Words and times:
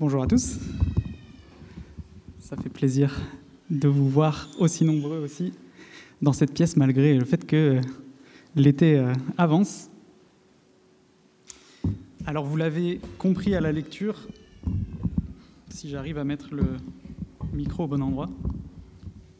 Bonjour 0.00 0.22
à 0.22 0.26
tous. 0.26 0.58
Ça 2.38 2.56
fait 2.56 2.70
plaisir 2.70 3.20
de 3.68 3.86
vous 3.86 4.08
voir 4.08 4.48
aussi 4.58 4.86
nombreux 4.86 5.18
aussi 5.18 5.52
dans 6.22 6.32
cette 6.32 6.54
pièce 6.54 6.78
malgré 6.78 7.18
le 7.18 7.26
fait 7.26 7.46
que 7.46 7.82
l'été 8.56 8.96
euh, 8.96 9.12
avance. 9.36 9.90
Alors 12.24 12.46
vous 12.46 12.56
l'avez 12.56 12.98
compris 13.18 13.54
à 13.54 13.60
la 13.60 13.72
lecture, 13.72 14.26
si 15.68 15.90
j'arrive 15.90 16.16
à 16.16 16.24
mettre 16.24 16.54
le 16.54 16.64
micro 17.52 17.84
au 17.84 17.86
bon 17.86 18.00
endroit. 18.00 18.30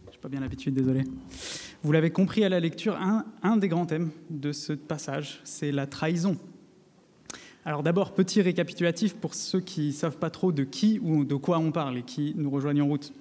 Je 0.09 0.11
n'ai 0.11 0.19
pas 0.21 0.29
bien 0.29 0.41
l'habitude, 0.41 0.75
désolé. 0.75 1.05
Vous 1.83 1.91
l'avez 1.91 2.11
compris 2.11 2.45
à 2.45 2.51
la 2.51 2.61
lecture, 2.61 2.97
un, 3.01 3.25
un 3.43 3.57
des 3.57 3.69
grands 3.69 3.87
thèmes 3.87 4.11
de 4.29 4.53
ce 4.53 4.75
passage, 4.75 5.41
c'est 5.43 5.73
la 5.73 5.87
trahison. 5.87 6.37
Alors 7.67 7.83
d'abord, 7.83 8.15
petit 8.15 8.41
récapitulatif 8.41 9.15
pour 9.15 9.35
ceux 9.35 9.61
qui 9.61 9.89
ne 9.89 9.93
savent 9.93 10.17
pas 10.17 10.31
trop 10.31 10.51
de 10.51 10.65
qui 10.65 10.99
ou 11.03 11.27
de 11.27 11.35
quoi 11.35 11.59
on 11.59 11.73
parle 11.73 11.99
et 11.99 12.03
qui 12.03 12.33
nous 12.37 12.48
rejoignent 12.48 12.80
en 12.80 12.87
route. 12.87 13.12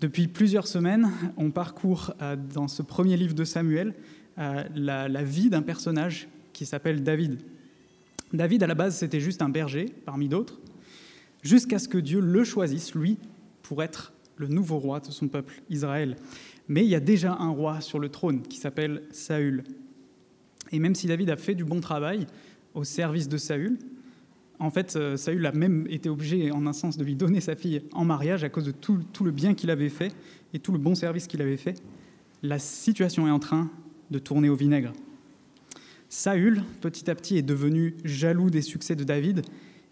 Depuis 0.00 0.28
plusieurs 0.28 0.68
semaines, 0.68 1.10
on 1.36 1.50
parcourt 1.50 2.14
euh, 2.22 2.36
dans 2.36 2.68
ce 2.68 2.82
premier 2.82 3.16
livre 3.16 3.34
de 3.34 3.42
Samuel 3.44 3.94
euh, 4.38 4.62
la, 4.76 5.08
la 5.08 5.24
vie 5.24 5.50
d'un 5.50 5.62
personnage 5.62 6.28
qui 6.52 6.64
s'appelle 6.64 7.02
David. 7.02 7.40
David, 8.32 8.62
à 8.62 8.68
la 8.68 8.76
base, 8.76 8.96
c'était 8.96 9.20
juste 9.20 9.42
un 9.42 9.48
berger 9.48 9.86
parmi 10.04 10.28
d'autres, 10.28 10.60
jusqu'à 11.42 11.80
ce 11.80 11.88
que 11.88 11.98
Dieu 11.98 12.20
le 12.20 12.44
choisisse, 12.44 12.94
lui, 12.94 13.18
pour 13.62 13.82
être 13.82 14.12
le 14.36 14.46
nouveau 14.46 14.78
roi 14.78 15.00
de 15.00 15.10
son 15.10 15.26
peuple, 15.26 15.60
Israël. 15.70 16.16
Mais 16.68 16.84
il 16.84 16.88
y 16.88 16.94
a 16.94 17.00
déjà 17.00 17.36
un 17.38 17.50
roi 17.50 17.80
sur 17.80 17.98
le 17.98 18.08
trône 18.10 18.42
qui 18.42 18.58
s'appelle 18.58 19.02
Saül. 19.10 19.64
Et 20.70 20.78
même 20.78 20.94
si 20.94 21.06
David 21.06 21.30
a 21.30 21.36
fait 21.36 21.54
du 21.54 21.64
bon 21.64 21.80
travail 21.80 22.26
au 22.74 22.84
service 22.84 23.28
de 23.28 23.36
Saül, 23.36 23.78
en 24.58 24.70
fait, 24.70 24.96
euh, 24.96 25.16
Saül 25.16 25.44
a 25.46 25.52
même 25.52 25.86
été 25.90 26.08
obligé, 26.08 26.50
en 26.52 26.66
un 26.66 26.72
sens, 26.72 26.96
de 26.96 27.04
lui 27.04 27.16
donner 27.16 27.40
sa 27.40 27.56
fille 27.56 27.82
en 27.92 28.04
mariage 28.04 28.44
à 28.44 28.48
cause 28.48 28.64
de 28.64 28.70
tout, 28.70 29.00
tout 29.12 29.24
le 29.24 29.30
bien 29.30 29.54
qu'il 29.54 29.70
avait 29.70 29.88
fait 29.88 30.14
et 30.52 30.58
tout 30.58 30.72
le 30.72 30.78
bon 30.78 30.94
service 30.94 31.26
qu'il 31.26 31.42
avait 31.42 31.56
fait. 31.56 31.82
La 32.42 32.58
situation 32.58 33.26
est 33.26 33.32
en 33.32 33.38
train 33.38 33.70
de 34.10 34.18
tourner 34.18 34.48
au 34.48 34.54
vinaigre. 34.54 34.92
Saül, 36.08 36.62
petit 36.80 37.10
à 37.10 37.14
petit, 37.14 37.36
est 37.36 37.42
devenu 37.42 37.96
jaloux 38.04 38.50
des 38.50 38.62
succès 38.62 38.94
de 38.94 39.02
David 39.02 39.42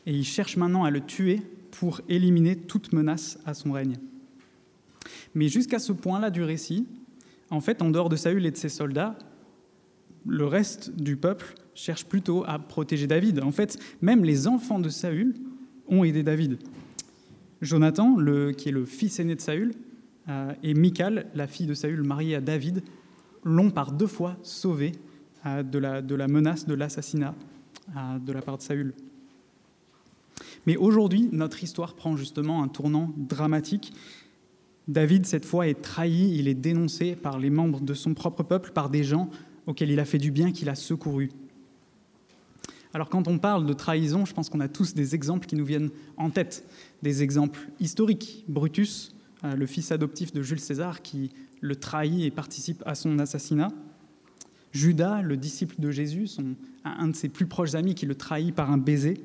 et 0.06 0.12
il 0.12 0.24
cherche 0.24 0.56
maintenant 0.56 0.84
à 0.84 0.90
le 0.90 1.00
tuer 1.00 1.42
pour 1.72 2.00
éliminer 2.08 2.56
toute 2.56 2.92
menace 2.92 3.38
à 3.44 3.54
son 3.54 3.72
règne. 3.72 3.96
Mais 5.34 5.48
jusqu'à 5.48 5.78
ce 5.80 5.92
point-là 5.92 6.30
du 6.30 6.42
récit, 6.42 6.86
en 7.50 7.60
fait, 7.60 7.82
en 7.82 7.90
dehors 7.90 8.08
de 8.08 8.16
Saül 8.16 8.46
et 8.46 8.50
de 8.50 8.56
ses 8.56 8.68
soldats, 8.68 9.18
le 10.26 10.46
reste 10.46 10.94
du 10.94 11.16
peuple 11.16 11.54
cherche 11.74 12.04
plutôt 12.04 12.44
à 12.46 12.58
protéger 12.58 13.06
David. 13.06 13.40
En 13.40 13.52
fait, 13.52 13.78
même 14.00 14.24
les 14.24 14.46
enfants 14.46 14.78
de 14.78 14.88
Saül 14.88 15.34
ont 15.88 16.04
aidé 16.04 16.22
David. 16.22 16.58
Jonathan, 17.60 18.16
qui 18.56 18.68
est 18.68 18.72
le 18.72 18.84
fils 18.84 19.20
aîné 19.20 19.34
de 19.34 19.40
Saül, 19.40 19.72
euh, 20.28 20.52
et 20.62 20.74
Michal, 20.74 21.26
la 21.34 21.46
fille 21.46 21.66
de 21.66 21.74
Saül 21.74 22.02
mariée 22.02 22.36
à 22.36 22.40
David, 22.40 22.82
l'ont 23.44 23.70
par 23.70 23.92
deux 23.92 24.06
fois 24.06 24.36
sauvé 24.42 24.92
euh, 25.46 25.62
de, 25.62 25.78
la, 25.78 26.02
de, 26.02 26.14
la, 26.14 26.28
menace 26.28 26.66
de 26.66 26.74
l'assassinat 26.74 27.34
euh, 27.96 28.18
de 28.18 28.32
la 28.32 28.42
part 28.42 28.58
de 28.58 28.62
Saül. 28.62 28.94
Mais 30.66 30.76
aujourd'hui, 30.76 31.28
notre 31.32 31.62
histoire 31.62 31.94
prend 31.94 32.16
justement 32.16 32.62
un 32.62 32.68
tournant 32.68 33.12
dramatique. 33.16 33.92
David, 34.86 35.26
cette 35.26 35.44
fois, 35.44 35.66
est 35.66 35.80
trahi, 35.82 36.36
il 36.36 36.46
est 36.46 36.54
dénoncé 36.54 37.16
par 37.16 37.38
les 37.38 37.50
membres 37.50 37.80
de 37.80 37.94
son 37.94 38.14
propre 38.14 38.42
peuple, 38.42 38.70
par 38.72 38.90
des 38.90 39.02
gens 39.02 39.28
auxquels 39.66 39.90
il 39.90 40.00
a 40.00 40.04
fait 40.04 40.18
du 40.18 40.30
bien, 40.30 40.52
qu'il 40.52 40.68
a 40.68 40.74
secouru. 40.74 41.30
Alors 42.94 43.08
quand 43.08 43.26
on 43.28 43.38
parle 43.38 43.66
de 43.66 43.72
trahison, 43.72 44.24
je 44.24 44.34
pense 44.34 44.48
qu'on 44.48 44.60
a 44.60 44.68
tous 44.68 44.94
des 44.94 45.14
exemples 45.14 45.46
qui 45.46 45.56
nous 45.56 45.64
viennent 45.64 45.90
en 46.16 46.30
tête, 46.30 46.64
des 47.02 47.22
exemples 47.22 47.60
historiques. 47.80 48.44
Brutus, 48.48 49.14
euh, 49.44 49.54
le 49.54 49.66
fils 49.66 49.92
adoptif 49.92 50.32
de 50.32 50.42
Jules 50.42 50.60
César, 50.60 51.02
qui 51.02 51.30
le 51.60 51.76
trahit 51.76 52.24
et 52.24 52.30
participe 52.30 52.82
à 52.86 52.94
son 52.94 53.18
assassinat. 53.18 53.72
Judas, 54.72 55.22
le 55.22 55.36
disciple 55.36 55.76
de 55.78 55.90
Jésus, 55.90 56.28
un 56.84 57.08
de 57.08 57.16
ses 57.16 57.28
plus 57.28 57.46
proches 57.46 57.74
amis, 57.74 57.94
qui 57.94 58.06
le 58.06 58.14
trahit 58.14 58.54
par 58.54 58.70
un 58.70 58.78
baiser. 58.78 59.22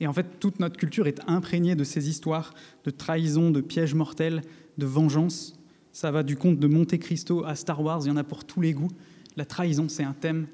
Et 0.00 0.06
en 0.06 0.12
fait, 0.12 0.40
toute 0.40 0.58
notre 0.58 0.76
culture 0.76 1.06
est 1.06 1.20
imprégnée 1.28 1.74
de 1.74 1.84
ces 1.84 2.08
histoires 2.08 2.54
de 2.84 2.90
trahison, 2.90 3.50
de 3.50 3.60
pièges 3.60 3.94
mortels, 3.94 4.42
de 4.78 4.86
vengeance. 4.86 5.58
Ça 5.92 6.10
va 6.10 6.22
du 6.22 6.36
conte 6.36 6.58
de 6.58 6.66
Monte 6.66 6.98
Cristo 6.98 7.44
à 7.44 7.54
Star 7.54 7.82
Wars, 7.82 8.00
il 8.04 8.08
y 8.08 8.10
en 8.10 8.16
a 8.16 8.24
pour 8.24 8.44
tous 8.44 8.60
les 8.60 8.72
goûts. 8.72 8.90
La 9.36 9.44
trahison, 9.44 9.88
c'est 9.88 10.04
un 10.04 10.12
thème 10.12 10.46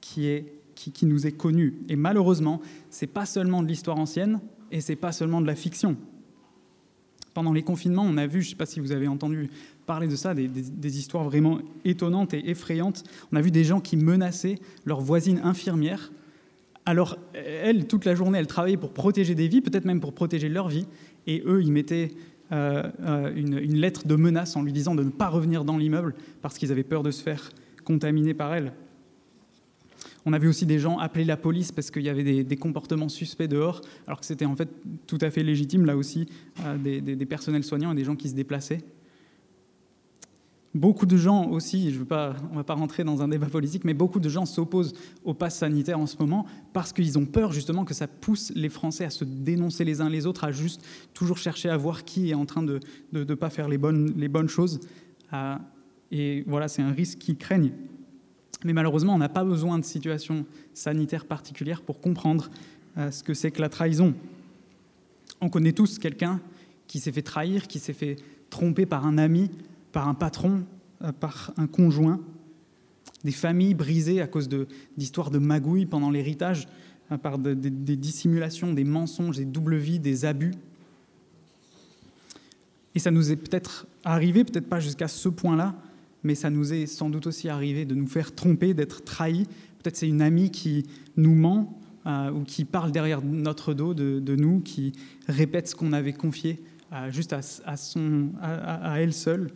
qui, 0.00 0.26
est, 0.26 0.57
qui, 0.78 1.06
nous 1.06 1.26
est 1.26 1.32
connu. 1.32 1.74
Et 1.88 1.96
malheureusement, 1.96 2.60
c'est 2.90 3.06
pas 3.06 3.26
seulement 3.26 3.62
de 3.62 3.68
l'histoire 3.68 3.98
ancienne 3.98 4.40
et 4.70 4.80
c'est 4.80 4.96
pas 4.96 5.12
seulement 5.12 5.40
de 5.40 5.46
la 5.46 5.54
fiction. 5.54 5.96
Pendant 7.34 7.52
les 7.52 7.62
confinements, 7.62 8.04
on 8.04 8.16
a 8.16 8.26
vu, 8.26 8.42
je 8.42 8.46
ne 8.46 8.50
sais 8.50 8.56
pas 8.56 8.66
si 8.66 8.80
vous 8.80 8.92
avez 8.92 9.08
entendu 9.08 9.50
parler 9.86 10.06
de 10.06 10.16
ça, 10.16 10.34
des, 10.34 10.98
histoires 10.98 11.24
vraiment 11.24 11.58
étonnantes 11.84 12.34
et 12.34 12.50
effrayantes. 12.50 13.04
On 13.32 13.36
a 13.36 13.40
vu 13.40 13.50
des 13.50 13.64
gens 13.64 13.80
qui 13.80 13.96
menaçaient 13.96 14.58
leur 14.84 15.00
voisine 15.00 15.40
infirmière. 15.44 16.12
Alors, 16.84 17.18
elle, 17.34 17.86
toute 17.86 18.04
la 18.04 18.14
journée, 18.14 18.38
elle 18.38 18.46
travaillait 18.46 18.76
pour 18.76 18.92
protéger 18.92 19.34
des 19.34 19.48
vies, 19.48 19.60
peut-être 19.60 19.84
même 19.84 20.00
pour 20.00 20.14
protéger 20.14 20.48
leur 20.48 20.68
vie. 20.68 20.86
Et 21.26 21.42
eux, 21.46 21.62
ils 21.62 21.72
mettaient 21.72 22.12
euh, 22.50 22.82
euh, 23.02 23.32
une, 23.34 23.76
lettre 23.76 24.06
de 24.06 24.16
menace 24.16 24.56
en 24.56 24.62
lui 24.62 24.72
disant 24.72 24.94
de 24.94 25.02
ne 25.02 25.10
pas 25.10 25.28
revenir 25.28 25.64
dans 25.64 25.76
l'immeuble 25.76 26.14
parce 26.40 26.56
qu'ils 26.56 26.72
avaient 26.72 26.82
peur 26.82 27.02
de 27.02 27.10
se 27.10 27.22
faire 27.22 27.50
contaminer 27.84 28.32
par 28.32 28.54
elle. 28.54 28.72
On 30.28 30.34
a 30.34 30.38
vu 30.38 30.46
aussi 30.46 30.66
des 30.66 30.78
gens 30.78 30.98
appeler 30.98 31.24
la 31.24 31.38
police 31.38 31.72
parce 31.72 31.90
qu'il 31.90 32.02
y 32.02 32.10
avait 32.10 32.44
des, 32.44 32.56
comportements 32.58 33.08
suspects 33.08 33.48
dehors, 33.48 33.80
alors 34.06 34.20
que 34.20 34.26
c'était 34.26 34.44
en 34.44 34.54
fait 34.54 34.68
tout 35.06 35.16
à 35.22 35.30
fait 35.30 35.42
légitime, 35.42 35.86
là 35.86 35.96
aussi, 35.96 36.26
euh, 36.66 36.76
des, 36.76 37.24
personnels 37.24 37.64
soignants 37.64 37.92
et 37.92 37.94
des 37.94 38.04
gens 38.04 38.14
qui 38.14 38.28
se 38.28 38.34
déplaçaient. 38.34 38.84
Beaucoup 40.74 41.06
de 41.06 41.16
gens 41.16 41.48
aussi, 41.48 41.92
je 41.92 42.00
veux 42.00 42.04
pas, 42.04 42.36
on 42.50 42.52
ne 42.52 42.56
va 42.56 42.64
pas 42.64 42.74
rentrer 42.74 43.04
dans 43.04 43.22
un 43.22 43.28
débat 43.28 43.46
politique, 43.46 43.84
mais 43.86 43.94
beaucoup 43.94 44.20
de 44.20 44.28
gens 44.28 44.44
s'opposent 44.44 44.92
au 45.24 45.32
pass 45.32 45.56
sanitaire 45.56 45.98
en 45.98 46.06
ce 46.06 46.18
moment 46.18 46.44
parce 46.74 46.92
qu'ils 46.92 47.18
ont 47.18 47.24
peur 47.24 47.52
justement 47.52 47.86
que 47.86 47.94
ça 47.94 48.06
pousse 48.06 48.52
les 48.54 48.68
Français 48.68 49.06
à 49.06 49.10
se 49.10 49.24
dénoncer 49.24 49.82
les 49.86 50.02
uns 50.02 50.10
les 50.10 50.26
autres, 50.26 50.44
à 50.44 50.52
juste 50.52 50.84
toujours 51.14 51.38
chercher 51.38 51.70
à 51.70 51.78
voir 51.78 52.04
qui 52.04 52.28
est 52.28 52.34
en 52.34 52.44
train 52.44 52.62
de 52.62 52.80
ne 53.14 53.24
pas 53.34 53.48
faire 53.48 53.66
les 53.66 53.78
bonnes, 53.78 54.12
les 54.14 54.28
bonnes 54.28 54.50
choses. 54.50 54.78
Euh, 55.32 55.56
et 56.12 56.44
voilà, 56.46 56.68
c'est 56.68 56.82
un 56.82 56.92
risque 56.92 57.16
qu'ils 57.16 57.38
craignent. 57.38 57.72
Mais 58.64 58.72
malheureusement, 58.72 59.14
on 59.14 59.18
n'a 59.18 59.28
pas 59.28 59.44
besoin 59.44 59.78
de 59.78 59.84
situation 59.84 60.44
sanitaire 60.74 61.26
particulière 61.26 61.82
pour 61.82 62.00
comprendre 62.00 62.50
euh, 62.96 63.10
ce 63.10 63.22
que 63.22 63.34
c'est 63.34 63.50
que 63.50 63.60
la 63.60 63.68
trahison. 63.68 64.14
On 65.40 65.48
connaît 65.48 65.72
tous 65.72 65.98
quelqu'un 65.98 66.40
qui 66.88 66.98
s'est 66.98 67.12
fait 67.12 67.22
trahir, 67.22 67.68
qui 67.68 67.78
s'est 67.78 67.92
fait 67.92 68.16
tromper 68.50 68.86
par 68.86 69.06
un 69.06 69.18
ami, 69.18 69.50
par 69.92 70.08
un 70.08 70.14
patron, 70.14 70.64
euh, 71.02 71.12
par 71.12 71.52
un 71.56 71.68
conjoint, 71.68 72.20
des 73.22 73.32
familles 73.32 73.74
brisées 73.74 74.20
à 74.20 74.26
cause 74.26 74.48
d'histoires 74.96 75.30
de, 75.30 75.38
magouilles 75.38 75.86
pendant 75.86 76.10
l'héritage, 76.10 76.66
euh, 77.12 77.18
par 77.18 77.38
de, 77.38 77.54
de, 77.54 77.68
des 77.68 77.96
dissimulations, 77.96 78.72
des 78.72 78.84
mensonges, 78.84 79.36
des 79.36 79.44
doubles 79.44 79.76
vies, 79.76 80.00
des 80.00 80.24
abus. 80.24 80.54
Et 82.96 82.98
ça 82.98 83.12
nous 83.12 83.30
est 83.30 83.36
peut-être 83.36 83.86
arrivé, 84.04 84.42
peut-être 84.42 84.68
pas 84.68 84.80
jusqu'à 84.80 85.06
ce 85.06 85.28
point-là, 85.28 85.76
mais 86.28 86.34
ça 86.34 86.50
nous 86.50 86.74
est 86.74 86.84
sans 86.84 87.08
doute 87.08 87.26
aussi 87.26 87.48
arrivé 87.48 87.86
de 87.86 87.94
nous 87.94 88.06
faire 88.06 88.34
tromper, 88.34 88.74
d'être 88.74 89.02
trahis. 89.02 89.46
Peut-être 89.78 89.96
c'est 89.96 90.06
une 90.06 90.20
amie 90.20 90.50
qui 90.50 90.84
nous 91.16 91.34
ment 91.34 91.80
euh, 92.04 92.30
ou 92.30 92.44
qui 92.44 92.66
parle 92.66 92.92
derrière 92.92 93.22
notre 93.22 93.72
dos 93.72 93.94
de, 93.94 94.36
nous, 94.36 94.60
qui 94.60 94.92
répète 95.26 95.68
ce 95.68 95.74
qu'on 95.74 95.94
avait 95.94 96.12
confié 96.12 96.62
euh, 96.92 97.10
juste 97.10 97.32
à, 97.32 98.98
elle 98.98 99.14
seule. 99.14 99.50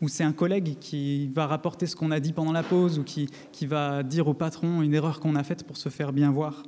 Ou 0.00 0.08
c'est 0.08 0.24
un 0.24 0.32
collègue 0.32 0.76
qui 0.80 1.28
va 1.28 1.46
rapporter 1.46 1.86
ce 1.86 1.94
qu'on 1.94 2.10
a 2.10 2.18
dit 2.18 2.32
pendant 2.32 2.52
la 2.52 2.64
pause 2.64 2.98
ou 2.98 3.04
qui 3.04 3.28
va 3.62 4.02
dire 4.02 4.26
au 4.26 4.34
patron 4.34 4.82
une 4.82 4.94
erreur 4.94 5.20
qu'on 5.20 5.36
a 5.36 5.44
faite 5.44 5.62
pour 5.62 5.76
se 5.76 5.88
faire 5.88 6.12
bien 6.12 6.32
voir. 6.32 6.64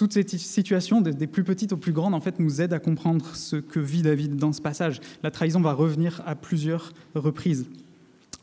Toutes 0.00 0.14
ces 0.14 0.26
situations, 0.26 1.02
des 1.02 1.26
plus 1.26 1.44
petites 1.44 1.74
aux 1.74 1.76
plus 1.76 1.92
grandes, 1.92 2.14
en 2.14 2.22
fait, 2.22 2.40
nous 2.40 2.62
aident 2.62 2.72
à 2.72 2.78
comprendre 2.78 3.36
ce 3.36 3.56
que 3.56 3.78
vit 3.78 4.00
David 4.00 4.36
dans 4.36 4.50
ce 4.50 4.62
passage. 4.62 4.98
La 5.22 5.30
trahison 5.30 5.60
va 5.60 5.74
revenir 5.74 6.22
à 6.24 6.34
plusieurs 6.34 6.94
reprises. 7.14 7.66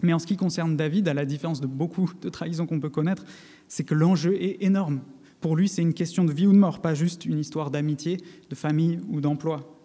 Mais 0.04 0.14
en 0.14 0.20
ce 0.20 0.28
qui 0.28 0.38
concerne 0.38 0.78
David, 0.78 1.08
à 1.08 1.16
la 1.16 1.26
différence 1.26 1.60
de 1.60 1.66
beaucoup 1.66 2.12
de 2.22 2.30
trahisons 2.30 2.68
qu'on 2.68 2.80
peut 2.80 2.92
connaître, 2.92 3.26
c'est 3.68 3.84
que 3.84 3.96
l'enjeu 3.96 4.40
est 4.40 4.64
énorme. 4.64 5.02
Pour 5.42 5.56
lui, 5.56 5.68
c'est 5.68 5.82
une 5.82 5.96
question 5.96 6.26
de 6.26 6.32
vie 6.32 6.46
ou 6.46 6.52
de 6.52 6.60
mort, 6.60 6.80
pas 6.80 6.94
juste 6.94 7.26
une 7.26 7.40
histoire 7.40 7.72
d'amitié, 7.72 8.18
de 8.52 8.54
famille 8.54 9.00
ou 9.10 9.20
d'emploi. 9.20 9.76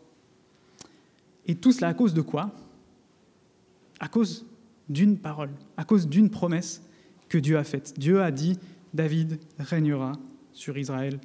Et 1.46 1.54
tout 1.54 1.72
cela 1.72 1.88
à 1.88 1.94
cause 1.94 2.12
de 2.12 2.20
quoi? 2.20 2.54
À 3.98 4.08
cause 4.08 4.44
d'une 4.90 5.16
parole, 5.16 5.52
à 5.78 5.84
cause 5.84 6.06
d'une 6.06 6.28
promesse 6.28 6.82
que 7.30 7.38
Dieu 7.38 7.56
a 7.56 7.64
faite. 7.64 7.94
Dieu 7.96 8.20
a 8.20 8.30
dit, 8.30 8.58
David 8.92 9.38
régnera 9.58 10.12
sur 10.52 10.76
Israël 10.76 11.18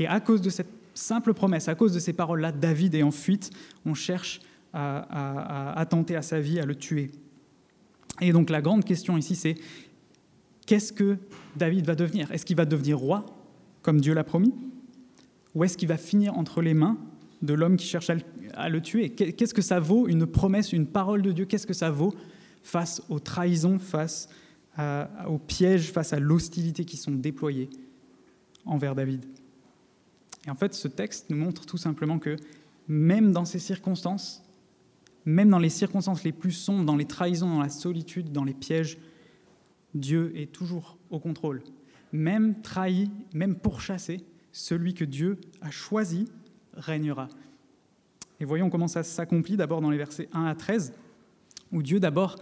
et 0.00 0.06
à 0.06 0.18
cause 0.20 0.40
de 0.40 0.50
cette 0.50 0.70
simple 0.94 1.34
promesse, 1.34 1.68
à 1.68 1.74
cause 1.74 1.92
de 1.92 1.98
ces 1.98 2.12
paroles-là, 2.12 2.52
David 2.52 2.94
est 2.94 3.02
en 3.02 3.10
fuite. 3.10 3.50
On 3.86 3.94
cherche 3.94 4.40
à, 4.72 4.98
à, 4.98 5.70
à, 5.70 5.78
attenter 5.78 6.16
à 6.16 6.22
sa 6.22 6.40
vie, 6.40 6.58
à 6.58 6.66
le 6.66 6.74
tuer. 6.74 7.10
Et 8.20 8.32
donc 8.32 8.50
la 8.50 8.60
grande 8.60 8.84
question 8.84 9.16
ici, 9.16 9.34
c'est 9.34 9.54
qu'est-ce 10.66 10.92
que 10.92 11.16
David 11.56 11.86
va 11.86 11.94
devenir? 11.94 12.30
Est-ce 12.32 12.44
qu'il 12.44 12.56
va 12.56 12.64
devenir 12.64 12.98
roi, 12.98 13.26
comme 13.82 14.00
Dieu 14.00 14.14
l'a 14.14 14.24
promis? 14.24 14.52
Ou 15.54 15.64
est-ce 15.64 15.76
qu'il 15.76 15.88
va 15.88 15.96
finir 15.96 16.36
entre 16.36 16.62
les 16.62 16.74
mains 16.74 16.98
de 17.42 17.54
l'homme 17.54 17.76
qui 17.76 17.86
cherche 17.86 18.10
à 18.54 18.68
le 18.68 18.80
tuer? 18.80 19.10
Qu'est-ce 19.10 19.54
que 19.54 19.62
ça 19.62 19.80
vaut 19.80 20.06
une 20.08 20.26
promesse, 20.26 20.72
une 20.72 20.86
parole 20.86 21.22
de 21.22 21.32
Dieu? 21.32 21.44
Qu'est-ce 21.44 21.66
que 21.66 21.74
ça 21.74 21.90
vaut 21.90 22.14
face 22.62 23.02
aux 23.08 23.18
trahisons, 23.18 23.78
face 23.78 24.28
aux 24.78 25.38
pièges, 25.38 25.90
face 25.90 26.12
à 26.12 26.20
l'hostilité 26.20 26.84
qui 26.84 26.96
sont 26.96 27.12
déployés 27.12 27.68
envers 28.64 28.94
David? 28.94 29.24
Et 30.46 30.50
en 30.50 30.54
fait, 30.54 30.74
ce 30.74 30.88
texte 30.88 31.30
nous 31.30 31.36
montre 31.36 31.66
tout 31.66 31.76
simplement 31.76 32.18
que 32.18 32.36
même 32.88 33.32
dans 33.32 33.44
ces 33.44 33.58
circonstances, 33.58 34.42
même 35.24 35.50
dans 35.50 35.58
les 35.58 35.68
circonstances 35.68 36.24
les 36.24 36.32
plus 36.32 36.52
sombres, 36.52 36.84
dans 36.84 36.96
les 36.96 37.04
trahisons, 37.04 37.48
dans 37.48 37.62
la 37.62 37.68
solitude, 37.68 38.32
dans 38.32 38.44
les 38.44 38.54
pièges, 38.54 38.98
Dieu 39.94 40.32
est 40.34 40.50
toujours 40.50 40.96
au 41.10 41.18
contrôle. 41.18 41.62
Même 42.12 42.60
trahi, 42.62 43.10
même 43.34 43.56
pourchassé, 43.56 44.24
celui 44.52 44.94
que 44.94 45.04
Dieu 45.04 45.38
a 45.60 45.70
choisi 45.70 46.26
régnera. 46.74 47.28
Et 48.40 48.44
voyons 48.44 48.70
comment 48.70 48.88
ça 48.88 49.02
s'accomplit 49.02 49.56
d'abord 49.56 49.80
dans 49.80 49.90
les 49.90 49.98
versets 49.98 50.28
1 50.32 50.46
à 50.46 50.54
13, 50.54 50.94
où 51.72 51.82
Dieu 51.82 52.00
d'abord, 52.00 52.36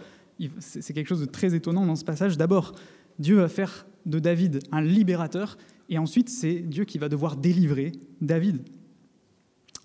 c'est 0.59 0.93
quelque 0.93 1.07
chose 1.07 1.21
de 1.21 1.25
très 1.25 1.53
étonnant 1.53 1.85
dans 1.85 1.95
ce 1.95 2.05
passage, 2.05 2.37
d'abord 2.37 2.73
Dieu 3.19 3.35
va 3.35 3.49
faire 3.49 3.85
de 4.05 4.19
David 4.19 4.61
un 4.71 4.81
libérateur, 4.81 5.57
et 5.89 5.97
ensuite 5.97 6.29
c'est 6.29 6.59
Dieu 6.59 6.85
qui 6.85 6.97
va 6.97 7.09
devoir 7.09 7.35
délivrer 7.35 7.91
David. 8.21 8.61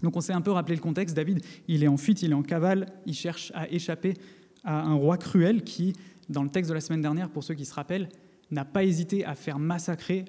Donc 0.02 0.16
on 0.16 0.20
s'est 0.20 0.32
un 0.32 0.40
peu 0.40 0.50
rappelé 0.50 0.76
le 0.76 0.82
contexte, 0.82 1.16
David, 1.16 1.44
il 1.66 1.82
est 1.82 1.88
en 1.88 1.96
fuite, 1.96 2.22
il 2.22 2.32
est 2.32 2.34
en 2.34 2.42
cavale, 2.42 2.92
il 3.06 3.14
cherche 3.14 3.50
à 3.54 3.68
échapper 3.70 4.14
à 4.62 4.82
un 4.82 4.94
roi 4.94 5.16
cruel 5.16 5.64
qui, 5.64 5.94
dans 6.28 6.42
le 6.42 6.50
texte 6.50 6.68
de 6.68 6.74
la 6.74 6.80
semaine 6.80 7.00
dernière, 7.00 7.30
pour 7.30 7.42
ceux 7.42 7.54
qui 7.54 7.64
se 7.64 7.74
rappellent, 7.74 8.08
n'a 8.50 8.64
pas 8.64 8.84
hésité 8.84 9.24
à 9.24 9.34
faire 9.34 9.58
massacrer 9.58 10.26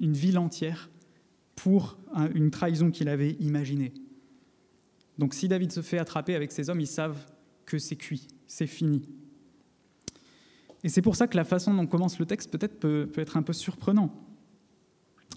une 0.00 0.12
ville 0.12 0.38
entière 0.38 0.90
pour 1.54 1.96
une 2.34 2.50
trahison 2.50 2.90
qu'il 2.90 3.08
avait 3.08 3.36
imaginée. 3.40 3.92
Donc 5.18 5.34
si 5.34 5.48
David 5.48 5.72
se 5.72 5.82
fait 5.82 5.98
attraper 5.98 6.34
avec 6.34 6.52
ses 6.52 6.70
hommes, 6.70 6.80
ils 6.80 6.86
savent 6.86 7.26
que 7.66 7.78
c'est 7.78 7.96
cuit, 7.96 8.26
c'est 8.46 8.66
fini. 8.66 9.02
Et 10.84 10.88
c'est 10.88 11.02
pour 11.02 11.16
ça 11.16 11.26
que 11.28 11.36
la 11.36 11.44
façon 11.44 11.74
dont 11.74 11.86
commence 11.86 12.18
le 12.18 12.26
texte 12.26 12.50
peut-être 12.50 12.80
peut, 12.80 13.08
être 13.16 13.36
un 13.36 13.42
peu 13.42 13.52
surprenant. 13.52 14.12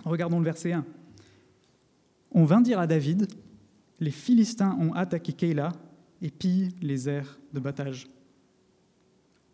Regardons 0.04 0.40
le 0.40 0.46
verset 0.46 0.74
1. 0.74 0.86
On 2.32 2.46
vint 2.46 2.62
dire 2.62 2.80
à 2.80 2.88
David, 2.88 3.28
les 4.00 4.12
Philistins 4.12 4.78
ont 4.80 4.94
attaqué 4.94 5.32
Keïla 5.32 5.72
et 6.22 6.30
pillent 6.30 6.74
les 6.82 7.08
aires 7.08 7.40
de 7.54 7.60
battage. 7.60 8.08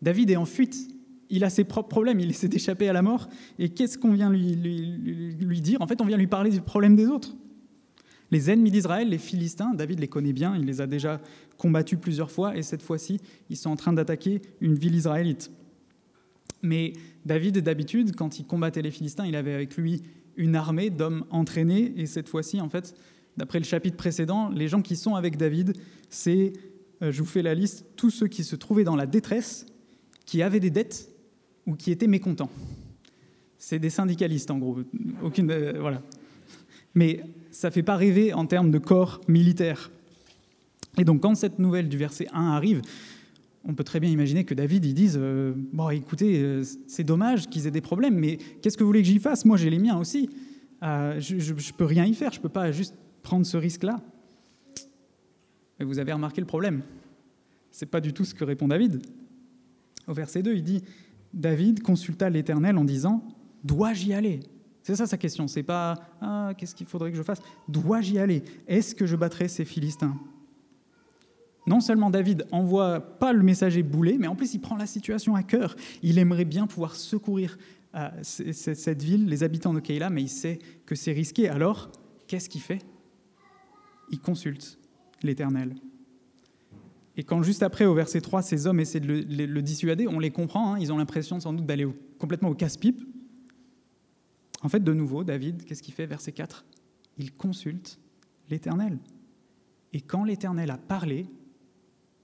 David 0.00 0.30
est 0.30 0.36
en 0.36 0.44
fuite, 0.44 0.88
il 1.30 1.44
a 1.44 1.50
ses 1.50 1.64
propres 1.64 1.88
problèmes, 1.88 2.18
il 2.20 2.28
essaie 2.28 2.48
d'échapper 2.48 2.88
à 2.88 2.92
la 2.92 3.02
mort, 3.02 3.28
et 3.58 3.68
qu'est-ce 3.68 3.96
qu'on 3.96 4.12
vient 4.12 4.30
lui, 4.30 5.60
dire? 5.60 5.80
En 5.80 5.86
fait, 5.86 6.00
on 6.00 6.04
vient 6.04 6.16
lui 6.16 6.26
parler 6.26 6.50
du 6.50 6.60
problème 6.60 6.96
des 6.96 7.06
autres. 7.06 7.36
Les 8.30 8.50
ennemis 8.50 8.70
d'Israël, 8.70 9.08
les 9.08 9.18
Philistins, 9.18 9.74
David 9.74 10.00
les 10.00 10.08
connaît 10.08 10.32
bien, 10.32 10.56
il 10.56 10.64
les 10.64 10.80
a 10.80 10.86
déjà 10.86 11.20
combattus 11.56 11.98
plusieurs 12.00 12.30
fois, 12.30 12.56
et 12.56 12.62
cette 12.62 12.82
fois-ci, 12.82 13.20
ils 13.48 13.56
sont 13.56 13.70
en 13.70 13.76
train 13.76 13.92
d'attaquer 13.92 14.42
une 14.60 14.74
ville 14.74 14.94
israélite. 14.94 15.50
Mais 16.62 16.94
David, 17.24 17.58
d'habitude, 17.58 18.16
quand 18.16 18.38
il 18.38 18.46
combattait 18.46 18.82
les 18.82 18.90
Philistins, 18.90 19.26
il 19.26 19.36
avait 19.36 19.54
avec 19.54 19.76
lui 19.76 20.02
une 20.36 20.56
armée 20.56 20.90
d'hommes 20.90 21.24
entraînés, 21.30 21.92
et 21.96 22.06
cette 22.06 22.28
fois-ci, 22.28 22.60
en 22.60 22.68
fait, 22.68 22.94
d'après 23.36 23.58
le 23.58 23.64
chapitre 23.64 23.96
précédent, 23.96 24.48
les 24.50 24.68
gens 24.68 24.82
qui 24.82 24.96
sont 24.96 25.14
avec 25.14 25.36
David, 25.36 25.74
c'est, 26.08 26.52
euh, 27.02 27.12
je 27.12 27.20
vous 27.20 27.28
fais 27.28 27.42
la 27.42 27.54
liste, 27.54 27.84
tous 27.96 28.10
ceux 28.10 28.28
qui 28.28 28.44
se 28.44 28.56
trouvaient 28.56 28.84
dans 28.84 28.96
la 28.96 29.06
détresse, 29.06 29.66
qui 30.26 30.42
avaient 30.42 30.60
des 30.60 30.70
dettes 30.70 31.10
ou 31.66 31.74
qui 31.74 31.90
étaient 31.90 32.06
mécontents. 32.06 32.50
C'est 33.58 33.78
des 33.78 33.90
syndicalistes, 33.90 34.50
en 34.50 34.58
gros. 34.58 34.78
Aucune, 35.22 35.50
euh, 35.50 35.74
voilà. 35.78 36.02
Mais 36.94 37.22
ça 37.50 37.68
ne 37.68 37.72
fait 37.72 37.82
pas 37.82 37.96
rêver 37.96 38.32
en 38.32 38.46
termes 38.46 38.70
de 38.70 38.78
corps 38.78 39.20
militaire. 39.28 39.90
Et 40.98 41.04
donc, 41.04 41.22
quand 41.22 41.34
cette 41.34 41.58
nouvelle 41.58 41.88
du 41.88 41.96
verset 41.96 42.26
1 42.32 42.48
arrive, 42.48 42.82
on 43.64 43.74
peut 43.74 43.84
très 43.84 44.00
bien 44.00 44.10
imaginer 44.10 44.44
que 44.44 44.54
David, 44.54 44.84
ils 44.84 44.94
dise 44.94 45.16
euh, 45.20 45.52
Bon, 45.72 45.88
écoutez, 45.90 46.62
c'est 46.86 47.04
dommage 47.04 47.48
qu'ils 47.48 47.66
aient 47.66 47.72
des 47.72 47.80
problèmes, 47.80 48.16
mais 48.16 48.38
qu'est-ce 48.60 48.76
que 48.76 48.82
vous 48.82 48.88
voulez 48.88 49.02
que 49.02 49.08
j'y 49.08 49.18
fasse? 49.18 49.44
Moi, 49.44 49.56
j'ai 49.56 49.70
les 49.70 49.78
miens 49.78 49.98
aussi. 49.98 50.30
je 50.80 51.52
ne 51.52 51.76
peux 51.76 51.84
rien 51.84 52.04
y 52.04 52.14
faire. 52.14 52.32
Je 52.32 52.38
ne 52.38 52.42
peux 52.42 52.48
pas 52.48 52.72
juste 52.72 52.94
prendre 53.22 53.46
ce 53.46 53.56
risque-là 53.56 54.00
Mais 55.78 55.84
vous 55.84 55.98
avez 55.98 56.12
remarqué 56.12 56.40
le 56.40 56.46
problème. 56.46 56.82
Ce 57.70 57.84
n'est 57.84 57.88
pas 57.88 58.00
du 58.00 58.12
tout 58.12 58.24
ce 58.24 58.34
que 58.34 58.44
répond 58.44 58.68
David. 58.68 59.00
Au 60.06 60.12
verset 60.12 60.42
2, 60.42 60.54
il 60.54 60.64
dit 60.64 60.82
David 61.32 61.82
consulta 61.82 62.28
l'Éternel 62.28 62.76
en 62.76 62.84
disant 62.84 63.24
Dois-je 63.64 64.06
y 64.06 64.12
aller? 64.12 64.40
C'est 64.82 64.96
ça 64.96 65.06
sa 65.06 65.16
question. 65.16 65.46
C'est 65.46 65.62
pas 65.62 65.94
ah, 66.20 66.52
qu'est-ce 66.58 66.74
qu'il 66.74 66.86
faudrait 66.86 67.10
que 67.12 67.16
je 67.16 67.22
fasse? 67.22 67.40
Dois-je 67.68 68.14
y 68.14 68.18
aller? 68.18 68.42
Est-ce 68.66 68.94
que 68.94 69.06
je 69.06 69.16
battrai 69.16 69.48
ces 69.48 69.64
Philistins? 69.64 70.16
Non 71.66 71.80
seulement 71.80 72.10
David 72.10 72.46
envoie 72.50 73.00
pas 73.00 73.32
le 73.32 73.42
messager 73.42 73.82
bouler, 73.82 74.18
mais 74.18 74.26
en 74.26 74.34
plus 74.34 74.54
il 74.54 74.60
prend 74.60 74.76
la 74.76 74.86
situation 74.86 75.34
à 75.34 75.42
cœur. 75.42 75.76
Il 76.02 76.18
aimerait 76.18 76.44
bien 76.44 76.66
pouvoir 76.66 76.96
secourir 76.96 77.56
euh, 77.94 78.08
cette 78.22 79.02
ville, 79.02 79.26
les 79.28 79.42
habitants 79.42 79.74
de 79.74 79.80
Keïla, 79.80 80.10
mais 80.10 80.22
il 80.22 80.28
sait 80.28 80.58
que 80.86 80.94
c'est 80.94 81.12
risqué. 81.12 81.48
Alors, 81.48 81.90
qu'est-ce 82.26 82.48
qu'il 82.48 82.62
fait? 82.62 82.80
Il 84.10 84.18
consulte 84.18 84.78
l'Éternel. 85.22 85.74
Et 87.16 87.22
quand 87.24 87.42
juste 87.42 87.62
après, 87.62 87.84
au 87.84 87.94
verset 87.94 88.22
3, 88.22 88.42
ces 88.42 88.66
hommes 88.66 88.80
essaient 88.80 89.00
de 89.00 89.06
le, 89.06 89.62
dissuader, 89.62 90.08
on 90.08 90.18
les 90.18 90.30
comprend, 90.30 90.74
hein, 90.74 90.78
ils 90.80 90.92
ont 90.92 90.96
l'impression 90.96 91.38
sans 91.38 91.52
doute 91.52 91.66
d'aller 91.66 91.86
complètement 92.18 92.48
au 92.48 92.54
casse-pipe. 92.54 93.02
En 94.62 94.68
fait, 94.68 94.82
de 94.82 94.92
nouveau, 94.94 95.22
David, 95.22 95.64
qu'est-ce 95.64 95.82
qu'il 95.82 95.92
fait? 95.92 96.06
Verset 96.06 96.32
4, 96.32 96.64
il 97.18 97.32
consulte 97.32 97.98
l'Éternel. 98.48 98.98
Et 99.92 100.00
quand 100.00 100.24
l'Éternel 100.24 100.70
a 100.70 100.78
parlé, 100.78 101.26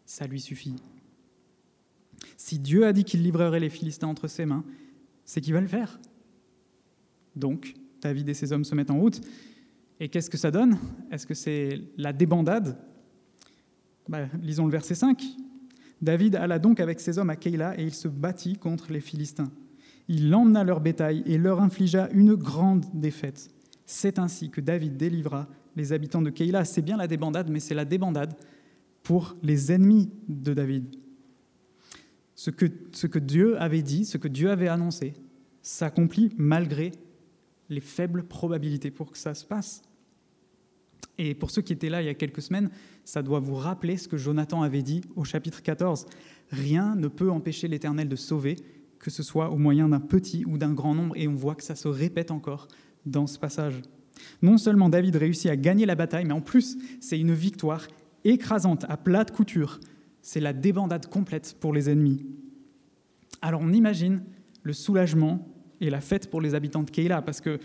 ça 0.08 0.26
lui 0.26 0.40
suffit. 0.40 0.74
Si 2.38 2.58
Dieu 2.58 2.86
a 2.86 2.94
dit 2.94 3.04
qu'il 3.04 3.22
livrerait 3.22 3.60
les 3.60 3.68
Philistins 3.68 4.08
entre 4.08 4.26
ses 4.26 4.46
mains, 4.46 4.64
c'est 5.26 5.42
qu'il 5.42 5.52
va 5.52 5.60
le 5.60 5.66
faire. 5.66 6.00
Donc, 7.36 7.74
David 8.00 8.26
et 8.30 8.34
ses 8.34 8.52
hommes 8.52 8.64
se 8.64 8.74
mettent 8.74 8.90
en 8.90 8.98
route. 8.98 9.20
Et 10.00 10.08
qu'est-ce 10.08 10.30
que 10.30 10.38
ça 10.38 10.50
donne? 10.50 10.78
Est-ce 11.10 11.26
que 11.26 11.34
c'est 11.34 11.82
la 11.98 12.14
débandade? 12.14 12.78
Bah, 14.08 14.26
Lisons 14.42 14.64
le 14.64 14.72
verset 14.72 14.94
5. 14.94 15.22
David 16.00 16.36
alla 16.36 16.58
donc 16.58 16.80
avec 16.80 17.00
ses 17.00 17.18
hommes 17.18 17.30
à 17.30 17.36
Keïla 17.36 17.78
et 17.78 17.84
il 17.84 17.94
se 17.94 18.08
battit 18.08 18.56
contre 18.56 18.92
les 18.92 19.00
Philistins. 19.00 19.52
Il 20.08 20.34
emmena 20.34 20.64
leur 20.64 20.80
bétail 20.80 21.22
et 21.26 21.36
leur 21.36 21.60
infligea 21.60 22.08
une 22.12 22.34
grande 22.34 22.86
défaite. 22.94 23.50
C'est 23.84 24.18
ainsi 24.18 24.48
que 24.48 24.62
David 24.62 24.96
délivra 24.96 25.48
les 25.76 25.92
habitants 25.92 26.22
de 26.22 26.30
Keïla. 26.30 26.64
C'est 26.64 26.80
bien 26.80 26.96
la 26.96 27.06
débandade, 27.06 27.50
mais 27.50 27.60
c'est 27.60 27.74
la 27.74 27.84
débandade 27.84 28.34
pour 29.08 29.38
les 29.42 29.72
ennemis 29.72 30.10
de 30.28 30.52
David. 30.52 30.94
Ce 32.34 32.50
que, 32.50 32.66
ce 32.92 33.06
que 33.06 33.18
Dieu 33.18 33.58
avait 33.58 33.80
dit, 33.80 34.04
ce 34.04 34.18
que 34.18 34.28
Dieu 34.28 34.50
avait 34.50 34.68
annoncé, 34.68 35.14
s'accomplit 35.62 36.34
malgré 36.36 36.92
les 37.70 37.80
faibles 37.80 38.24
probabilités 38.24 38.90
pour 38.90 39.10
que 39.10 39.16
ça 39.16 39.32
se 39.32 39.46
passe. 39.46 39.80
Et 41.16 41.34
pour 41.34 41.50
ceux 41.50 41.62
qui 41.62 41.72
étaient 41.72 41.88
là 41.88 42.02
il 42.02 42.04
y 42.04 42.10
a 42.10 42.14
quelques 42.14 42.42
semaines, 42.42 42.68
ça 43.06 43.22
doit 43.22 43.40
vous 43.40 43.54
rappeler 43.54 43.96
ce 43.96 44.08
que 44.08 44.18
Jonathan 44.18 44.60
avait 44.60 44.82
dit 44.82 45.00
au 45.16 45.24
chapitre 45.24 45.62
14. 45.62 46.04
Rien 46.50 46.94
ne 46.94 47.08
peut 47.08 47.30
empêcher 47.30 47.66
l'Éternel 47.66 48.10
de 48.10 48.16
sauver, 48.16 48.56
que 48.98 49.08
ce 49.10 49.22
soit 49.22 49.48
au 49.48 49.56
moyen 49.56 49.88
d'un 49.88 50.00
petit 50.00 50.44
ou 50.44 50.58
d'un 50.58 50.74
grand 50.74 50.94
nombre, 50.94 51.16
et 51.16 51.28
on 51.28 51.34
voit 51.34 51.54
que 51.54 51.64
ça 51.64 51.76
se 51.76 51.88
répète 51.88 52.30
encore 52.30 52.68
dans 53.06 53.26
ce 53.26 53.38
passage. 53.38 53.80
Non 54.42 54.58
seulement 54.58 54.90
David 54.90 55.16
réussit 55.16 55.50
à 55.50 55.56
gagner 55.56 55.86
la 55.86 55.94
bataille, 55.94 56.26
mais 56.26 56.34
en 56.34 56.42
plus 56.42 56.76
c'est 57.00 57.18
une 57.18 57.32
victoire 57.32 57.88
écrasante, 58.28 58.84
à 58.88 58.96
plate 58.96 59.30
couture. 59.32 59.80
C'est 60.22 60.40
la 60.40 60.52
débandade 60.52 61.06
complète 61.06 61.56
pour 61.60 61.72
les 61.72 61.90
ennemis. 61.90 62.24
Alors 63.42 63.60
on 63.62 63.72
imagine 63.72 64.22
le 64.62 64.72
soulagement 64.72 65.46
et 65.80 65.90
la 65.90 66.00
fête 66.00 66.30
pour 66.30 66.40
les 66.40 66.54
habitants 66.54 66.82
de 66.82 66.90
Keïla, 66.90 67.22
parce 67.22 67.40
que 67.40 67.58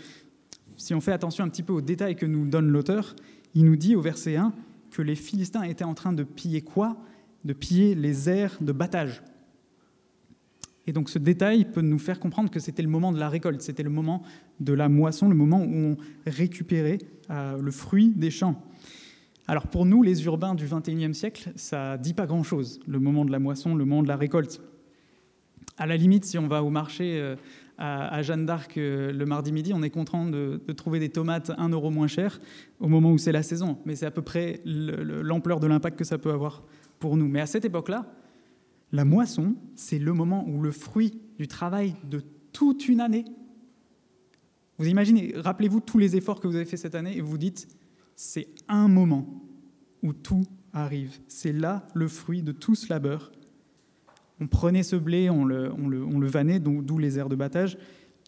si 0.76 0.94
on 0.94 1.00
fait 1.00 1.12
attention 1.12 1.44
un 1.44 1.48
petit 1.48 1.62
peu 1.62 1.72
aux 1.72 1.80
détails 1.80 2.16
que 2.16 2.26
nous 2.26 2.46
donne 2.46 2.68
l'auteur, 2.68 3.14
il 3.54 3.64
nous 3.64 3.76
dit 3.76 3.96
au 3.96 4.00
verset 4.00 4.36
1 4.36 4.52
que 4.90 5.02
les 5.02 5.14
Philistins 5.14 5.62
étaient 5.62 5.84
en 5.84 5.94
train 5.94 6.12
de 6.12 6.22
piller 6.22 6.60
quoi? 6.60 6.96
De 7.44 7.52
piller 7.52 7.94
les 7.94 8.28
aires 8.28 8.56
de 8.60 8.72
battage. 8.72 9.22
Et 10.86 10.92
donc 10.92 11.08
ce 11.08 11.18
détail 11.18 11.64
peut 11.64 11.80
nous 11.80 11.98
faire 11.98 12.20
comprendre 12.20 12.50
que 12.50 12.60
c'était 12.60 12.82
le 12.82 12.88
moment 12.88 13.12
de 13.12 13.18
la 13.18 13.28
récolte, 13.28 13.62
c'était 13.62 13.82
le 13.82 13.90
moment 13.90 14.22
de 14.60 14.72
la 14.72 14.88
moisson, 14.88 15.28
le 15.28 15.34
moment 15.34 15.62
où 15.62 15.74
on 15.74 15.96
récupérait 16.26 16.98
euh, 17.30 17.58
le 17.60 17.70
fruit 17.70 18.08
des 18.14 18.30
champs. 18.30 18.62
Alors 19.46 19.66
pour 19.66 19.84
nous, 19.84 20.02
les 20.02 20.24
urbains 20.24 20.54
du 20.54 20.66
XXIe 20.66 21.14
siècle, 21.14 21.52
ça 21.56 21.98
dit 21.98 22.14
pas 22.14 22.26
grand-chose, 22.26 22.80
le 22.86 22.98
moment 22.98 23.24
de 23.24 23.30
la 23.30 23.38
moisson, 23.38 23.74
le 23.74 23.84
moment 23.84 24.02
de 24.02 24.08
la 24.08 24.16
récolte. 24.16 24.62
À 25.76 25.86
la 25.86 25.96
limite, 25.96 26.24
si 26.24 26.38
on 26.38 26.46
va 26.46 26.62
au 26.62 26.70
marché 26.70 27.18
euh, 27.18 27.36
à, 27.78 28.22
Jeanne 28.22 28.46
d'Arc 28.46 28.78
euh, 28.78 29.12
le 29.12 29.26
mardi 29.26 29.52
midi, 29.52 29.72
on 29.74 29.82
est 29.82 29.90
content 29.90 30.24
de, 30.24 30.60
trouver 30.76 30.98
des 30.98 31.10
tomates 31.10 31.50
un 31.58 31.68
euro 31.68 31.90
moins 31.90 32.06
chères 32.06 32.40
au 32.80 32.88
moment 32.88 33.12
où 33.12 33.18
c'est 33.18 33.32
la 33.32 33.42
saison. 33.42 33.78
Mais 33.84 33.96
c'est 33.96 34.06
à 34.06 34.10
peu 34.10 34.22
près 34.22 34.60
l'ampleur 34.64 35.60
de 35.60 35.66
l'impact 35.66 35.98
que 35.98 36.04
ça 36.04 36.16
peut 36.16 36.30
avoir 36.30 36.62
pour 36.98 37.16
nous. 37.16 37.28
Mais 37.28 37.40
à 37.40 37.46
cette 37.46 37.64
époque-là, 37.64 38.06
la 38.92 39.04
moisson, 39.04 39.56
c'est 39.74 39.98
le 39.98 40.12
moment 40.12 40.46
où 40.48 40.62
le 40.62 40.70
fruit 40.70 41.20
du 41.38 41.48
travail 41.48 41.96
de 42.08 42.22
toute 42.52 42.88
une 42.88 43.00
année 43.00 43.24
Vous 44.78 44.86
imaginez, 44.86 45.32
rappelez-vous 45.36 45.80
tous 45.80 45.98
les 45.98 46.16
efforts 46.16 46.40
que 46.40 46.46
vous 46.46 46.56
avez 46.56 46.64
fait 46.64 46.76
cette 46.76 46.94
année 46.94 47.16
et 47.16 47.20
vous 47.20 47.36
dites, 47.36 47.66
c'est 48.16 48.48
un 48.68 48.88
moment 48.88 49.42
où 50.02 50.12
tout 50.12 50.44
arrive. 50.72 51.18
C'est 51.28 51.52
là 51.52 51.86
le 51.94 52.08
fruit 52.08 52.42
de 52.42 52.52
tout 52.52 52.74
ce 52.74 52.88
labeur. 52.88 53.32
On 54.40 54.46
prenait 54.46 54.82
ce 54.82 54.96
blé, 54.96 55.30
on 55.30 55.44
le, 55.44 55.72
on 55.72 55.88
le, 55.88 56.04
on 56.04 56.18
le 56.18 56.26
vannait, 56.26 56.58
d'où 56.58 56.98
les 56.98 57.18
aires 57.18 57.28
de 57.28 57.36
battage, 57.36 57.78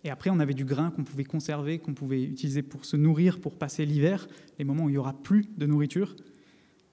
et 0.05 0.11
après 0.11 0.31
on 0.31 0.39
avait 0.39 0.55
du 0.55 0.65
grain 0.65 0.91
qu'on 0.91 1.03
pouvait 1.03 1.25
conserver, 1.25 1.79
qu'on 1.79 1.95
pouvait 1.95 2.23
utiliser 2.23 2.63
pour 2.63 2.85
se 2.85 2.97
nourrir, 2.97 3.41
pour 3.41 3.57
passer 3.57 3.85
l'hiver, 3.85 4.29
les 4.59 4.65
moments 4.65 4.85
où 4.85 4.89
il 4.89 4.93
n'y 4.93 4.99
aura 4.99 5.15
plus 5.15 5.47
de 5.57 5.67
nourriture. 5.67 6.15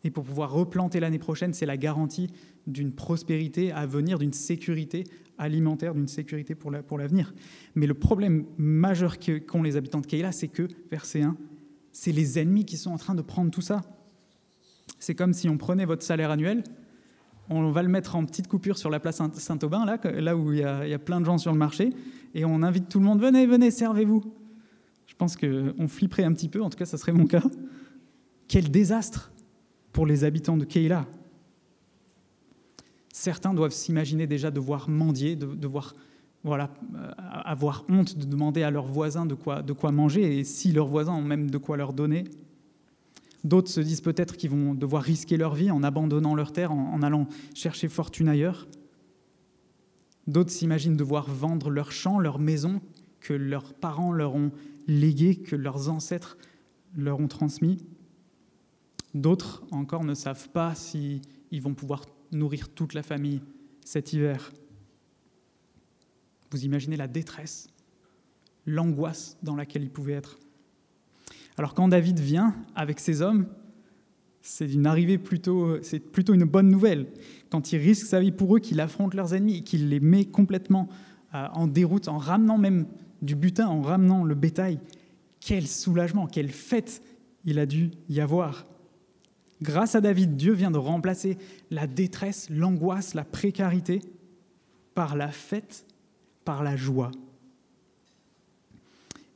Et 0.04 0.10
pour 0.10 0.24
pouvoir 0.24 0.52
replanter 0.52 1.00
l'année 1.00 1.20
prochaine, 1.20 1.54
c'est 1.54 1.66
la 1.66 1.78
garantie 1.78 2.30
d'une 2.68 2.92
prospérité 2.92 3.72
à 3.72 3.86
venir, 3.86 4.20
d'une 4.20 4.34
sécurité 4.34 5.06
alimentaire, 5.38 5.94
d'une 5.94 6.08
sécurité 6.08 6.56
pour 6.56 6.98
l'avenir. 6.98 7.34
Mais 7.76 7.88
le 7.88 7.94
problème 7.94 8.46
majeur 8.58 9.18
qu'ont 9.20 9.64
les 9.64 9.78
habitants 9.78 10.02
de 10.02 10.08
Keila, 10.08 10.32
c'est 10.32 10.50
que, 10.50 10.68
verset 10.92 11.22
1, 11.22 11.38
c'est 11.94 12.12
les 12.12 12.40
ennemis 12.40 12.66
qui 12.66 12.76
sont 12.76 12.92
en 12.92 12.98
train 12.98 13.16
de 13.16 13.22
prendre 13.22 13.52
tout 13.52 13.62
ça. 13.62 13.82
C'est 15.00 15.16
comme 15.16 15.34
si 15.34 15.48
on 15.48 15.58
prenait 15.58 15.86
votre 15.86 16.04
salaire 16.04 16.32
annuel, 16.32 16.64
on 17.50 17.72
va 17.72 17.84
le 17.84 17.90
mettre 17.90 18.16
en 18.16 18.26
petite 18.26 18.48
coupure 18.48 18.78
sur 18.78 18.90
la 18.90 19.00
place 19.00 19.22
Saint-Aubin, 19.34 19.86
là, 19.86 19.98
là 20.20 20.36
où 20.36 20.52
il 20.52 20.60
y, 20.60 20.64
a, 20.64 21.00
plein 21.00 21.22
de 21.22 21.26
gens 21.26 21.38
sur 21.38 21.54
le 21.54 21.58
marché, 21.58 21.92
et 22.34 22.44
on 22.44 22.64
invite 22.64 22.90
tout 22.90 23.00
le 23.00 23.06
monde, 23.06 23.22
venez, 23.22 23.46
venez, 23.46 23.72
servez-vous. 23.72 24.24
Je 25.08 25.16
pense 25.16 25.38
qu'on 25.38 25.88
flipperait 25.88 26.24
un 26.24 26.34
petit 26.34 26.50
peu, 26.50 26.62
en 26.62 26.70
tout 26.70 26.78
cas 26.78 26.86
ça 26.86 26.98
serait 26.98 27.14
mon 27.14 27.28
cas. 27.28 27.44
Quel 28.48 28.72
désastre 28.72 29.32
pour 29.94 30.08
les 30.08 30.24
habitants 30.24 30.58
de 30.58 30.66
Keila. 30.66 31.06
Certains 33.14 33.54
doivent 33.54 33.72
s'imaginer 33.72 34.26
déjà 34.26 34.50
devoir 34.50 34.90
mendier, 34.90 35.36
de, 35.36 35.46
devoir 35.46 35.96
voilà, 36.44 36.70
euh, 36.96 37.12
avoir 37.18 37.86
honte 37.90 38.18
de 38.18 38.26
demander 38.26 38.64
à 38.64 38.72
leurs 38.72 38.86
voisins 38.86 39.26
de 39.26 39.34
quoi, 39.34 39.92
manger, 39.92 40.40
et 40.40 40.44
si 40.44 40.72
leurs 40.72 40.88
voisins 40.88 41.14
ont 41.14 41.24
même 41.24 41.50
de 41.50 41.58
quoi 41.58 41.78
leur 41.78 41.94
donner. 41.94 42.26
D'autres 43.44 43.70
se 43.70 43.82
disent 43.82 44.02
peut-être 44.02 44.38
qu'ils 44.38 44.50
vont 44.50 44.74
devoir 44.74 45.04
risquer 45.04 45.38
leur 45.38 45.56
vie 45.56 45.72
en 45.72 45.84
abandonnant 45.84 46.36
leur 46.36 46.52
terre, 46.52 46.72
en, 46.72 47.02
allant 47.02 47.28
chercher 47.54 47.88
fortune 47.88 48.30
ailleurs. 48.30 48.68
D'autres 50.28 50.52
s'imaginent 50.52 50.96
devoir 50.96 51.30
vendre 51.30 51.70
leurs 51.70 51.92
champs, 51.92 52.20
leurs 52.20 52.40
maisons 52.40 52.82
que 53.20 53.34
leurs 53.34 53.74
parents 53.74 54.12
leur 54.12 54.36
ont 54.36 54.52
légués, 54.88 55.36
que 55.36 55.56
leurs 55.56 55.90
ancêtres 55.90 56.38
leur 56.96 57.20
ont 57.20 57.28
transmis. 57.28 57.78
D'autres 59.14 59.64
encore 59.72 60.04
ne 60.04 60.14
savent 60.14 60.50
pas 60.50 60.76
s'ils 60.76 61.22
vont 61.62 61.74
pouvoir 61.74 62.06
nourrir 62.32 62.70
toute 62.70 62.94
la 62.94 63.04
famille 63.04 63.42
cet 63.86 64.14
hiver. 64.14 64.52
Vous 66.54 66.66
imaginez 66.66 66.98
la 66.98 67.08
détresse, 67.08 67.68
l'angoisse 68.68 69.38
dans 69.42 69.56
laquelle 69.56 69.82
ils 69.82 69.90
pouvaient 69.90 70.14
être. 70.14 70.38
Alors 71.58 71.74
quand 71.74 71.88
David 71.88 72.20
vient 72.20 72.56
avec 72.76 73.00
ses 73.00 73.24
hommes, 73.24 73.48
c'est 74.42 74.72
une 74.72 74.86
arrivée 74.86 75.18
plutôt, 75.18 75.82
c'est 75.82 76.00
plutôt 76.00 76.36
une 76.36 76.44
bonne 76.44 76.70
nouvelle. 76.70 77.08
Quand 77.50 77.74
il 77.74 77.78
risque 77.78 78.06
sa 78.06 78.20
vie 78.20 78.32
pour 78.32 78.56
eux, 78.56 78.60
qu'il 78.60 78.80
affronte 78.82 79.16
leurs 79.16 79.34
ennemis, 79.34 79.64
qu'il 79.64 79.90
les 79.90 80.00
met 80.00 80.26
complètement 80.26 80.90
euh, 81.34 81.48
en 81.54 81.66
déroute, 81.66 82.08
en 82.08 82.20
ramenant 82.20 82.60
même 82.60 82.86
du 83.24 83.34
butin, 83.36 83.68
en 83.68 83.82
ramenant 83.82 84.24
le 84.24 84.36
bétail, 84.36 84.80
quel 85.40 85.66
soulagement, 85.66 86.28
quelle 86.28 86.52
fête 86.52 87.02
il 87.46 87.58
a 87.58 87.66
dû 87.66 87.90
y 88.10 88.20
avoir. 88.20 88.68
Grâce 89.64 89.96
à 89.96 90.02
David, 90.02 90.36
Dieu 90.36 90.54
vient 90.54 90.72
de 90.72 90.78
remplacer 90.78 91.40
la 91.72 91.88
détresse, 91.88 92.48
l'angoisse, 92.52 93.16
la 93.16 93.24
précarité 93.24 94.02
par 94.94 95.16
la 95.16 95.30
fête, 95.30 95.88
par 96.46 96.64
la 96.64 96.76
joie. 96.76 97.12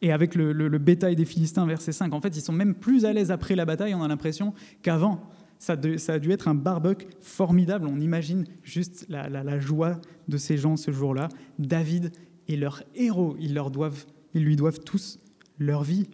Et 0.02 0.12
avec 0.12 0.36
le, 0.36 0.78
bétail 0.78 1.16
des 1.16 1.26
Philistins, 1.26 1.66
verset 1.66 1.92
5, 1.92 2.14
en 2.14 2.22
fait, 2.22 2.36
ils 2.36 2.42
sont 2.42 2.54
même 2.54 2.76
plus 2.76 3.06
à 3.06 3.14
l'aise 3.14 3.32
après 3.32 3.56
la 3.56 3.66
bataille, 3.66 3.96
on 3.96 4.04
a 4.04 4.08
l'impression, 4.08 4.54
qu'avant. 4.82 5.22
Ça, 5.60 5.74
a 5.74 6.20
dû 6.20 6.32
être 6.32 6.48
un 6.48 6.54
barbecue 6.54 7.08
formidable. 7.20 7.88
On 7.88 8.00
imagine 8.00 8.46
juste 8.62 9.08
la, 9.10 9.60
joie 9.60 10.00
de 10.28 10.38
ces 10.38 10.56
gens 10.56 10.78
ce 10.78 10.92
jour-là. 10.92 11.30
David 11.58 12.12
est 12.48 12.58
leur 12.58 12.84
héros. 12.94 13.36
Ils, 13.40 13.56
leur 13.56 13.72
doivent, 13.72 14.06
ils 14.36 14.44
lui 14.44 14.56
doivent 14.56 14.80
tous 14.82 15.18
leur 15.58 15.82
vie. 15.82 16.08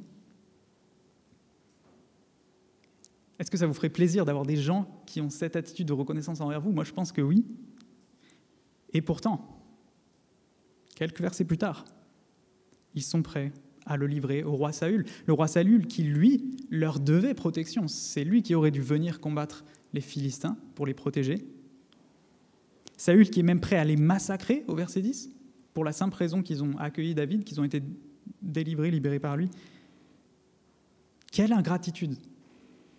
Est-ce 3.37 3.51
que 3.51 3.57
ça 3.57 3.67
vous 3.67 3.73
ferait 3.73 3.89
plaisir 3.89 4.23
d'avoir 4.23 4.45
des 4.45 4.55
gens 4.55 4.87
qui 5.05 5.19
ont 5.19 5.29
cette 5.29 5.57
attitude 5.57 5.87
de 5.87 5.93
reconnaissance 5.93 6.39
envers 6.39 6.61
vous? 6.61 6.71
Moi, 6.71 6.85
je 6.85 6.93
pense 6.93 7.11
que 7.11 7.21
oui. 7.21 7.45
Et 8.93 9.01
pourtant, 9.01 9.52
quelques 10.95 11.21
versets 11.21 11.45
plus 11.45 11.57
tard, 11.57 11.85
ils 12.95 13.03
sont 13.03 13.21
prêts 13.21 13.51
à 13.85 13.97
le 13.97 14.07
livrer 14.07 14.43
au 14.43 14.53
roi 14.53 14.71
Saül. 14.71 15.05
Le 15.25 15.33
roi 15.33 15.47
Saül 15.47 15.87
qui, 15.87 16.03
lui, 16.03 16.55
leur 16.69 16.99
devait 16.99 17.33
protection. 17.33 17.87
C'est 17.87 18.23
lui 18.23 18.41
qui 18.43 18.55
aurait 18.55 18.71
dû 18.71 18.81
venir 18.81 19.19
combattre 19.19 19.65
les 19.93 20.01
Philistins 20.01 20.57
pour 20.75 20.85
les 20.85 20.93
protéger. 20.93 21.45
Saül 22.97 23.29
qui 23.29 23.41
est 23.41 23.43
même 23.43 23.59
prêt 23.59 23.77
à 23.77 23.83
les 23.83 23.97
massacrer 23.97 24.63
au 24.67 24.75
verset 24.75 25.01
10, 25.01 25.31
pour 25.73 25.83
la 25.83 25.91
simple 25.91 26.15
raison 26.15 26.41
qu'ils 26.41 26.63
ont 26.63 26.77
accueilli 26.77 27.15
David, 27.15 27.43
qu'ils 27.43 27.59
ont 27.59 27.63
été 27.63 27.81
délivrés, 28.41 28.91
libérés 28.91 29.19
par 29.19 29.35
lui. 29.35 29.49
Quelle 31.31 31.51
ingratitude 31.51 32.15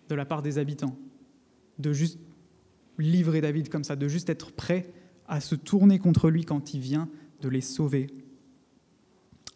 de 0.09 0.15
la 0.15 0.25
part 0.25 0.41
des 0.41 0.57
habitants, 0.57 0.95
de 1.79 1.93
juste 1.93 2.19
livrer 2.97 3.41
David 3.41 3.69
comme 3.69 3.83
ça, 3.83 3.95
de 3.95 4.07
juste 4.07 4.29
être 4.29 4.51
prêt 4.51 4.91
à 5.27 5.39
se 5.39 5.55
tourner 5.55 5.99
contre 5.99 6.29
lui 6.29 6.45
quand 6.45 6.73
il 6.73 6.81
vient 6.81 7.09
de 7.41 7.49
les 7.49 7.61
sauver. 7.61 8.07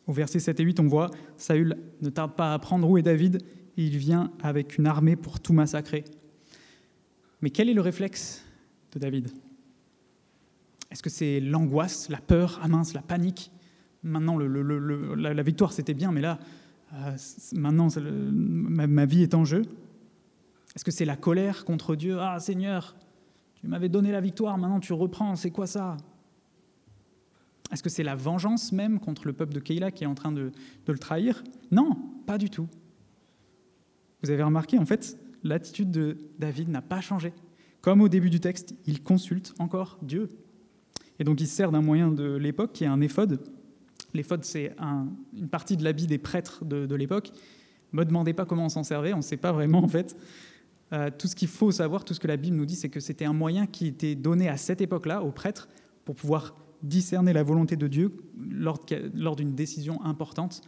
Au 0.07 0.13
verset 0.13 0.39
7 0.39 0.59
et 0.59 0.63
8, 0.63 0.79
on 0.79 0.87
voit 0.87 1.11
Saül 1.37 1.77
ne 2.01 2.09
tarde 2.09 2.35
pas 2.35 2.53
à 2.53 2.59
prendre 2.59 2.89
où 2.89 2.97
est 2.97 3.03
David, 3.03 3.43
et 3.77 3.83
il 3.83 3.97
vient 3.97 4.31
avec 4.41 4.77
une 4.77 4.87
armée 4.87 5.15
pour 5.15 5.39
tout 5.39 5.53
massacrer. 5.53 6.03
Mais 7.41 7.49
quel 7.49 7.69
est 7.69 7.73
le 7.73 7.81
réflexe 7.81 8.43
de 8.91 8.99
David? 8.99 9.29
Est-ce 10.91 11.03
que 11.03 11.09
c'est 11.09 11.39
l'angoisse, 11.39 12.09
la 12.09 12.19
peur, 12.19 12.59
ah 12.63 12.67
mince, 12.67 12.93
la 12.93 13.01
panique? 13.01 13.51
Maintenant, 14.01 14.37
la, 14.37 15.43
victoire, 15.43 15.73
c'était 15.73 15.93
bien, 15.93 16.11
mais 16.11 16.21
là, 16.21 16.39
euh, 16.93 17.15
maintenant, 17.53 17.87
ma 18.31 19.05
vie 19.05 19.23
est 19.23 19.35
en 19.35 19.45
jeu. 19.45 19.61
Est-ce 20.75 20.85
que 20.85 20.91
c'est 20.91 21.05
la 21.05 21.17
colère 21.17 21.65
contre 21.65 21.95
Dieu? 21.95 22.17
Ah 22.19 22.39
Seigneur, 22.39 22.95
tu 23.55 23.67
m'avais 23.67 23.89
donné 23.89 24.11
la 24.11 24.21
victoire, 24.21 24.57
maintenant 24.57 24.79
tu 24.79 24.93
reprends, 24.93 25.35
c'est 25.35 25.51
quoi 25.51 25.67
ça? 25.67 25.97
Est-ce 27.71 27.83
que 27.83 27.89
c'est 27.89 28.03
la 28.03 28.15
vengeance 28.15 28.71
même 28.71 28.99
contre 28.99 29.27
le 29.27 29.33
peuple 29.33 29.53
de 29.53 29.59
Keïla 29.59 29.91
qui 29.91 30.03
est 30.03 30.07
en 30.07 30.15
train 30.15 30.31
de, 30.31 30.51
le 30.87 30.97
trahir? 30.97 31.43
Non, 31.71 31.97
pas 32.25 32.37
du 32.37 32.49
tout. 32.49 32.67
Vous 34.23 34.31
avez 34.31 34.43
remarqué, 34.43 34.77
en 34.77 34.85
fait, 34.85 35.17
l'attitude 35.43 35.91
de 35.91 36.17
David 36.39 36.69
n'a 36.69 36.81
pas 36.81 37.01
changé. 37.01 37.33
Comme 37.81 38.01
au 38.01 38.09
début 38.09 38.29
du 38.29 38.39
texte, 38.39 38.75
il 38.85 39.03
consulte 39.03 39.53
encore 39.59 39.99
Dieu. 40.01 40.29
Et 41.19 41.23
donc 41.23 41.39
il 41.41 41.47
se 41.47 41.55
sert 41.55 41.71
d'un 41.71 41.81
moyen 41.81 42.11
de 42.11 42.35
l'époque 42.35 42.73
qui 42.73 42.83
est 42.83 42.87
un 42.87 43.01
éphode. 43.01 43.39
L'éphode, 44.13 44.43
c'est 44.43 44.73
un, 44.79 45.07
une 45.37 45.49
partie 45.49 45.77
de 45.77 45.83
l'habit 45.83 46.07
des 46.07 46.17
prêtres 46.17 46.65
de, 46.65 46.85
de 46.85 46.95
l'époque. 46.95 47.31
Ne 47.93 47.99
me 47.99 48.05
demandez 48.05 48.33
pas 48.33 48.45
comment 48.45 48.65
on 48.65 48.69
s'en 48.69 48.83
servait, 48.83 49.13
on 49.13 49.17
ne 49.17 49.21
sait 49.21 49.37
pas 49.37 49.51
vraiment 49.51 49.83
en 49.83 49.87
fait. 49.87 50.17
Euh, 50.91 51.09
tout 51.15 51.27
ce 51.27 51.35
qu'il 51.35 51.47
faut 51.47 51.71
savoir, 51.71 52.03
tout 52.03 52.13
ce 52.13 52.19
que 52.19 52.27
la 52.27 52.37
Bible 52.37 52.57
nous 52.57 52.65
dit, 52.65 52.75
c'est 52.75 52.89
que 52.89 52.99
c'était 52.99 53.25
un 53.25 53.33
moyen 53.33 53.67
qui 53.67 53.87
était 53.87 54.15
donné 54.15 54.49
à 54.49 54.57
cette 54.57 54.81
époque-là 54.81 55.23
aux 55.23 55.31
prêtres 55.31 55.69
pour 56.03 56.15
pouvoir 56.15 56.55
discerner 56.83 57.33
la 57.33 57.43
volonté 57.43 57.75
de 57.75 57.87
Dieu 57.87 58.15
lors, 58.37 58.85
lors 59.13 59.35
d'une 59.35 59.55
décision 59.55 60.03
importante. 60.03 60.61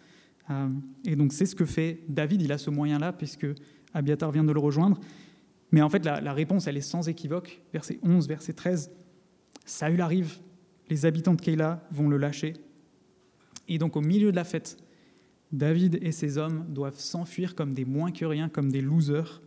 Euh, 0.50 0.70
et 1.06 1.16
donc 1.16 1.34
c'est 1.34 1.46
ce 1.46 1.56
que 1.56 1.66
fait 1.66 2.02
David, 2.10 2.42
il 2.42 2.52
a 2.52 2.58
ce 2.58 2.70
moyen-là, 2.70 3.14
puisque 3.14 3.48
Abiatar 3.94 4.32
vient 4.32 4.44
de 4.44 4.52
le 4.52 4.60
rejoindre. 4.60 5.00
Mais 5.72 5.82
en 5.82 5.90
fait, 5.90 6.04
la, 6.04 6.20
la, 6.20 6.34
réponse, 6.34 6.68
elle 6.68 6.78
est 6.78 6.82
sans 6.82 7.08
équivoque. 7.08 7.62
Verset 7.72 8.00
11, 8.04 8.28
verset 8.28 8.54
13. 8.54 8.92
Saül 9.66 10.02
arrive, 10.02 10.40
les 10.90 11.06
habitants 11.06 11.34
de 11.34 11.42
Keïla 11.42 11.88
vont 11.92 12.10
le 12.10 12.18
lâcher. 12.18 12.54
Et 13.68 13.78
donc 13.78 13.96
au 13.96 14.02
milieu 14.02 14.32
de 14.32 14.36
la 14.36 14.44
fête, 14.44 14.78
David 15.52 16.00
et 16.02 16.12
ses 16.12 16.38
hommes 16.38 16.66
doivent 16.70 17.00
s'enfuir 17.00 17.56
comme 17.56 17.74
des 17.74 17.86
moins 17.86 18.12
que 18.12 18.26
rien, 18.26 18.50
comme 18.50 18.72
des 18.72 18.82
losers 18.82 19.42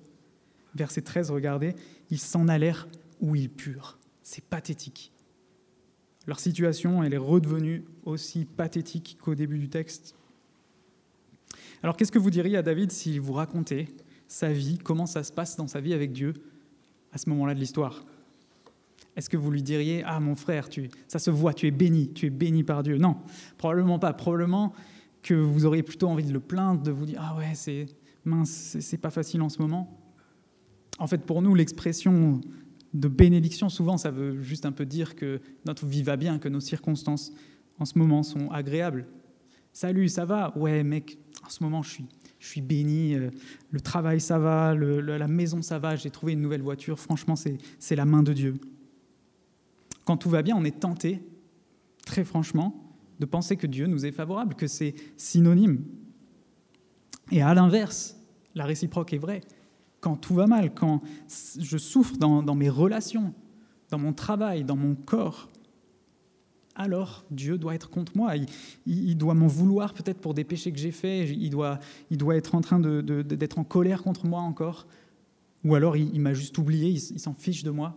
verset 0.75 1.02
13, 1.02 1.30
regardez, 1.30 1.75
ils 2.11 2.18
s'en 2.18 2.49
allèrent 2.49 2.88
où 3.21 3.35
ils 3.35 3.50
purent. 3.50 3.99
C'est 4.23 4.44
pathétique. 4.44 5.12
Leur 6.26 6.40
situation, 6.40 7.02
elle 7.02 7.14
est 7.14 7.19
redevenue 7.19 7.85
aussi 8.04 8.45
pathétique 8.45 9.19
qu'au 9.21 9.35
début 9.35 9.59
du 9.59 9.69
texte. 9.69 10.14
Alors 11.83 11.97
qu'est-ce 11.97 12.12
que 12.12 12.19
vous 12.19 12.31
diriez 12.31 12.57
à 12.57 12.62
David 12.62 12.90
s'il 12.90 13.21
vous 13.21 13.35
racontait 13.35 13.88
sa 14.26 14.50
vie, 14.50 14.78
comment 14.78 15.07
ça 15.07 15.23
se 15.23 15.33
passe 15.33 15.57
dans 15.57 15.69
sa 15.69 15.81
vie 15.81 15.93
avec 15.93 16.12
Dieu 16.12 16.33
à 17.12 17.19
ce 17.19 17.28
moment-là 17.28 17.54
de 17.54 17.61
l'histoire? 17.61 18.04
Est-ce 19.16 19.28
que 19.28 19.37
vous 19.37 19.50
lui 19.50 19.62
diriez 19.62 20.02
Ah 20.04 20.19
mon 20.19 20.35
frère, 20.35 20.69
tu, 20.69 20.88
ça 21.09 21.19
se 21.19 21.31
voit, 21.31 21.54
tu 21.54 21.66
es 21.66 21.71
béni, 21.71 22.12
tu 22.12 22.26
es 22.26 22.31
béni 22.31 22.64
par 22.64 22.83
Dieu 22.83 22.97
Non, 22.97 23.16
probablement 23.59 23.99
pas. 23.99 24.12
Probablement 24.12 24.73
que 25.23 25.35
vous 25.35 25.66
auriez 25.66 25.83
plutôt 25.83 26.09
envie 26.09 26.25
de 26.25 26.33
le 26.33 26.40
plaindre, 26.40 26.83
de 26.83 26.90
vous 26.90 27.07
dire 27.07 27.21
Ah 27.23 27.37
ouais, 27.37 27.52
c'est 27.54 27.87
mince, 28.25 28.76
c'est 28.81 28.99
pas 28.99 29.11
facile 29.11 29.43
en 29.43 29.49
ce 29.49 29.61
moment. 29.61 30.00
En 30.99 31.07
fait, 31.07 31.19
pour 31.19 31.43
nous, 31.43 31.54
l'expression 31.54 32.40
de 32.94 33.08
bénédiction, 33.08 33.68
souvent, 33.68 33.98
ça 33.98 34.10
veut 34.10 34.40
juste 34.40 34.66
un 34.66 34.72
peu 34.72 34.86
dire 34.86 35.16
que 35.16 35.40
notre 35.66 35.84
vie 35.84 36.02
va 36.02 36.16
bien, 36.16 36.38
que 36.38 36.48
nos 36.48 36.60
circonstances 36.60 37.32
en 37.78 37.84
ce 37.84 37.98
moment 37.98 38.22
sont 38.22 38.50
agréables. 38.50 39.06
Salut, 39.72 40.08
ça 40.08 40.24
va? 40.24 40.56
Ouais, 40.56 40.84
mec, 40.84 41.18
En 41.44 41.50
ce 41.50 41.64
moment, 41.64 41.82
je 41.82 41.90
suis, 41.90 42.06
je 42.38 42.46
suis 42.46 42.60
béni, 42.60 43.14
euh, 43.14 43.30
le 43.70 43.80
travail 43.80 44.20
ça 44.20 44.38
va, 44.38 44.74
la 44.74 45.28
maison 45.28 45.60
ça 45.60 45.80
va, 45.80 45.96
j'ai 45.96 46.10
trouvé 46.10 46.34
une 46.34 46.40
nouvelle 46.40 46.62
voiture, 46.62 46.98
franchement 46.98 47.34
c'est 47.36 47.96
la 47.96 48.04
main 48.04 48.22
de 48.22 48.32
Dieu. 48.32 48.54
Quand 50.04 50.16
tout 50.16 50.30
va 50.30 50.42
bien, 50.42 50.56
on 50.56 50.64
est 50.64 50.78
tenté, 50.78 51.20
très 52.06 52.22
franchement, 52.24 52.94
de 53.18 53.26
penser 53.26 53.56
que 53.56 53.66
Dieu 53.66 53.86
nous 53.86 54.06
est 54.06 54.12
favorable, 54.12 54.54
que 54.54 54.66
c'est 54.66 54.94
synonyme. 55.16 55.84
Et 57.32 57.42
à 57.42 57.54
l'inverse, 57.54 58.16
la 58.54 58.64
réciproque 58.64 59.12
est 59.12 59.18
vraie. 59.18 59.40
Quand 60.04 60.16
tout 60.16 60.34
va 60.34 60.46
mal, 60.46 60.75
quand 60.75 61.00
je 61.58 61.78
souffre 61.78 62.18
dans, 62.18 62.54
mes 62.54 62.68
relations, 62.68 63.32
dans 63.88 63.99
mon 63.99 64.12
travail, 64.12 64.62
dans 64.62 64.76
mon 64.76 64.94
corps, 64.94 65.49
alors 66.75 67.25
Dieu 67.30 67.56
doit 67.56 67.75
être 67.75 67.88
contre 67.88 68.14
moi. 68.14 68.34
Il, 68.84 69.16
doit 69.16 69.32
m'en 69.32 69.46
vouloir 69.46 69.94
peut-être 69.94 70.20
pour 70.20 70.34
des 70.34 70.44
péchés 70.44 70.73
que 70.73 70.78
j'ai 70.78 70.90
faits. 70.90 71.30
Il 71.30 71.49
doit, 71.49 71.80
être 72.37 72.54
en 72.54 72.61
train 72.61 72.80
d'être 72.80 73.58
en 73.58 73.64
colère 73.64 74.02
contre 74.02 74.26
moi 74.26 74.42
encore. 74.42 74.87
Ou 75.64 75.75
alors 75.75 75.96
il, 75.96 76.20
m'a 76.20 76.34
juste 76.34 76.58
oublié, 76.58 76.90
il, 76.90 77.18
s'en 77.18 77.32
fiche 77.32 77.62
de 77.62 77.70
moi. 77.70 77.94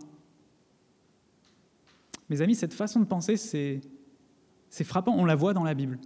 Mes 2.30 2.40
amis, 2.40 2.54
cette 2.54 2.72
façon 2.72 3.00
de 3.00 3.04
penser, 3.04 3.36
c'est 3.36 4.84
frappant. 4.84 5.14
On 5.14 5.26
la 5.26 5.34
voit 5.34 5.52
dans 5.52 5.64
la 5.64 5.74
Bible. 5.74 5.98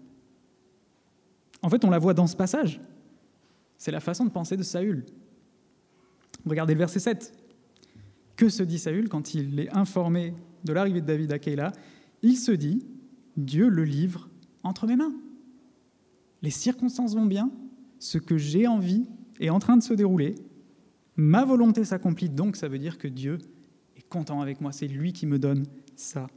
En 1.63 1.71
fait, 1.71 1.85
on 1.85 1.91
la 1.91 2.01
voit 2.01 2.13
dans 2.13 2.27
ce 2.27 2.35
passage. 2.35 2.81
C'est 3.79 3.93
la 3.93 4.01
façon 4.01 4.25
de 4.25 4.31
penser 4.31 4.57
de 4.57 4.65
Saül. 4.65 5.07
Regardez 6.47 6.75
le 6.75 6.79
verset 6.79 7.01
7. 7.01 7.33
Que 8.37 8.49
se 8.49 8.63
dit 8.63 8.79
Saül 8.79 9.09
quand 9.09 9.35
il 9.35 9.61
est 9.61 9.75
informé 9.77 10.35
de 10.65 10.73
l'arrivée 10.73 11.01
de 11.01 11.07
David 11.07 11.33
à 11.33 11.39
Keïla 11.39 11.73
il 12.23 12.37
se 12.37 12.53
dit, 12.53 12.87
Dieu 13.37 13.69
le 13.69 13.85
livre 13.85 14.29
entre 14.63 14.87
mes 14.87 14.97
mains. 14.97 15.13
Les 16.41 16.51
circonstances 16.51 17.15
vont 17.15 17.27
bien, 17.27 17.51
ce 17.99 18.19
que 18.19 18.39
j'ai 18.39 18.67
envie 18.67 19.09
est 19.41 19.51
en 19.51 19.59
train 19.59 19.77
de 19.77 19.83
se 19.83 19.95
dérouler, 19.95 20.37
ma 21.17 21.45
volonté 21.45 21.85
s'accomplit, 21.85 22.29
donc 22.29 22.57
ça 22.57 22.69
veut 22.69 22.79
dire 22.79 22.99
que 22.99 23.09
Dieu 23.09 23.39
est 23.97 24.09
content 24.09 24.41
avec 24.41 24.61
moi, 24.61 24.73
c'est 24.73 24.89
lui 24.89 25.13
qui 25.13 25.27
me 25.27 25.39
donne 25.39 25.65
ça. 25.97 26.29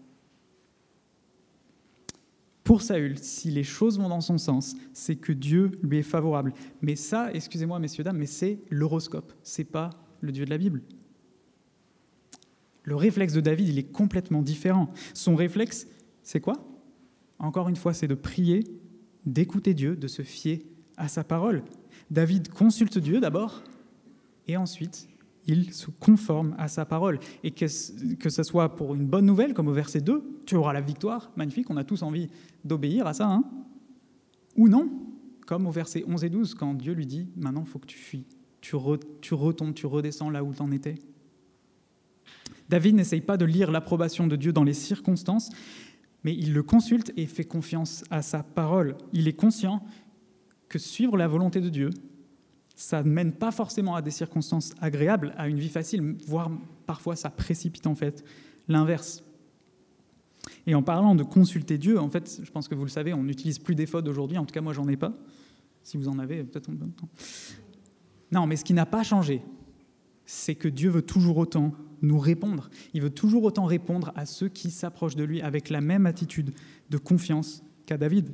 Pour 2.65 2.81
Saül, 2.81 3.19
si 3.19 3.51
les 3.51 3.63
choses 3.63 4.00
vont 4.00 4.10
dans 4.10 4.22
son 4.22 4.39
sens, 4.39 4.75
c'est 4.91 5.17
que 5.17 5.31
Dieu 5.31 5.69
lui 5.84 6.00
est 6.00 6.03
favorable. 6.03 6.51
Mais 6.81 6.95
ça, 6.95 7.31
excusez-moi 7.31 7.77
messieurs, 7.77 8.03
dames, 8.03 8.17
mais 8.17 8.25
c'est 8.25 8.57
l'horoscope, 8.72 9.31
c'est 9.43 9.63
pas 9.63 9.91
le 10.19 10.31
Dieu 10.31 10.45
de 10.45 10.50
la 10.50 10.57
Bible. 10.57 10.81
Le 12.81 12.95
réflexe 12.95 13.34
de 13.34 13.39
David, 13.39 13.69
il 13.69 13.77
est 13.77 13.91
complètement 13.91 14.41
différent. 14.41 14.91
Son 15.13 15.36
réflexe, 15.36 15.88
c'est 16.24 16.41
quoi? 16.41 16.55
Encore 17.38 17.69
une 17.69 17.75
fois, 17.75 17.93
c'est 17.93 18.07
de 18.07 18.15
prier, 18.15 18.63
d'écouter 19.27 19.75
Dieu, 19.75 19.95
de 19.95 20.07
se 20.07 20.24
fier 20.24 20.65
à 20.98 21.07
sa 21.07 21.24
parole. 21.24 21.63
David 22.10 22.50
consulte 22.50 22.98
Dieu 22.98 23.19
d'abord, 23.19 23.62
et 24.48 24.57
ensuite, 24.57 25.07
il 25.48 25.74
se 25.74 25.92
conforme 25.92 26.56
à 26.58 26.68
sa 26.68 26.86
parole. 26.86 27.20
Et 27.44 27.52
que, 27.52 27.68
ce 27.68 28.44
soit 28.44 28.75
pour 28.75 28.96
une 28.96 29.06
bonne 29.06 29.25
nouvelle, 29.25 29.54
comme 29.54 29.68
au 29.68 29.74
verset 29.74 30.02
2, 30.02 30.42
tu 30.46 30.56
auras 30.56 30.74
la 30.74 30.82
victoire, 30.82 31.32
magnifique, 31.36 31.70
on 31.70 31.78
a 31.78 31.84
tous 31.84 32.04
envie 32.04 32.30
d'obéir 32.64 33.08
à 33.08 33.14
ça, 33.14 33.28
hein 33.28 33.44
ou 34.56 34.70
non, 34.70 34.90
comme 35.46 35.68
au 35.68 35.72
verset 35.72 36.04
11 36.08 36.24
et 36.24 36.30
12, 36.30 36.56
quand 36.56 36.74
Dieu 36.74 36.94
lui 36.94 37.06
dit, 37.06 37.28
maintenant, 37.36 37.64
il 37.66 37.70
faut 37.70 37.80
que 37.80 37.88
tu 37.88 37.98
fuis, 37.98 38.25
tu, 38.62 38.75
tu 39.22 39.34
retombes, 39.34 39.74
tu 39.74 39.86
redescends 39.86 40.30
là 40.30 40.44
où 40.44 40.54
tu 40.54 40.62
en 40.62 40.72
étais. 40.72 40.96
David 42.70 42.96
n'essaye 42.96 43.22
pas 43.22 43.38
de 43.38 43.46
lire 43.46 43.72
l'approbation 43.72 44.28
de 44.28 44.36
Dieu 44.36 44.52
dans 44.52 44.64
les 44.64 44.74
circonstances, 44.74 45.52
mais 46.24 46.34
il 46.34 46.54
le 46.54 46.64
consulte 46.64 47.12
et 47.18 47.28
fait 47.28 47.44
confiance 47.44 48.04
à 48.10 48.22
sa 48.22 48.42
parole. 48.42 48.96
Il 49.14 49.28
est 49.28 49.34
conscient 49.34 49.84
que 50.70 50.80
suivre 50.80 51.18
la 51.18 51.28
volonté 51.28 51.62
de 51.62 51.70
Dieu, 51.70 51.92
ça 52.75 53.03
ne 53.03 53.10
mène 53.10 53.32
pas 53.32 53.51
forcément 53.51 53.96
à 53.96 54.01
des 54.01 54.12
circonstances 54.12 54.74
agréables, 54.79 55.34
à 55.38 55.48
une 55.48 55.60
vie 55.60 55.70
facile, 55.70 56.15
voire 56.27 56.51
parfois 56.86 57.15
ça 57.15 57.29
précipite 57.29 57.88
en 57.88 57.96
fait 57.96 58.24
l'inverse. 58.68 59.24
Et 60.68 60.75
en 60.75 60.83
parlant 60.83 61.16
de 61.16 61.24
consulter 61.24 61.77
Dieu, 61.77 62.00
en 62.00 62.09
fait, 62.09 62.42
je 62.44 62.51
pense 62.51 62.68
que 62.68 62.75
vous 62.75 62.83
le 62.83 62.90
savez, 62.90 63.14
on 63.14 63.24
n'utilise 63.24 63.59
plus 63.59 63.75
d'éphod 63.75 64.07
aujourd'hui, 64.07 64.38
en 64.38 64.46
tout 64.46 64.53
cas 64.53 64.61
moi 64.61 64.74
j'en 64.74 64.88
ai 64.88 64.98
pas. 64.98 65.14
Si 65.83 65.98
vous 65.98 66.07
en 66.07 66.20
avez, 66.20 66.44
peut-être 66.44 66.70
on 66.70 66.75
peut. 66.75 66.85
Non, 68.31 68.48
mais 68.48 68.55
ce 68.55 68.66
qui 68.66 68.74
n'a 68.74 68.85
pas 68.85 69.03
changé, 69.03 69.42
c'est 70.25 70.55
que 70.55 70.68
Dieu 70.68 70.90
veut 70.90 71.03
toujours 71.03 71.38
autant 71.38 71.74
nous 72.01 72.20
répondre. 72.20 72.70
Il 72.94 73.01
veut 73.01 73.09
toujours 73.09 73.44
autant 73.44 73.66
répondre 73.66 74.11
à 74.16 74.25
ceux 74.25 74.50
qui 74.50 74.72
s'approchent 74.72 75.16
de 75.16 75.24
lui 75.24 75.42
avec 75.42 75.70
la 75.70 75.81
même 75.81 76.05
attitude 76.05 76.53
de 76.90 76.98
confiance 76.98 77.64
qu'à 77.85 77.98
David. 77.98 78.31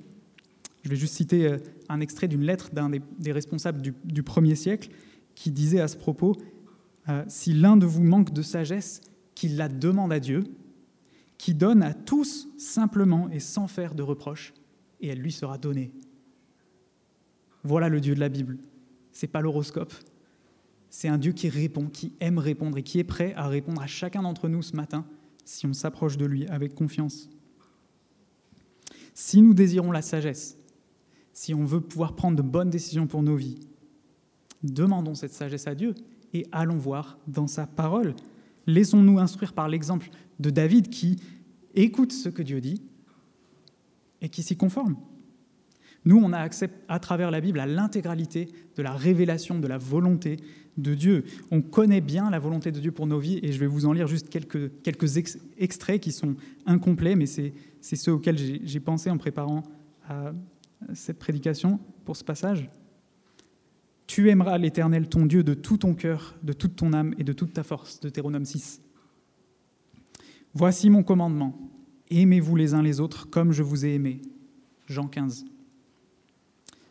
Je 0.83 0.89
vais 0.89 0.95
juste 0.95 1.13
citer 1.13 1.47
euh, 1.47 1.57
un 1.89 1.99
extrait 1.99 2.27
d'une 2.27 2.43
lettre 2.43 2.71
d'un 2.71 2.89
des, 2.89 3.31
responsables 3.31 3.81
du, 3.81 4.23
premier 4.23 4.55
siècle 4.55 4.89
qui 5.35 5.51
disait 5.51 5.79
à 5.79 5.87
ce 5.87 5.97
propos, 5.97 6.35
euh, 7.09 7.23
Si 7.27 7.53
l'un 7.53 7.77
de 7.77 7.85
vous 7.85 8.03
manque 8.03 8.33
de 8.33 8.41
sagesse, 8.41 9.01
qu'il 9.35 9.57
la 9.57 9.69
demande 9.69 10.11
à 10.11 10.19
Dieu, 10.19 10.43
qui 11.37 11.53
donne 11.53 11.81
à 11.81 11.93
tous 11.93 12.47
simplement 12.57 13.29
et 13.29 13.39
sans 13.39 13.67
faire 13.67 13.95
de 13.95 14.03
reproches, 14.03 14.53
et 14.99 15.07
elle 15.07 15.19
lui 15.19 15.31
sera 15.31 15.57
donnée. 15.57 15.91
Voilà 17.63 17.89
le 17.89 17.99
Dieu 17.99 18.15
de 18.15 18.19
la 18.19 18.29
Bible. 18.29 18.57
C'est 19.11 19.27
pas 19.27 19.41
l'horoscope, 19.41 19.93
c'est 20.91 21.07
un 21.07 21.17
Dieu 21.17 21.31
qui 21.31 21.49
répond, 21.49 21.87
qui 21.87 22.13
aime 22.19 22.37
répondre 22.37 22.77
et 22.77 22.83
qui 22.83 22.99
est 22.99 23.03
prêt 23.05 23.33
à 23.35 23.47
répondre 23.47 23.81
à 23.81 23.87
chacun 23.87 24.21
d'entre 24.21 24.49
nous 24.49 24.61
ce 24.61 24.75
matin 24.75 25.05
si 25.45 25.65
on 25.65 25.73
s'approche 25.73 26.17
de 26.17 26.25
lui 26.25 26.45
avec 26.47 26.75
confiance. 26.75 27.29
Si 29.13 29.41
nous 29.41 29.53
désirons 29.53 29.91
la 29.91 30.01
sagesse, 30.01 30.57
si 31.41 31.55
on 31.55 31.65
veut 31.65 31.81
pouvoir 31.81 32.15
prendre 32.15 32.37
de 32.37 32.43
bonnes 32.43 32.69
décisions 32.69 33.07
pour 33.07 33.23
nos 33.23 33.35
vies, 33.35 33.57
demandons 34.61 35.15
cette 35.15 35.33
sagesse 35.33 35.65
à 35.65 35.73
Dieu 35.73 35.95
et 36.35 36.45
allons 36.51 36.77
voir 36.77 37.17
dans 37.25 37.47
sa 37.47 37.65
parole. 37.65 38.13
Laissons-nous 38.67 39.17
instruire 39.17 39.53
par 39.53 39.67
l'exemple 39.67 40.11
de 40.39 40.51
David 40.51 40.89
qui 40.89 41.19
écoute 41.73 42.11
ce 42.11 42.29
que 42.29 42.43
Dieu 42.43 42.61
dit 42.61 42.83
et 44.21 44.29
qui 44.29 44.43
s'y 44.43 44.55
conforme. 44.55 44.97
Nous, 46.05 46.15
on 46.15 46.31
a 46.31 46.37
accès 46.37 46.69
à 46.87 46.99
travers 46.99 47.31
la 47.31 47.41
Bible 47.41 47.59
à 47.59 47.65
l'intégralité 47.65 48.47
de 48.75 48.83
la 48.83 48.93
révélation 48.93 49.57
de 49.57 49.67
la 49.67 49.79
volonté 49.79 50.37
de 50.77 50.93
Dieu. 50.93 51.25
On 51.49 51.63
connaît 51.63 52.01
bien 52.01 52.29
la 52.29 52.37
volonté 52.37 52.71
de 52.71 52.79
Dieu 52.79 52.91
pour 52.91 53.07
nos 53.07 53.17
vies, 53.17 53.39
et 53.41 53.51
je 53.51 53.59
vais 53.59 53.65
vous 53.65 53.87
en 53.87 53.93
lire 53.93 54.05
juste 54.05 54.29
quelques, 54.29 54.79
quelques 54.83 55.17
extraits 55.57 55.99
qui 55.99 56.11
sont 56.11 56.35
incomplets, 56.67 57.15
mais 57.15 57.25
c'est 57.25 57.51
ceux 57.81 58.13
auxquels 58.13 58.37
j'ai 58.37 58.79
pensé 58.79 59.09
en 59.09 59.17
préparant 59.17 59.63
à 60.07 60.33
cette 60.93 61.19
prédication 61.19 61.79
pour 62.05 62.15
ce 62.15 62.23
passage. 62.23 62.69
Tu 64.07 64.29
aimeras 64.29 64.57
l'Éternel 64.57 65.07
ton 65.07 65.25
Dieu 65.25 65.43
de 65.43 65.53
tout 65.53 65.77
ton 65.77 65.93
cœur, 65.93 66.35
de 66.43 66.53
toute 66.53 66.75
ton 66.75 66.93
âme 66.93 67.13
et 67.17 67.23
de 67.23 67.33
toute 67.33 67.53
ta 67.53 67.63
force. 67.63 67.99
Deutéronome 67.99 68.45
6. 68.45 68.81
Voici 70.53 70.89
mon 70.89 71.03
commandement. 71.03 71.57
Aimez-vous 72.09 72.55
les 72.57 72.73
uns 72.73 72.81
les 72.81 72.99
autres 72.99 73.29
comme 73.29 73.53
je 73.53 73.63
vous 73.63 73.85
ai 73.85 73.93
aimé. 73.93 74.21
Jean 74.87 75.07
15. 75.07 75.45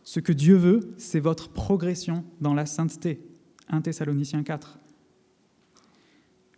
Ce 0.03 0.19
que 0.19 0.33
Dieu 0.33 0.57
veut, 0.57 0.95
c'est 0.97 1.21
votre 1.21 1.51
progression 1.51 2.25
dans 2.41 2.55
la 2.55 2.65
sainteté. 2.65 3.21
1 3.69 3.83
Thessaloniciens 3.83 4.43
4. 4.43 4.79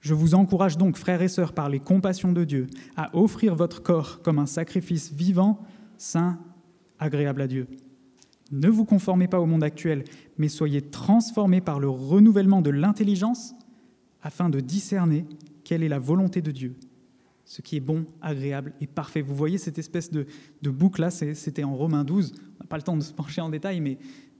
Je 0.00 0.14
vous 0.14 0.34
encourage 0.34 0.78
donc, 0.78 0.96
frères 0.96 1.22
et 1.22 1.28
sœurs, 1.28 1.52
par 1.52 1.68
les 1.68 1.78
compassions 1.80 2.32
de 2.32 2.44
Dieu, 2.44 2.66
à 2.96 3.16
offrir 3.16 3.54
votre 3.54 3.82
corps 3.82 4.22
comme 4.22 4.38
un 4.38 4.46
sacrifice 4.46 5.12
vivant, 5.12 5.60
saint, 5.96 6.38
agréable 7.02 7.42
à 7.42 7.48
Dieu. 7.48 7.66
Ne 8.50 8.68
vous 8.68 8.84
conformez 8.84 9.28
pas 9.28 9.40
au 9.40 9.46
monde 9.46 9.64
actuel, 9.64 10.04
mais 10.38 10.48
soyez 10.48 10.82
transformés 10.82 11.60
par 11.60 11.80
le 11.80 11.88
renouvellement 11.88 12.62
de 12.62 12.70
l'intelligence 12.70 13.54
afin 14.22 14.48
de 14.48 14.60
discerner 14.60 15.26
quelle 15.64 15.82
est 15.82 15.88
la 15.88 15.98
volonté 15.98 16.42
de 16.42 16.50
Dieu, 16.50 16.76
ce 17.44 17.62
qui 17.62 17.76
est 17.76 17.80
bon, 17.80 18.06
agréable 18.20 18.72
et 18.80 18.86
parfait. 18.86 19.22
Vous 19.22 19.34
voyez 19.34 19.58
cette 19.58 19.78
espèce 19.78 20.10
de, 20.10 20.26
boucle-là, 20.62 21.10
c'était 21.10 21.64
en 21.64 21.74
Romains 21.74 22.04
12, 22.04 22.34
on 22.36 22.62
n'a 22.62 22.68
pas 22.68 22.76
le 22.76 22.82
temps 22.82 22.96
de 22.96 23.02
se 23.02 23.12
pencher 23.12 23.40
en 23.40 23.48
détail, 23.48 23.80
mais 23.80 23.98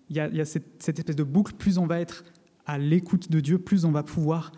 il 0.08 0.16
y 0.16 0.20
a, 0.20 0.44
cette, 0.44 0.82
cette 0.82 0.98
espèce 0.98 1.16
de 1.16 1.24
boucle, 1.24 1.54
plus 1.54 1.78
on 1.78 1.86
va 1.86 2.00
être 2.00 2.24
à 2.66 2.78
l'écoute 2.78 3.30
de 3.30 3.40
Dieu, 3.40 3.58
plus 3.58 3.84
on 3.84 3.92
va 3.92 4.02
pouvoir 4.02 4.52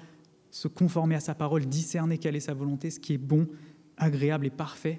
se 0.50 0.68
conformer 0.68 1.14
à 1.14 1.20
sa 1.20 1.34
parole, 1.34 1.64
discerner 1.66 2.18
quelle 2.18 2.36
est 2.36 2.40
sa 2.40 2.54
volonté, 2.54 2.90
ce 2.90 3.00
qui 3.00 3.14
est 3.14 3.18
bon, 3.18 3.46
agréable 3.96 4.46
et 4.46 4.50
parfait. 4.50 4.98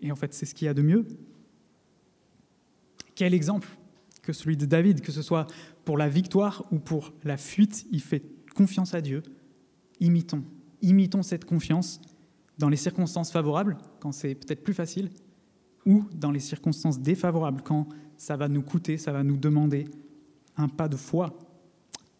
Et 0.00 0.10
en 0.10 0.16
fait, 0.16 0.34
c'est 0.34 0.46
ce 0.46 0.54
qu'il 0.54 0.66
y 0.66 0.68
a 0.68 0.74
de 0.74 0.82
mieux. 0.82 1.06
Quel 3.16 3.34
exemple 3.34 3.66
que 4.22 4.32
celui 4.32 4.56
de 4.56 4.66
David, 4.66 5.00
que 5.00 5.10
ce 5.10 5.22
soit 5.22 5.46
pour 5.84 5.98
la 5.98 6.08
victoire 6.08 6.64
ou 6.70 6.78
pour 6.78 7.12
la 7.24 7.36
fuite, 7.36 7.86
il 7.90 8.00
fait 8.00 8.22
confiance 8.54 8.94
à 8.94 9.00
Dieu. 9.00 9.22
Imitons, 10.00 10.44
imitons 10.82 11.22
cette 11.22 11.44
confiance 11.44 12.00
dans 12.58 12.68
les 12.68 12.76
circonstances 12.76 13.30
favorables, 13.32 13.78
quand 14.00 14.12
c'est 14.12 14.34
peut-être 14.34 14.62
plus 14.62 14.74
facile, 14.74 15.10
ou 15.84 16.04
dans 16.14 16.30
les 16.30 16.40
circonstances 16.40 17.00
défavorables, 17.00 17.62
quand 17.62 17.88
ça 18.16 18.36
va 18.36 18.48
nous 18.48 18.62
coûter, 18.62 18.98
ça 18.98 19.12
va 19.12 19.22
nous 19.22 19.36
demander 19.36 19.86
un 20.56 20.68
pas 20.68 20.88
de 20.88 20.96
foi. 20.96 21.38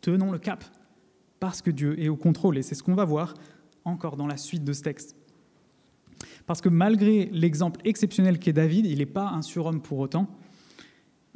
Tenons 0.01 0.31
le 0.31 0.39
cap, 0.39 0.65
parce 1.41 1.63
que 1.63 1.71
Dieu 1.71 2.01
est 2.01 2.09
au 2.09 2.17
contrôle, 2.17 2.59
et 2.59 2.63
c'est 2.63 2.75
ce 2.75 2.83
qu'on 2.83 2.95
va 2.95 3.05
voir 3.05 3.35
encore 3.85 4.17
dans 4.17 4.27
la 4.27 4.37
suite 4.37 4.65
de 4.65 4.73
ce 4.73 4.83
texte. 4.83 5.17
Parce 6.47 6.61
que 6.61 6.69
malgré 6.69 7.27
l'exemple 7.33 7.81
exceptionnel 7.85 8.39
qu'est 8.39 8.53
David, 8.53 8.87
il 8.87 8.99
n'est 8.99 9.07
pas 9.07 9.29
un 9.29 9.43
surhomme 9.43 9.83
pour 9.83 9.99
autant. 9.99 10.29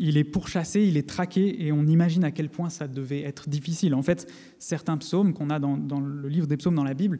Il 0.03 0.17
est 0.17 0.25
pourchassé, 0.25 0.83
il 0.83 0.97
est 0.97 1.07
traqué, 1.07 1.67
et 1.67 1.73
on 1.73 1.85
imagine 1.85 2.25
à 2.25 2.31
quel 2.31 2.49
point 2.49 2.71
ça 2.71 2.89
devait 2.89 3.21
être 3.21 3.51
difficile. 3.51 3.95
En 3.95 4.03
fait, 4.03 4.33
certains 4.59 4.97
psaumes 4.97 5.35
qu'on 5.35 5.51
a 5.51 5.59
dans, 5.59 5.77
le 5.77 6.27
livre 6.27 6.47
des 6.47 6.57
psaumes 6.57 6.75
dans 6.75 6.85
la 6.85 6.95
Bible 6.95 7.19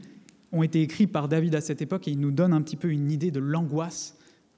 ont 0.51 0.63
été 0.63 0.81
écrits 0.81 1.07
par 1.07 1.29
David 1.29 1.55
à 1.55 1.61
cette 1.61 1.83
époque, 1.83 2.09
et 2.09 2.13
il 2.13 2.19
nous 2.19 2.31
donne 2.31 2.55
un 2.55 2.63
petit 2.63 2.77
peu 2.77 2.91
une 2.91 3.13
idée 3.13 3.31
de 3.31 3.39
l'angoisse 3.39 4.17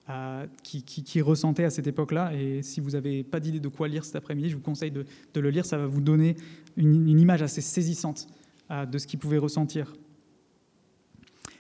euh, 0.08 0.46
qu'il 0.62 1.22
ressentait 1.24 1.64
à 1.64 1.70
cette 1.70 1.88
époque-là. 1.88 2.32
Et 2.34 2.62
si 2.62 2.80
vous 2.80 2.90
n'avez 2.90 3.24
pas 3.24 3.40
d'idée 3.40 3.58
de 3.58 3.68
quoi 3.68 3.88
lire 3.88 4.04
cet 4.04 4.14
après-midi, 4.14 4.50
je 4.50 4.54
vous 4.54 4.62
conseille 4.62 4.92
de, 4.92 5.04
le 5.34 5.50
lire, 5.50 5.66
ça 5.66 5.76
va 5.76 5.86
vous 5.86 6.00
donner 6.00 6.36
une, 6.76 7.18
image 7.18 7.42
assez 7.42 7.60
saisissante 7.60 8.28
euh, 8.70 8.86
de 8.86 8.98
ce 8.98 9.08
qu'il 9.08 9.18
pouvait 9.18 9.38
ressentir. 9.38 9.94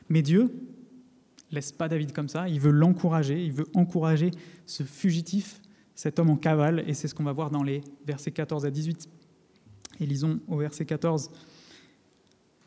Mais 0.08 0.22
Dieu 0.22 0.54
laisse 1.50 1.72
pas 1.72 1.88
David 1.88 2.12
comme 2.12 2.28
ça, 2.28 2.48
il 2.48 2.60
veut 2.60 2.70
l'encourager, 2.70 3.44
il 3.44 3.52
veut 3.52 3.66
encourager 3.74 4.30
ce 4.64 4.84
fugitif 4.84 5.60
cet 5.94 6.18
homme 6.18 6.30
en 6.30 6.36
cavale, 6.36 6.84
et 6.86 6.94
c'est 6.94 7.08
ce 7.08 7.14
qu'on 7.14 7.24
va 7.24 7.32
voir 7.32 7.50
dans 7.50 7.62
les 7.62 7.82
versets 8.06 8.30
14 8.30 8.64
à 8.64 8.70
18. 8.70 9.08
Et 10.00 10.06
lisons 10.06 10.40
au 10.48 10.56
verset 10.56 10.84
14. 10.84 11.30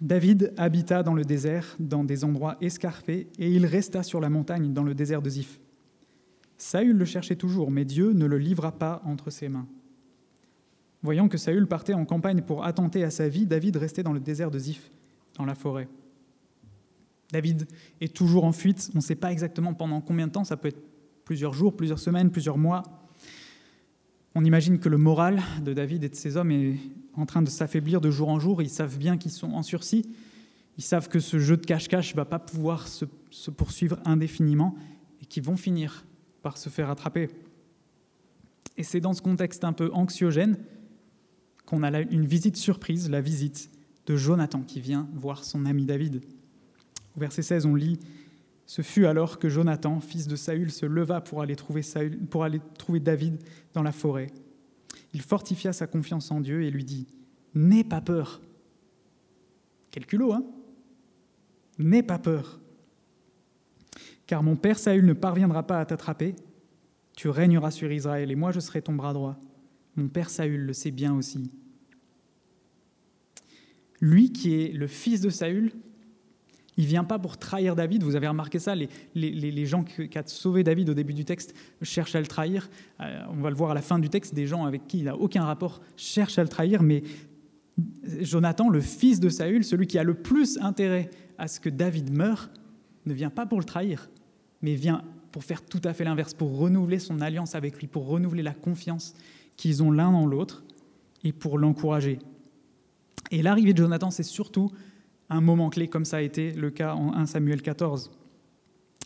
David 0.02 0.54
habita 0.58 1.04
dans 1.04 1.14
le 1.14 1.24
désert, 1.24 1.76
dans 1.80 2.04
des 2.04 2.24
endroits 2.24 2.58
escarpés, 2.62 3.28
et 3.40 3.52
il 3.52 3.66
resta 3.66 4.04
sur 4.04 4.20
la 4.20 4.30
montagne, 4.30 4.74
dans 4.74 4.84
le 4.84 4.94
désert 4.94 5.22
de 5.22 5.30
Ziph. 5.30 5.60
Saül 6.58 6.98
le 6.98 7.06
cherchait 7.06 7.36
toujours, 7.36 7.72
mais 7.72 7.86
Dieu 7.86 8.14
ne 8.14 8.26
le 8.26 8.38
livra 8.38 8.72
pas 8.72 9.02
entre 9.06 9.30
ses 9.30 9.50
mains. 9.50 9.68
Voyant 11.02 11.28
que 11.28 11.38
Saül 11.38 11.68
partait 11.68 11.94
en 11.94 12.06
campagne 12.06 12.42
pour 12.42 12.66
attenter 12.66 13.04
à 13.04 13.12
sa 13.12 13.30
vie, 13.30 13.46
David 13.46 13.78
restait 13.78 14.04
dans 14.04 14.14
le 14.14 14.20
désert 14.20 14.52
de 14.52 14.60
Ziph, 14.60 14.92
dans 15.38 15.46
la 15.46 15.56
forêt. 15.56 15.88
David 17.32 17.68
est 18.02 18.16
toujours 18.16 18.46
en 18.46 18.52
fuite, 18.52 18.90
on 18.94 18.98
ne 18.98 19.04
sait 19.04 19.16
pas 19.16 19.32
exactement 19.32 19.74
pendant 19.74 20.02
combien 20.02 20.28
de 20.28 20.32
temps, 20.32 20.44
ça 20.44 20.58
peut 20.58 20.70
être 20.70 20.82
plusieurs 21.26 21.54
jours, 21.54 21.76
plusieurs 21.76 22.00
semaines, 22.00 22.32
plusieurs 22.32 22.58
mois. 22.58 22.84
On 24.38 24.44
imagine 24.44 24.80
que 24.80 24.90
le 24.90 24.98
moral 24.98 25.42
de 25.64 25.72
David 25.72 26.04
et 26.04 26.10
de 26.10 26.16
ses 26.16 26.36
hommes 26.36 26.52
est 26.52 26.78
en 27.16 27.26
train 27.26 27.42
de 27.42 27.50
s'affaiblir 27.50 28.02
de 28.02 28.12
jour 28.12 28.28
en 28.28 28.38
jour. 28.38 28.62
Ils 28.62 28.70
savent 28.70 28.98
bien 28.98 29.18
qu'ils 29.18 29.32
sont 29.32 29.52
en 29.52 29.64
sursis. 29.64 30.06
Ils 30.78 30.84
savent 30.84 31.08
que 31.08 31.22
ce 31.22 31.40
jeu 31.40 31.56
de 31.56 31.66
cache-cache 31.66 32.12
ne 32.12 32.18
va 32.18 32.26
pas 32.26 32.38
pouvoir 32.40 32.90
se, 32.90 33.06
poursuivre 33.50 33.98
indéfiniment 34.04 34.76
et 35.22 35.26
qu'ils 35.26 35.44
vont 35.44 35.56
finir 35.56 36.06
par 36.42 36.58
se 36.58 36.68
faire 36.68 36.90
attraper. 36.90 37.30
Et 38.76 38.84
c'est 38.84 39.00
dans 39.00 39.14
ce 39.14 39.22
contexte 39.22 39.64
un 39.64 39.72
peu 39.72 39.90
anxiogène 39.94 40.58
qu'on 41.66 41.82
a 41.84 42.02
une 42.02 42.26
visite 42.26 42.58
surprise, 42.58 43.10
la 43.10 43.22
visite 43.22 43.70
de 44.06 44.18
Jonathan 44.18 44.62
qui 44.62 44.82
vient 44.82 45.08
voir 45.14 45.46
son 45.46 45.66
ami 45.66 45.86
David. 45.86 46.22
Au 47.16 47.22
verset 47.22 47.42
16, 47.42 47.66
on 47.66 47.76
lit 47.76 48.00
ce 48.66 48.82
fut 48.82 49.06
alors 49.06 49.38
que 49.38 49.48
Jonathan, 49.48 50.00
fils 50.00 50.28
de 50.28 50.36
Saül, 50.36 50.72
se 50.72 50.86
leva 50.86 51.22
pour 51.22 51.42
aller 51.42 51.56
trouver, 51.56 51.82
David 53.00 53.38
dans 53.74 53.84
la 53.84 53.92
forêt. 53.92 54.28
Il 55.14 55.22
fortifia 55.22 55.72
sa 55.72 55.88
confiance 55.88 56.32
en 56.32 56.42
Dieu 56.42 56.64
et 56.64 56.72
lui 56.72 56.84
dit 56.84 57.08
N'aie 57.54 57.84
pas 57.84 58.02
peur. 58.02 58.42
Quel 59.92 60.06
culot, 60.06 60.34
hein? 60.34 60.44
N'aie 61.78 62.04
pas 62.04 62.20
peur. 62.20 62.60
Car 64.26 64.42
mon 64.42 64.56
père 64.56 64.80
Saül 64.80 65.06
ne 65.06 65.14
parviendra 65.14 65.64
pas 65.64 65.80
à 65.80 65.86
t'attraper. 65.86 66.36
Tu 67.16 67.30
régneras 67.30 67.72
sur 67.72 67.92
Israël 67.92 68.32
et 68.32 68.36
moi 68.36 68.52
je 68.52 68.60
serai 68.60 68.82
ton 68.82 68.94
bras 68.94 69.14
droit. 69.14 69.40
Mon 69.96 70.08
père 70.08 70.30
Saül 70.30 70.66
le 70.66 70.74
sait 70.74 70.92
bien 70.92 71.14
aussi. 71.14 71.52
Lui 74.02 74.34
qui 74.34 74.56
est 74.56 74.74
le 74.74 74.88
fils 74.88 75.22
de 75.22 75.30
Saül, 75.30 75.72
il 76.78 76.86
vient 76.86 77.04
pas 77.04 77.20
pour 77.20 77.38
trahir 77.38 77.76
David. 77.76 78.04
Vous 78.04 78.16
avez 78.16 78.28
remarqué 78.28 78.60
ça, 78.60 78.76
les, 78.76 79.66
gens 79.66 79.84
qui, 79.84 80.02
ont 80.02 80.22
sauvé 80.26 80.64
David 80.64 80.90
au 80.90 80.94
début 80.94 81.14
du 81.14 81.26
texte 81.26 81.56
cherchent 81.82 82.16
à 82.16 82.20
le 82.20 82.28
trahir. 82.28 82.70
Euh, 83.00 83.24
on 83.30 83.42
va 83.42 83.50
le 83.50 83.56
voir 83.56 83.72
à 83.72 83.74
la 83.74 83.82
fin 83.82 84.00
du 84.00 84.10
texte, 84.10 84.34
des 84.34 84.48
gens 84.48 84.66
avec 84.66 84.88
qui 84.88 85.00
il 85.00 85.06
n'a 85.06 85.16
aucun 85.16 85.44
rapport 85.44 85.82
cherchent 85.96 86.38
à 86.38 86.44
le 86.44 86.50
trahir. 86.50 86.84
Mais 86.84 87.04
Jonathan, 88.22 88.70
le 88.70 88.82
fils 88.82 89.20
de 89.20 89.30
Saül, 89.30 89.64
celui 89.64 89.88
qui 89.88 89.98
a 89.98 90.04
le 90.04 90.16
plus 90.16 90.58
intérêt 90.60 91.10
à 91.38 91.48
ce 91.48 91.60
que 91.60 91.70
David 91.70 92.16
meure, 92.16 92.50
ne 93.06 93.14
vient 93.14 93.30
pas 93.30 93.46
pour 93.46 93.60
le 93.60 93.66
trahir, 93.66 94.10
mais 94.62 94.76
vient 94.76 95.04
pour 95.32 95.44
faire 95.44 95.62
tout 95.62 95.82
à 95.84 95.94
fait 95.94 96.04
l'inverse, 96.04 96.34
pour 96.34 96.58
renouveler 96.58 97.00
son 97.00 97.22
alliance 97.22 97.56
avec 97.56 97.78
lui, 97.80 97.88
pour 97.88 98.08
renouveler 98.08 98.42
la 98.42 98.54
confiance 98.54 99.14
qu'ils 99.58 99.84
ont 99.84 99.92
l'un 99.92 100.12
dans 100.12 100.26
l'autre 100.26 100.64
et 101.24 101.34
pour 101.34 101.58
l'encourager. 101.58 102.20
Et 103.32 103.42
l'arrivée 103.42 103.74
de 103.74 103.78
Jonathan, 103.78 104.12
c'est 104.12 104.24
surtout 104.24 104.72
un 105.30 105.42
moment 105.42 105.70
clé 105.70 105.88
comme 105.88 106.06
ça 106.06 106.18
a 106.18 106.22
été 106.22 106.52
le 106.54 106.70
cas 106.70 106.96
en 106.96 107.14
1 107.14 107.26
Samuel 107.26 107.62
14. 107.62 108.12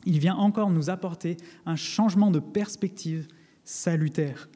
Il 0.05 0.19
vient 0.19 0.35
encore 0.35 0.69
nous 0.69 0.89
apporter 0.89 1.37
un 1.65 1.75
changement 1.75 2.31
de 2.31 2.39
perspective 2.39 3.27
salutaire. 3.63 4.49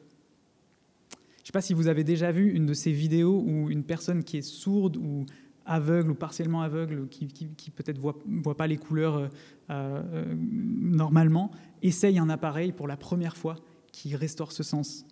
Je 1.10 1.42
ne 1.42 1.46
sais 1.46 1.52
pas 1.52 1.60
si 1.60 1.74
vous 1.74 1.88
avez 1.88 2.04
déjà 2.04 2.32
vu 2.32 2.52
une 2.52 2.66
de 2.66 2.74
ces 2.74 2.92
vidéos 2.92 3.42
où 3.46 3.70
une 3.70 3.84
personne 3.84 4.24
qui 4.24 4.38
est 4.38 4.42
sourde 4.42 4.96
ou 4.96 5.26
aveugle 5.66 6.10
ou 6.10 6.14
partiellement 6.14 6.62
aveugle, 6.62 7.08
qui, 7.08 7.26
peut-être 7.70 7.98
ne 7.98 8.42
voit, 8.42 8.56
pas 8.56 8.66
les 8.66 8.76
couleurs 8.76 9.16
euh, 9.16 9.28
euh, 9.70 10.34
normalement, 10.38 11.50
essaye 11.82 12.18
un 12.18 12.28
appareil 12.28 12.72
pour 12.72 12.88
la 12.88 12.96
première 12.96 13.36
fois 13.36 13.56
qui 13.92 14.16
restaure 14.16 14.52
ce 14.52 14.62
sens. 14.62 15.06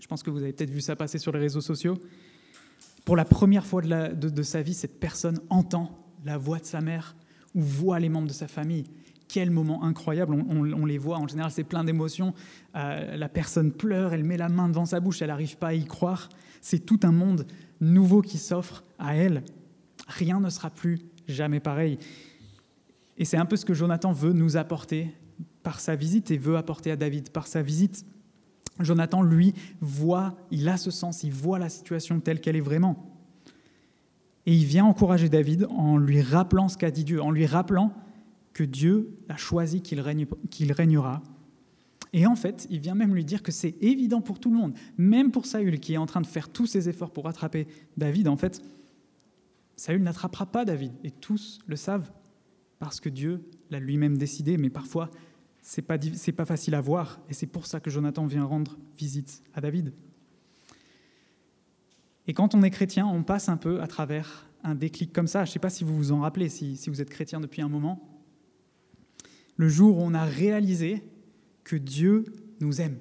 Je 0.00 0.06
pense 0.06 0.22
que 0.22 0.30
vous 0.30 0.42
avez 0.42 0.52
peut-être 0.52 0.70
vu 0.70 0.80
ça 0.80 0.96
passer 0.96 1.18
sur 1.18 1.32
les 1.32 1.38
réseaux 1.38 1.60
sociaux. 1.60 1.98
Pour 3.06 3.14
la 3.14 3.24
première 3.24 3.64
fois 3.64 3.82
de, 3.82 4.42
sa 4.42 4.62
vie, 4.62 4.74
cette 4.74 4.98
personne 4.98 5.38
entend 5.48 5.96
la 6.24 6.36
voix 6.36 6.58
de 6.58 6.64
sa 6.64 6.80
mère 6.80 7.14
ou 7.54 7.60
voit 7.60 8.00
les 8.00 8.08
membres 8.08 8.26
de 8.26 8.32
sa 8.32 8.48
famille. 8.48 8.82
Quel 9.28 9.52
moment 9.52 9.84
incroyable, 9.84 10.34
on, 10.34 10.84
les 10.84 10.98
voit, 10.98 11.18
en 11.18 11.28
général 11.28 11.52
c'est 11.52 11.62
plein 11.62 11.84
d'émotions. 11.84 12.34
Euh, 12.74 13.16
la 13.16 13.28
personne 13.28 13.70
pleure, 13.70 14.12
elle 14.12 14.24
met 14.24 14.36
la 14.36 14.48
main 14.48 14.68
devant 14.68 14.86
sa 14.86 14.98
bouche, 14.98 15.22
elle 15.22 15.28
n'arrive 15.28 15.56
pas 15.56 15.68
à 15.68 15.74
y 15.74 15.84
croire. 15.84 16.28
C'est 16.60 16.80
tout 16.80 16.98
un 17.04 17.12
monde 17.12 17.46
nouveau 17.80 18.22
qui 18.22 18.38
s'offre 18.38 18.82
à 18.98 19.14
elle. 19.14 19.44
Rien 20.08 20.40
ne 20.40 20.50
sera 20.50 20.70
plus 20.70 20.98
jamais 21.28 21.60
pareil. 21.60 21.98
Et 23.18 23.24
c'est 23.24 23.36
un 23.36 23.46
peu 23.46 23.54
ce 23.54 23.64
que 23.64 23.72
Jonathan 23.72 24.10
veut 24.10 24.32
nous 24.32 24.56
apporter 24.56 25.14
par 25.62 25.78
sa 25.78 25.94
visite 25.94 26.32
et 26.32 26.38
veut 26.38 26.56
apporter 26.56 26.90
à 26.90 26.96
David 26.96 27.30
par 27.30 27.46
sa 27.46 27.62
visite. 27.62 28.04
Jonathan, 28.80 29.22
lui, 29.22 29.54
voit, 29.80 30.36
il 30.50 30.68
a 30.68 30.76
ce 30.76 30.90
sens, 30.90 31.22
il 31.22 31.32
voit 31.32 31.58
la 31.58 31.68
situation 31.68 32.20
telle 32.20 32.40
qu'elle 32.40 32.56
est 32.56 32.60
vraiment. 32.60 33.12
Et 34.44 34.54
il 34.54 34.64
vient 34.64 34.84
encourager 34.84 35.28
David 35.28 35.66
en 35.70 35.96
lui 35.96 36.20
rappelant 36.20 36.68
ce 36.68 36.76
qu'a 36.76 36.90
dit 36.90 37.04
Dieu, 37.04 37.20
en 37.20 37.30
lui 37.30 37.46
rappelant 37.46 37.92
que 38.52 38.64
Dieu 38.64 39.16
a 39.28 39.36
choisi 39.36 39.82
qu'il 39.82 40.00
régnera. 40.72 41.22
Et 42.12 42.26
en 42.26 42.36
fait, 42.36 42.66
il 42.70 42.80
vient 42.80 42.94
même 42.94 43.14
lui 43.14 43.24
dire 43.24 43.42
que 43.42 43.52
c'est 43.52 43.76
évident 43.82 44.20
pour 44.20 44.38
tout 44.38 44.50
le 44.50 44.56
monde, 44.56 44.74
même 44.96 45.30
pour 45.30 45.44
Saül 45.46 45.80
qui 45.80 45.94
est 45.94 45.98
en 45.98 46.06
train 46.06 46.20
de 46.20 46.26
faire 46.26 46.48
tous 46.48 46.66
ses 46.66 46.88
efforts 46.88 47.10
pour 47.10 47.28
attraper 47.28 47.66
David. 47.96 48.28
En 48.28 48.36
fait, 48.36 48.62
Saül 49.74 50.02
n'attrapera 50.02 50.46
pas 50.46 50.64
David, 50.64 50.92
et 51.04 51.10
tous 51.10 51.58
le 51.66 51.76
savent, 51.76 52.10
parce 52.78 53.00
que 53.00 53.08
Dieu 53.08 53.42
l'a 53.70 53.80
lui-même 53.80 54.16
décidé, 54.16 54.56
mais 54.56 54.70
parfois 54.70 55.10
c'est 55.68 55.82
pas, 55.82 55.98
pas 55.98 56.44
facile 56.44 56.76
à 56.76 56.80
voir, 56.80 57.20
et 57.28 57.34
c'est 57.34 57.48
pour 57.48 57.66
ça 57.66 57.80
que 57.80 57.90
Jonathan 57.90 58.24
vient 58.24 58.44
rendre 58.44 58.78
visite 58.96 59.42
à 59.52 59.60
David. 59.60 59.92
Et 62.28 62.34
quand 62.34 62.54
on 62.54 62.62
est 62.62 62.70
chrétien, 62.70 63.04
on 63.04 63.24
passe 63.24 63.48
un 63.48 63.56
peu 63.56 63.80
à 63.82 63.88
travers 63.88 64.46
un 64.62 64.76
déclic 64.76 65.12
comme 65.12 65.26
ça. 65.26 65.44
Je 65.44 65.50
ne 65.50 65.52
sais 65.54 65.58
pas 65.58 65.68
si 65.68 65.82
vous 65.82 65.96
vous 65.96 66.12
en 66.12 66.20
rappelez, 66.20 66.48
si, 66.50 66.76
si 66.76 66.88
vous 66.88 67.00
êtes 67.00 67.10
chrétien 67.10 67.40
depuis 67.40 67.62
un 67.62 67.68
moment. 67.68 68.08
Le 69.56 69.68
jour 69.68 69.98
où 69.98 70.02
on 70.02 70.14
a 70.14 70.24
réalisé 70.24 71.02
que 71.64 71.74
Dieu 71.74 72.26
nous 72.60 72.80
aime. 72.80 72.98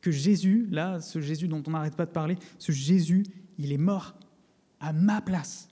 Que 0.00 0.10
Jésus, 0.10 0.66
là, 0.70 1.02
ce 1.02 1.20
Jésus 1.20 1.46
dont 1.46 1.62
on 1.66 1.72
n'arrête 1.72 1.94
pas 1.94 2.06
de 2.06 2.10
parler, 2.10 2.38
ce 2.58 2.72
Jésus, 2.72 3.26
il 3.58 3.70
est 3.70 3.78
mort 3.78 4.18
à 4.80 4.94
ma 4.94 5.20
place. 5.20 5.68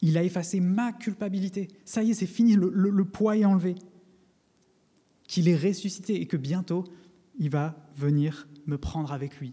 Il 0.00 0.16
a 0.16 0.22
effacé 0.22 0.60
ma 0.60 0.92
culpabilité. 0.92 1.66
Ça 1.84 2.04
y 2.04 2.12
est, 2.12 2.14
c'est 2.14 2.26
fini, 2.26 2.54
le, 2.54 2.70
le 2.70 3.04
poids 3.04 3.36
est 3.36 3.44
enlevé 3.44 3.74
qu'il 5.28 5.48
est 5.48 5.56
ressuscité 5.56 6.20
et 6.20 6.26
que 6.26 6.36
bientôt, 6.36 6.84
il 7.38 7.50
va 7.50 7.76
venir 7.94 8.48
me 8.66 8.76
prendre 8.76 9.12
avec 9.12 9.38
lui. 9.38 9.52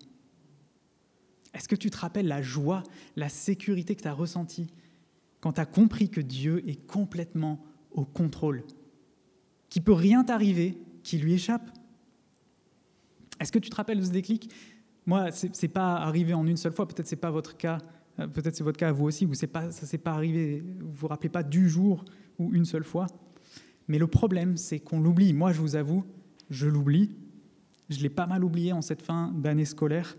Est-ce 1.53 1.67
que 1.67 1.75
tu 1.75 1.91
te 1.91 1.97
rappelles 1.97 2.27
la 2.27 2.41
joie, 2.41 2.81
la 3.15 3.29
sécurité 3.29 3.95
que 3.95 4.01
tu 4.01 4.07
as 4.07 4.13
ressentie 4.13 4.67
quand 5.41 5.53
tu 5.53 5.61
as 5.61 5.65
compris 5.65 6.09
que 6.09 6.21
Dieu 6.21 6.67
est 6.67 6.87
complètement 6.87 7.63
au 7.91 8.03
contrôle, 8.03 8.63
qu'il 9.69 9.83
peut 9.83 9.93
rien 9.93 10.23
t'arriver 10.23 10.77
qui 11.03 11.17
lui 11.17 11.33
échappe? 11.33 11.69
Est-ce 13.39 13.51
que 13.51 13.59
tu 13.59 13.69
te 13.69 13.75
rappelles 13.75 14.03
ce 14.03 14.11
déclic? 14.11 14.49
Moi, 15.05 15.31
ce 15.31 15.47
n'est 15.47 15.69
pas 15.71 15.97
arrivé 15.97 16.33
en 16.33 16.47
une 16.47 16.57
seule 16.57 16.73
fois, 16.73 16.87
peut-être 16.87 17.07
ce 17.07 17.15
n'est 17.15 17.21
pas 17.21 17.31
votre 17.31 17.57
cas, 17.57 17.77
euh, 18.19 18.27
peut-être 18.27 18.55
c'est 18.55 18.63
votre 18.63 18.79
cas 18.79 18.89
à 18.89 18.91
vous 18.91 19.05
aussi, 19.05 19.25
ou 19.25 19.33
pas, 19.51 19.71
ça 19.71 19.81
ne 19.81 19.87
s'est 19.87 19.97
pas 19.97 20.13
arrivé, 20.13 20.61
vous 20.61 20.87
ne 20.87 20.95
vous 20.95 21.07
rappelez 21.07 21.29
pas 21.29 21.43
du 21.43 21.69
jour 21.69 22.05
ou 22.39 22.53
une 22.53 22.65
seule 22.65 22.83
fois. 22.83 23.07
Mais 23.87 23.97
le 23.99 24.07
problème, 24.07 24.57
c'est 24.57 24.79
qu'on 24.79 24.99
l'oublie. 24.99 25.33
Moi, 25.33 25.51
je 25.51 25.61
vous 25.61 25.75
avoue, 25.75 26.03
je 26.49 26.67
l'oublie. 26.67 27.15
Je 27.89 27.99
l'ai 28.01 28.09
pas 28.09 28.25
mal 28.25 28.43
oublié 28.43 28.73
en 28.73 28.81
cette 28.81 29.01
fin 29.01 29.31
d'année 29.35 29.65
scolaire. 29.65 30.17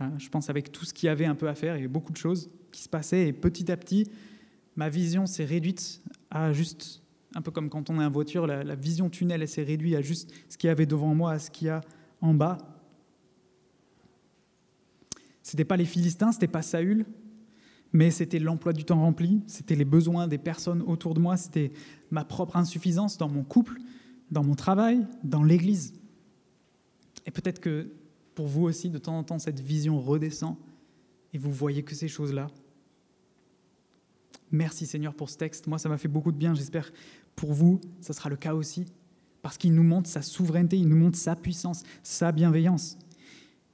Euh, 0.00 0.08
je 0.18 0.28
pense 0.28 0.50
avec 0.50 0.72
tout 0.72 0.84
ce 0.84 0.92
qu'il 0.92 1.06
y 1.06 1.10
avait 1.10 1.24
un 1.24 1.34
peu 1.34 1.48
à 1.48 1.54
faire, 1.54 1.74
avait 1.74 1.88
beaucoup 1.88 2.12
de 2.12 2.16
choses 2.16 2.50
qui 2.72 2.82
se 2.82 2.88
passaient. 2.88 3.28
Et 3.28 3.32
petit 3.32 3.70
à 3.70 3.76
petit, 3.76 4.10
ma 4.74 4.88
vision 4.88 5.26
s'est 5.26 5.44
réduite 5.44 6.02
à 6.30 6.52
juste, 6.52 7.02
un 7.34 7.42
peu 7.42 7.50
comme 7.50 7.70
quand 7.70 7.90
on 7.90 8.00
est 8.00 8.04
en 8.04 8.10
voiture, 8.10 8.46
la, 8.46 8.74
vision 8.74 9.08
tunnel, 9.08 9.46
s'est 9.48 9.62
réduite 9.62 9.94
à 9.94 10.02
juste 10.02 10.32
ce 10.48 10.58
qu'il 10.58 10.68
y 10.68 10.70
avait 10.70 10.86
devant 10.86 11.14
moi, 11.14 11.32
à 11.32 11.38
ce 11.38 11.50
qu'il 11.50 11.68
y 11.68 11.70
a 11.70 11.80
en 12.20 12.34
bas. 12.34 12.58
C'était 15.42 15.64
pas 15.64 15.76
les 15.76 15.84
Philistins, 15.84 16.32
c'était 16.32 16.48
pas 16.48 16.62
Saül, 16.62 17.06
mais 17.92 18.10
c'était 18.10 18.38
l'emploi 18.38 18.72
du 18.72 18.84
temps 18.84 19.00
rempli, 19.00 19.42
c'était 19.46 19.74
les 19.74 19.84
besoins 19.84 20.28
des 20.28 20.38
personnes 20.38 20.82
autour 20.82 21.14
de 21.14 21.20
moi, 21.20 21.36
c'était 21.36 21.72
ma 22.10 22.24
propre 22.24 22.56
insuffisance 22.56 23.18
dans 23.18 23.28
mon 23.28 23.42
couple, 23.42 23.78
dans 24.30 24.44
mon 24.44 24.54
travail, 24.54 25.06
dans 25.22 25.42
l'Église. 25.42 25.94
Et 27.26 27.30
peut-être 27.30 27.60
que 27.60 27.90
pour 28.34 28.46
vous 28.46 28.64
aussi, 28.64 28.90
de 28.90 28.98
temps 28.98 29.18
en 29.18 29.24
temps, 29.24 29.38
cette 29.38 29.60
vision 29.60 29.98
redescend 29.98 30.56
et 31.32 31.38
vous 31.38 31.50
voyez 31.50 31.82
que 31.82 31.94
ces 31.94 32.08
choses-là. 32.08 32.48
Merci 34.50 34.86
Seigneur 34.86 35.14
pour 35.14 35.30
ce 35.30 35.36
texte. 35.36 35.66
Moi, 35.66 35.78
ça 35.78 35.88
m'a 35.88 35.98
fait 35.98 36.08
beaucoup 36.08 36.32
de 36.32 36.36
bien. 36.36 36.54
J'espère 36.54 36.92
pour 37.34 37.52
vous, 37.52 37.80
ça 38.00 38.12
sera 38.12 38.28
le 38.28 38.36
cas 38.36 38.54
aussi. 38.54 38.86
Parce 39.42 39.58
qu'il 39.58 39.74
nous 39.74 39.82
montre 39.82 40.08
sa 40.08 40.22
souveraineté, 40.22 40.76
il 40.76 40.88
nous 40.88 40.96
montre 40.96 41.18
sa 41.18 41.36
puissance, 41.36 41.82
sa 42.02 42.32
bienveillance. 42.32 42.98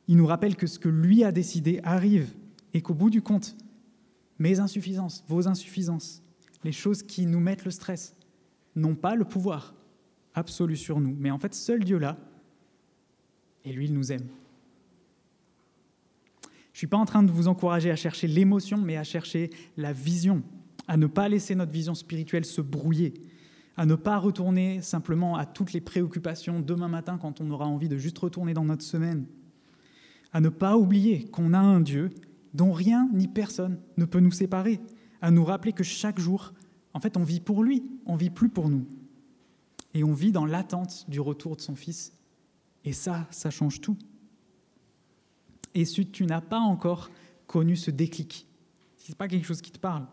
Il 0.08 0.16
nous 0.16 0.26
rappelle 0.26 0.56
que 0.56 0.66
ce 0.66 0.78
que 0.78 0.88
lui 0.88 1.24
a 1.24 1.32
décidé 1.32 1.80
arrive 1.82 2.32
et 2.74 2.82
qu'au 2.82 2.94
bout 2.94 3.10
du 3.10 3.22
compte, 3.22 3.56
mes 4.38 4.60
insuffisances, 4.60 5.24
vos 5.28 5.48
insuffisances, 5.48 6.22
les 6.64 6.72
choses 6.72 7.02
qui 7.02 7.26
nous 7.26 7.40
mettent 7.40 7.64
le 7.64 7.70
stress, 7.70 8.14
n'ont 8.74 8.94
pas 8.94 9.14
le 9.14 9.24
pouvoir 9.24 9.74
absolu 10.34 10.76
sur 10.76 11.00
nous. 11.00 11.14
Mais 11.18 11.30
en 11.30 11.38
fait, 11.38 11.54
seul 11.54 11.84
Dieu 11.84 11.98
là, 11.98 12.16
et 13.64 13.72
lui, 13.72 13.86
il 13.86 13.94
nous 13.94 14.12
aime. 14.12 14.26
Je 16.72 16.76
ne 16.76 16.78
suis 16.78 16.86
pas 16.86 16.96
en 16.96 17.04
train 17.04 17.22
de 17.22 17.30
vous 17.30 17.48
encourager 17.48 17.90
à 17.90 17.96
chercher 17.96 18.26
l'émotion, 18.26 18.78
mais 18.78 18.96
à 18.96 19.04
chercher 19.04 19.50
la 19.76 19.92
vision, 19.92 20.42
à 20.88 20.96
ne 20.96 21.06
pas 21.06 21.28
laisser 21.28 21.54
notre 21.54 21.70
vision 21.70 21.94
spirituelle 21.94 22.44
se 22.44 22.60
brouiller, 22.60 23.14
à 23.76 23.86
ne 23.86 23.94
pas 23.94 24.18
retourner 24.18 24.80
simplement 24.80 25.36
à 25.36 25.46
toutes 25.46 25.72
les 25.72 25.80
préoccupations 25.80 26.60
demain 26.60 26.88
matin 26.88 27.18
quand 27.20 27.40
on 27.40 27.50
aura 27.50 27.66
envie 27.66 27.88
de 27.88 27.98
juste 27.98 28.18
retourner 28.18 28.54
dans 28.54 28.64
notre 28.64 28.82
semaine, 28.82 29.26
à 30.32 30.40
ne 30.40 30.48
pas 30.48 30.76
oublier 30.76 31.24
qu'on 31.24 31.52
a 31.52 31.58
un 31.58 31.80
Dieu 31.80 32.10
dont 32.54 32.72
rien 32.72 33.08
ni 33.12 33.28
personne 33.28 33.78
ne 33.96 34.04
peut 34.04 34.20
nous 34.20 34.30
séparer, 34.30 34.80
à 35.20 35.30
nous 35.30 35.44
rappeler 35.44 35.72
que 35.72 35.84
chaque 35.84 36.18
jour, 36.18 36.52
en 36.94 37.00
fait, 37.00 37.16
on 37.16 37.24
vit 37.24 37.40
pour 37.40 37.62
lui, 37.62 37.84
on 38.06 38.16
vit 38.16 38.30
plus 38.30 38.48
pour 38.48 38.68
nous. 38.68 38.86
Et 39.94 40.04
on 40.04 40.12
vit 40.12 40.32
dans 40.32 40.46
l'attente 40.46 41.08
du 41.08 41.20
retour 41.20 41.56
de 41.56 41.60
son 41.60 41.74
Fils. 41.74 42.12
Et 42.84 42.92
ça, 42.92 43.26
ça 43.30 43.50
change 43.50 43.80
tout. 43.80 43.96
Et 45.74 45.84
si 45.84 46.06
tu 46.06 46.26
n'as 46.26 46.40
pas 46.40 46.58
encore 46.58 47.10
connu 47.46 47.76
ce 47.76 47.90
déclic, 47.90 48.46
si 48.96 49.06
ce 49.06 49.12
n'est 49.12 49.16
pas 49.16 49.28
quelque 49.28 49.46
chose 49.46 49.62
qui 49.62 49.70
te 49.70 49.78
parle, 49.78 50.06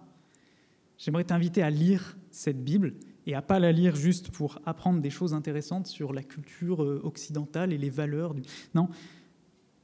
j'aimerais 0.97 1.23
t'inviter 1.23 1.61
à 1.61 1.69
lire 1.69 2.17
cette 2.31 2.63
Bible 2.63 2.95
et 3.25 3.35
à 3.35 3.41
pas 3.41 3.59
la 3.59 3.71
lire 3.71 3.95
juste 3.95 4.31
pour 4.31 4.59
apprendre 4.65 5.01
des 5.01 5.09
choses 5.09 5.33
intéressantes 5.33 5.87
sur 5.87 6.13
la 6.13 6.23
culture 6.23 6.83
euh, 6.83 7.01
occidentale 7.03 7.73
et 7.73 7.77
les 7.77 7.89
valeurs. 7.89 8.33
Du... 8.33 8.41
Non, 8.73 8.89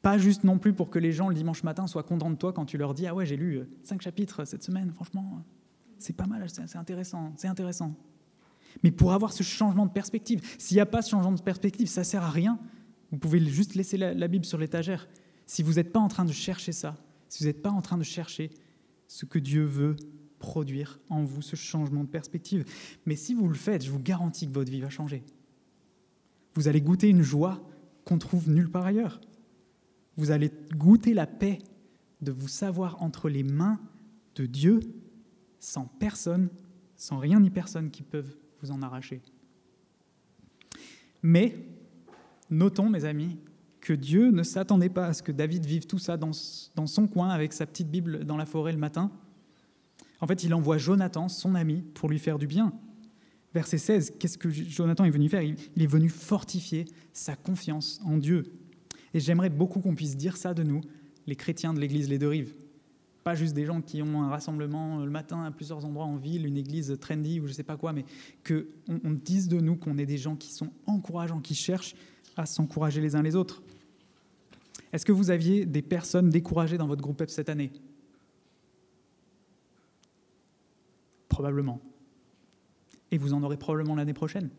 pas 0.06 0.20
juste 0.20 0.44
non 0.44 0.60
plus 0.60 0.72
pour 0.72 0.92
que 0.92 1.00
les 1.00 1.12
gens 1.12 1.30
le 1.30 1.34
dimanche 1.34 1.64
matin 1.64 1.88
soient 1.88 2.04
contents 2.04 2.30
de 2.30 2.36
toi 2.36 2.54
quand 2.54 2.66
tu 2.66 2.78
leur 2.78 2.94
dis 2.94 3.08
ah 3.08 3.16
ouais 3.16 3.26
j'ai 3.26 3.38
lu 3.38 3.56
euh, 3.56 3.68
cinq 3.82 4.04
chapitres 4.04 4.46
cette 4.46 4.62
semaine, 4.62 4.92
franchement 4.92 5.44
c'est 5.98 6.16
pas 6.16 6.28
mal, 6.28 6.48
c'est 6.48 6.76
intéressant, 6.76 7.34
c'est 7.38 7.48
intéressant. 7.48 7.92
Mais 8.84 8.92
pour 8.92 9.14
avoir 9.14 9.34
ce 9.34 9.42
changement 9.42 9.88
de 9.88 9.92
perspective, 9.92 10.44
s'il 10.60 10.78
n'y 10.78 10.82
a 10.82 10.86
pas 10.86 11.02
ce 11.02 11.10
changement 11.10 11.32
de 11.32 11.42
perspective, 11.42 11.88
ça 11.88 12.04
sert 12.04 12.22
à 12.22 12.30
rien. 12.30 12.60
Vous 13.10 13.18
pouvez 13.18 13.40
juste 13.40 13.74
laisser 13.74 13.98
la, 13.98 14.14
la 14.14 14.28
Bible 14.28 14.46
sur 14.46 14.60
l'étagère. 14.60 15.08
Si 15.48 15.64
vous 15.64 15.74
n'êtes 15.74 15.92
pas 15.92 16.02
en 16.02 16.08
train 16.08 16.26
de 16.26 16.32
chercher 16.32 16.72
ça, 16.72 16.96
si 17.28 17.42
vous 17.42 17.48
n'êtes 17.48 17.64
pas 17.64 17.72
en 17.72 17.82
train 17.82 17.98
de 17.98 18.04
chercher 18.04 18.52
ce 19.08 19.26
que 19.26 19.40
Dieu 19.40 19.64
veut 19.64 19.96
produire 20.38 21.00
en 21.10 21.24
vous, 21.24 21.42
ce 21.42 21.56
changement 21.56 22.04
de 22.04 22.10
perspective. 22.10 22.64
Mais 23.08 23.16
si 23.16 23.34
vous 23.34 23.48
le 23.48 23.56
faites, 23.56 23.84
je 23.84 23.90
vous 23.90 24.00
garantis 24.00 24.48
que 24.48 24.54
votre 24.54 24.70
vie 24.70 24.82
va 24.82 24.90
changer. 24.92 25.24
Vous 26.54 26.68
allez 26.68 26.82
goûter 26.82 27.10
une 27.10 27.24
joie 27.24 27.68
qu'on 28.04 28.20
trouve 28.20 28.52
nulle 28.52 28.70
part 28.70 28.86
ailleurs. 28.86 29.20
Vous 30.18 30.32
allez 30.32 30.52
goûter 30.76 31.14
la 31.14 31.28
paix 31.28 31.60
de 32.22 32.32
vous 32.32 32.48
savoir 32.48 33.02
entre 33.02 33.30
les 33.30 33.44
mains 33.44 33.80
de 34.36 34.46
Dieu 34.46 34.80
sans 35.60 35.86
personne, 35.86 36.50
sans 36.96 37.18
rien 37.18 37.40
ni 37.40 37.50
personne 37.50 37.92
qui 37.92 38.04
peuvent 38.04 38.38
vous 38.62 38.72
en 38.72 38.82
arracher. 38.82 39.22
Mais 41.22 41.58
notons, 42.50 42.90
mes 42.90 43.06
amis, 43.06 43.38
que 43.82 43.94
Dieu 43.94 44.32
ne 44.32 44.44
s'attendait 44.44 44.90
pas 44.90 45.08
à 45.08 45.14
ce 45.14 45.22
que 45.22 45.32
David 45.32 45.66
vive 45.66 45.86
tout 45.86 46.00
ça 46.00 46.18
dans, 46.18 46.34
son 46.34 47.08
coin 47.08 47.30
avec 47.30 47.54
sa 47.54 47.66
petite 47.66 47.90
Bible 47.90 48.26
dans 48.26 48.38
la 48.38 48.46
forêt 48.46 48.72
le 48.72 48.80
matin. 48.80 49.12
En 50.22 50.28
fait, 50.28 50.44
il 50.44 50.54
envoie 50.54 50.78
Jonathan, 50.78 51.30
son 51.30 51.56
ami, 51.56 51.84
pour 51.94 52.10
lui 52.10 52.20
faire 52.20 52.40
du 52.40 52.48
bien. 52.48 52.74
Verset 53.54 53.78
16, 53.78 54.14
qu'est-ce 54.20 54.38
que 54.38 54.50
Jonathan 54.50 55.06
est 55.06 55.12
venu 55.12 55.30
faire? 55.30 55.44
Il 55.44 55.82
est 55.82 55.88
venu 55.88 56.10
fortifier 56.10 56.86
sa 57.14 57.36
confiance 57.36 58.02
en 58.04 58.18
Dieu. 58.18 58.44
Et 59.16 59.22
j'aimerais 59.22 59.50
beaucoup 59.50 59.80
qu'on 59.80 59.96
puisse 59.96 60.18
dire 60.18 60.36
ça 60.36 60.54
de 60.54 60.62
nous, 60.62 60.82
les 61.26 61.38
chrétiens 61.38 61.74
de 61.74 61.80
l'église 61.80 62.10
Les 62.10 62.20
Deux 62.20 62.28
Rives. 62.28 62.54
Pas 63.24 63.34
juste 63.34 63.56
des 63.56 63.66
gens 63.66 63.82
qui 63.82 64.02
ont 64.02 64.22
un 64.22 64.30
rassemblement 64.30 65.06
le 65.06 65.10
matin 65.10 65.46
à 65.46 65.52
plusieurs 65.52 65.86
endroits 65.86 66.04
en 66.04 66.18
ville, 66.18 66.46
une 66.46 66.58
église 66.58 66.98
trendy 67.00 67.40
ou 67.40 67.46
je 67.46 67.52
ne 67.52 67.56
sais 67.56 67.64
pas 67.64 67.78
quoi, 67.78 67.94
mais 67.94 68.04
qu'on 68.46 68.66
on 69.06 69.12
dise 69.12 69.48
de 69.48 69.62
nous 69.62 69.78
qu'on 69.78 69.98
est 69.98 70.06
des 70.06 70.18
gens 70.18 70.36
qui 70.36 70.52
sont 70.52 70.70
encourageants, 70.86 71.40
qui 71.40 71.56
cherchent 71.56 71.96
à 72.36 72.46
s'encourager 72.46 73.00
les 73.00 73.16
uns 73.16 73.22
les 73.22 73.38
autres. 73.38 73.64
Est-ce 74.92 75.06
que 75.06 75.14
vous 75.14 75.30
aviez 75.30 75.66
des 75.66 75.82
personnes 75.82 76.30
découragées 76.30 76.78
dans 76.78 76.88
votre 76.88 77.02
groupe 77.02 77.22
EP 77.22 77.32
cette 77.32 77.48
année? 77.48 77.72
Probablement. 81.30 81.80
Et 83.12 83.18
vous 83.18 83.34
en 83.34 83.42
aurez 83.44 83.58
probablement 83.58 83.96
l'année 83.96 84.14
prochaine. 84.14 84.50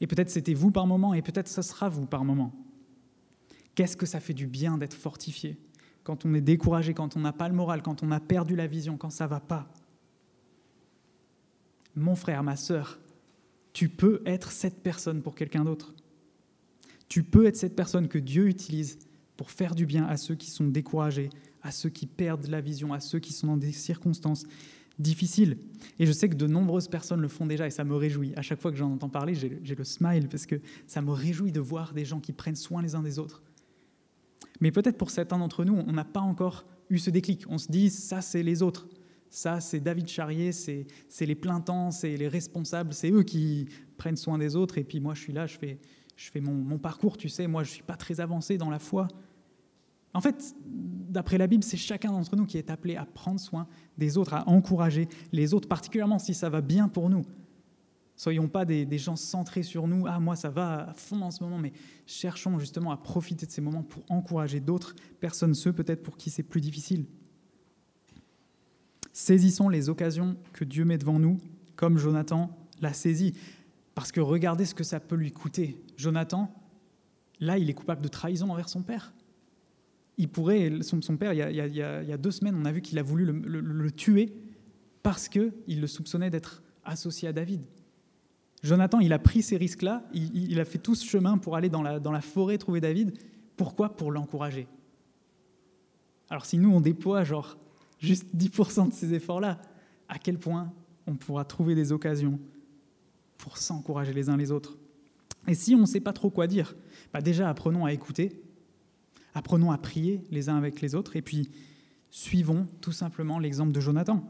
Et 0.00 0.06
peut-être 0.06 0.30
c'était 0.30 0.54
vous 0.54 0.70
par 0.70 0.86
moment, 0.86 1.12
et 1.12 1.20
peut-être 1.20 1.48
ce 1.48 1.60
sera 1.60 1.90
vous 1.90 2.06
par 2.06 2.24
moment. 2.24 2.54
Qu'est-ce 3.74 3.96
que 3.96 4.06
ça 4.06 4.20
fait 4.20 4.34
du 4.34 4.46
bien 4.46 4.78
d'être 4.78 4.94
fortifié 4.94 5.58
quand 6.02 6.26
on 6.26 6.34
est 6.34 6.40
découragé, 6.40 6.92
quand 6.92 7.16
on 7.16 7.20
n'a 7.20 7.32
pas 7.32 7.48
le 7.48 7.54
moral, 7.54 7.82
quand 7.82 8.02
on 8.02 8.10
a 8.10 8.20
perdu 8.20 8.56
la 8.56 8.66
vision, 8.66 8.96
quand 8.96 9.10
ça 9.10 9.26
va 9.26 9.40
pas? 9.40 9.72
Mon 11.96 12.14
frère, 12.14 12.42
ma 12.42 12.56
sœur, 12.56 12.98
tu 13.72 13.88
peux 13.88 14.22
être 14.26 14.52
cette 14.52 14.82
personne 14.82 15.22
pour 15.22 15.34
quelqu'un 15.34 15.64
d'autre. 15.64 15.94
Tu 17.08 17.22
peux 17.22 17.46
être 17.46 17.56
cette 17.56 17.76
personne 17.76 18.08
que 18.08 18.18
Dieu 18.18 18.48
utilise 18.48 18.98
pour 19.36 19.50
faire 19.50 19.74
du 19.74 19.86
bien 19.86 20.04
à 20.06 20.16
ceux 20.16 20.34
qui 20.34 20.50
sont 20.50 20.66
découragés, 20.66 21.30
à 21.62 21.70
ceux 21.70 21.90
qui 21.90 22.06
perdent 22.06 22.46
la 22.46 22.60
vision, 22.60 22.92
à 22.92 23.00
ceux 23.00 23.18
qui 23.18 23.32
sont 23.32 23.48
dans 23.48 23.56
des 23.56 23.72
circonstances 23.72 24.44
difficiles. 24.98 25.58
Et 25.98 26.06
je 26.06 26.12
sais 26.12 26.28
que 26.28 26.36
de 26.36 26.46
nombreuses 26.46 26.88
personnes 26.88 27.20
le 27.20 27.28
font 27.28 27.46
déjà 27.46 27.66
et 27.66 27.70
ça 27.70 27.84
me 27.84 27.96
réjouit. 27.96 28.32
À 28.36 28.42
chaque 28.42 28.60
fois 28.60 28.70
que 28.70 28.76
j'en 28.76 28.92
entends 28.92 29.08
parler, 29.08 29.34
j'ai 29.34 29.74
le 29.74 29.84
smile 29.84 30.28
parce 30.28 30.46
que 30.46 30.60
ça 30.86 31.02
me 31.02 31.10
réjouit 31.10 31.52
de 31.52 31.60
voir 31.60 31.94
des 31.94 32.04
gens 32.04 32.20
qui 32.20 32.32
prennent 32.32 32.56
soin 32.56 32.82
les 32.82 32.94
uns 32.94 33.02
des 33.02 33.18
autres, 33.18 33.42
mais 34.64 34.72
peut-être 34.72 34.96
pour 34.96 35.10
certains 35.10 35.36
d'entre 35.36 35.62
nous, 35.62 35.74
on 35.74 35.92
n'a 35.92 36.06
pas 36.06 36.22
encore 36.22 36.64
eu 36.88 36.96
ce 36.96 37.10
déclic. 37.10 37.44
On 37.50 37.58
se 37.58 37.70
dit, 37.70 37.90
ça, 37.90 38.22
c'est 38.22 38.42
les 38.42 38.62
autres. 38.62 38.88
Ça, 39.28 39.60
c'est 39.60 39.78
David 39.78 40.08
Charrier, 40.08 40.52
c'est 40.52 40.86
les 41.20 41.34
plein-temps, 41.34 41.90
c'est 41.90 42.16
les 42.16 42.28
responsables, 42.28 42.94
c'est 42.94 43.10
eux 43.10 43.24
qui 43.24 43.68
prennent 43.98 44.16
soin 44.16 44.38
des 44.38 44.56
autres. 44.56 44.78
Et 44.78 44.84
puis 44.84 45.00
moi, 45.00 45.12
je 45.12 45.20
suis 45.20 45.34
là, 45.34 45.46
je 45.46 45.58
fais, 45.58 45.78
je 46.16 46.30
fais 46.30 46.40
mon, 46.40 46.54
mon 46.54 46.78
parcours, 46.78 47.18
tu 47.18 47.28
sais, 47.28 47.46
moi, 47.46 47.62
je 47.62 47.68
ne 47.68 47.74
suis 47.74 47.82
pas 47.82 47.96
très 47.96 48.22
avancé 48.22 48.56
dans 48.56 48.70
la 48.70 48.78
foi. 48.78 49.06
En 50.14 50.22
fait, 50.22 50.56
d'après 50.64 51.36
la 51.36 51.46
Bible, 51.46 51.62
c'est 51.62 51.76
chacun 51.76 52.12
d'entre 52.12 52.34
nous 52.34 52.46
qui 52.46 52.56
est 52.56 52.70
appelé 52.70 52.96
à 52.96 53.04
prendre 53.04 53.40
soin 53.40 53.66
des 53.98 54.16
autres, 54.16 54.32
à 54.32 54.48
encourager 54.48 55.08
les 55.30 55.52
autres, 55.52 55.68
particulièrement 55.68 56.18
si 56.18 56.32
ça 56.32 56.48
va 56.48 56.62
bien 56.62 56.88
pour 56.88 57.10
nous. 57.10 57.26
Soyons 58.16 58.48
pas 58.48 58.64
des, 58.64 58.98
gens 58.98 59.16
centrés 59.16 59.64
sur 59.64 59.88
nous. 59.88 60.06
Ah, 60.06 60.20
moi, 60.20 60.36
ça 60.36 60.48
va 60.48 60.90
à 60.90 60.94
fond 60.94 61.20
en 61.22 61.30
ce 61.30 61.42
moment, 61.42 61.58
mais 61.58 61.72
cherchons 62.06 62.58
justement 62.58 62.92
à 62.92 62.96
profiter 62.96 63.44
de 63.44 63.50
ces 63.50 63.60
moments 63.60 63.82
pour 63.82 64.04
encourager 64.08 64.60
d'autres 64.60 64.94
personnes, 65.20 65.54
ceux 65.54 65.72
peut-être 65.72 66.02
pour 66.02 66.16
qui 66.16 66.30
c'est 66.30 66.44
plus 66.44 66.60
difficile. 66.60 67.06
Saisissons 69.12 69.68
les 69.68 69.88
occasions 69.88 70.36
que 70.52 70.64
Dieu 70.64 70.84
met 70.84 70.98
devant 70.98 71.18
nous, 71.18 71.40
comme 71.74 71.98
Jonathan 71.98 72.56
l'a 72.80 72.92
saisi. 72.92 73.34
Parce 73.94 74.12
que 74.12 74.20
regardez 74.20 74.64
ce 74.64 74.74
que 74.74 74.84
ça 74.84 75.00
peut 75.00 75.16
lui 75.16 75.32
coûter. 75.32 75.80
Jonathan, 75.96 76.52
là, 77.40 77.58
il 77.58 77.68
est 77.68 77.74
coupable 77.74 78.02
de 78.02 78.08
trahison 78.08 78.50
envers 78.50 78.68
son 78.68 78.82
père. 78.82 79.12
Il 80.18 80.28
pourrait, 80.28 80.70
son, 80.82 81.16
père, 81.16 81.32
il 81.32 81.38
y, 81.38 81.82
a, 81.82 82.16
deux 82.16 82.30
semaines, 82.30 82.54
on 82.56 82.64
a 82.64 82.70
vu 82.70 82.80
qu'il 82.80 82.98
a 83.00 83.02
voulu 83.02 83.24
le, 83.24 83.60
le 83.60 83.90
tuer 83.90 84.32
parce 85.02 85.28
qu'il 85.28 85.80
le 85.80 85.86
soupçonnait 85.88 86.30
d'être 86.30 86.62
associé 86.84 87.28
à 87.28 87.32
David. 87.32 87.62
Jonathan, 88.64 88.98
il 88.98 89.12
a 89.12 89.18
pris 89.18 89.42
ces 89.42 89.58
risques-là, 89.58 90.02
il, 90.14 90.58
a 90.58 90.64
fait 90.64 90.78
tout 90.78 90.94
ce 90.94 91.04
chemin 91.04 91.36
pour 91.36 91.54
aller 91.54 91.68
dans 91.68 91.82
la, 91.82 92.00
dans 92.00 92.10
la 92.10 92.22
forêt 92.22 92.56
trouver 92.56 92.80
David. 92.80 93.12
Pourquoi? 93.58 93.94
Pour 93.94 94.10
l'encourager. 94.10 94.66
Alors 96.30 96.46
si 96.46 96.56
nous, 96.56 96.70
on 96.70 96.80
déploie 96.80 97.24
genre 97.24 97.58
juste 97.98 98.26
10% 98.34 98.88
de 98.88 98.94
ces 98.94 99.12
efforts-là, 99.12 99.60
à 100.08 100.18
quel 100.18 100.38
point 100.38 100.72
on 101.06 101.14
pourra 101.14 101.44
trouver 101.44 101.74
des 101.74 101.92
occasions 101.92 102.40
pour 103.36 103.58
s'encourager 103.58 104.14
les 104.14 104.30
uns 104.30 104.38
les 104.38 104.50
autres? 104.50 104.78
Et 105.46 105.54
si 105.54 105.74
on 105.74 105.80
ne 105.80 105.86
sait 105.86 106.00
pas 106.00 106.14
trop 106.14 106.30
quoi 106.30 106.46
dire, 106.46 106.74
bah 107.12 107.20
déjà 107.20 107.50
apprenons 107.50 107.84
à 107.84 107.92
écouter, 107.92 108.42
apprenons 109.34 109.72
à 109.72 109.76
prier 109.76 110.24
les 110.30 110.48
uns 110.48 110.56
avec 110.56 110.80
les 110.80 110.94
autres, 110.94 111.16
et 111.16 111.22
puis 111.22 111.50
suivons 112.08 112.66
tout 112.80 112.92
simplement 112.92 113.38
l'exemple 113.38 113.72
de 113.72 113.80
Jonathan. 113.80 114.24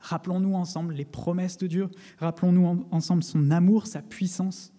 Rappelons-nous 0.00 0.54
ensemble 0.54 0.94
les 0.94 1.04
promesses 1.04 1.58
de 1.58 1.66
Dieu. 1.66 1.88
Rappelons-nous 2.18 2.86
ensemble 2.90 3.22
son 3.22 3.50
amour, 3.50 3.86
sa 3.86 4.02
puissance. 4.02 4.72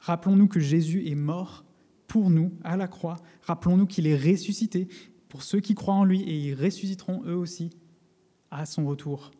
Rappelons-nous 0.00 0.48
que 0.48 0.60
Jésus 0.60 1.06
est 1.08 1.14
mort 1.14 1.64
pour 2.06 2.30
nous 2.30 2.52
à 2.64 2.76
la 2.76 2.88
croix. 2.88 3.16
Rappelons-nous 3.42 3.86
qu'il 3.86 4.06
est 4.06 4.16
ressuscité 4.16 4.88
pour 5.28 5.42
ceux 5.42 5.60
qui 5.60 5.74
croient 5.74 5.94
en 5.94 6.04
lui 6.04 6.22
et 6.22 6.36
ils 6.36 6.54
ressusciteront 6.54 7.22
eux 7.24 7.36
aussi 7.36 7.70
à 8.50 8.66
son 8.66 8.86
retour. 8.86 9.30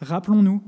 Rappelons-nous, 0.00 0.62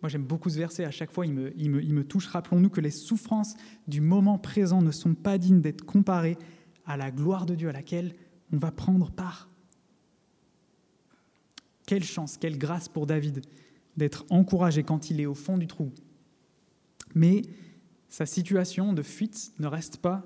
moi 0.00 0.08
j'aime 0.08 0.24
beaucoup 0.24 0.48
ce 0.48 0.58
verset, 0.58 0.84
à 0.84 0.90
chaque 0.90 1.10
fois 1.10 1.26
il 1.26 1.32
me, 1.32 1.52
il 1.58 1.70
me, 1.70 2.04
touche, 2.04 2.28
rappelons-nous 2.28 2.70
que 2.70 2.80
les 2.80 2.92
souffrances 2.92 3.56
du 3.88 4.00
moment 4.00 4.38
présent 4.38 4.80
ne 4.82 4.92
sont 4.92 5.14
pas 5.14 5.36
dignes 5.36 5.60
d'être 5.60 5.84
comparées 5.84 6.38
à 6.86 6.96
la 6.96 7.10
gloire 7.10 7.46
de 7.46 7.54
Dieu 7.54 7.68
à 7.68 7.72
laquelle 7.72 8.14
on 8.52 8.58
va 8.58 8.70
prendre 8.70 9.10
part. 9.10 9.48
Quelle 11.86 12.04
chance, 12.04 12.36
quelle 12.36 12.58
grâce 12.58 12.88
pour 12.88 13.06
David 13.06 13.42
d'être 13.96 14.24
encouragé 14.30 14.82
quand 14.82 15.10
il 15.10 15.20
est 15.20 15.26
au 15.26 15.34
fond 15.34 15.58
du 15.58 15.66
trou. 15.66 15.92
Mais 17.14 17.42
sa 18.08 18.26
situation 18.26 18.92
de 18.92 19.02
fuite 19.02 19.52
ne 19.58 19.66
reste 19.66 19.98
pas 19.98 20.22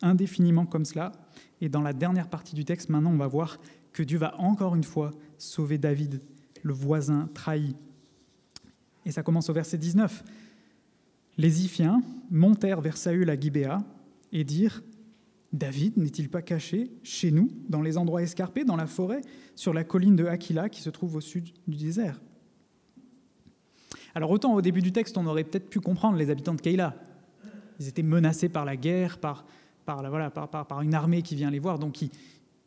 indéfiniment 0.00 0.66
comme 0.66 0.84
cela. 0.84 1.12
Et 1.60 1.68
dans 1.68 1.82
la 1.82 1.92
dernière 1.92 2.28
partie 2.28 2.54
du 2.54 2.64
texte, 2.64 2.88
maintenant, 2.88 3.12
on 3.12 3.16
va 3.16 3.26
voir 3.26 3.58
que 3.92 4.02
Dieu 4.02 4.18
va 4.18 4.38
encore 4.40 4.74
une 4.74 4.84
fois 4.84 5.12
sauver 5.38 5.78
David, 5.78 6.22
le 6.62 6.72
voisin 6.72 7.28
trahi. 7.34 7.76
Et 9.04 9.12
ça 9.12 9.22
commence 9.22 9.50
au 9.50 9.52
verset 9.52 9.78
19. 9.78 10.24
Les 11.38 11.64
Iphiens 11.64 12.02
montèrent 12.30 12.80
vers 12.80 12.96
Saül 12.96 13.28
à 13.30 13.38
Gibéa 13.38 13.82
et 14.32 14.44
dirent 14.44 14.82
David 15.52 15.98
n'est-il 15.98 16.30
pas 16.30 16.40
caché 16.40 16.90
chez 17.02 17.30
nous, 17.30 17.50
dans 17.68 17.82
les 17.82 17.98
endroits 17.98 18.22
escarpés, 18.22 18.64
dans 18.64 18.76
la 18.76 18.86
forêt, 18.86 19.20
sur 19.54 19.74
la 19.74 19.84
colline 19.84 20.16
de 20.16 20.24
Aquila 20.24 20.68
qui 20.68 20.80
se 20.80 20.90
trouve 20.90 21.16
au 21.16 21.20
sud 21.20 21.50
du 21.66 21.76
désert? 21.76 22.20
Alors 24.14 24.30
autant 24.30 24.54
au 24.54 24.62
début 24.62 24.82
du 24.82 24.92
texte, 24.92 25.16
on 25.16 25.26
aurait 25.26 25.44
peut-être 25.44 25.68
pu 25.68 25.80
comprendre 25.80 26.16
les 26.16 26.30
habitants 26.30 26.54
de 26.54 26.60
Keïla. 26.60 26.96
Ils 27.80 27.88
étaient 27.88 28.02
menacés 28.02 28.48
par 28.48 28.64
la 28.64 28.76
guerre, 28.76 29.18
par, 29.18 29.44
par, 29.84 30.08
voilà, 30.08 30.30
par, 30.30 30.48
par, 30.48 30.82
une 30.82 30.94
armée 30.94 31.22
qui 31.22 31.34
vient 31.34 31.50
les 31.50 31.58
voir, 31.58 31.78
donc 31.78 32.00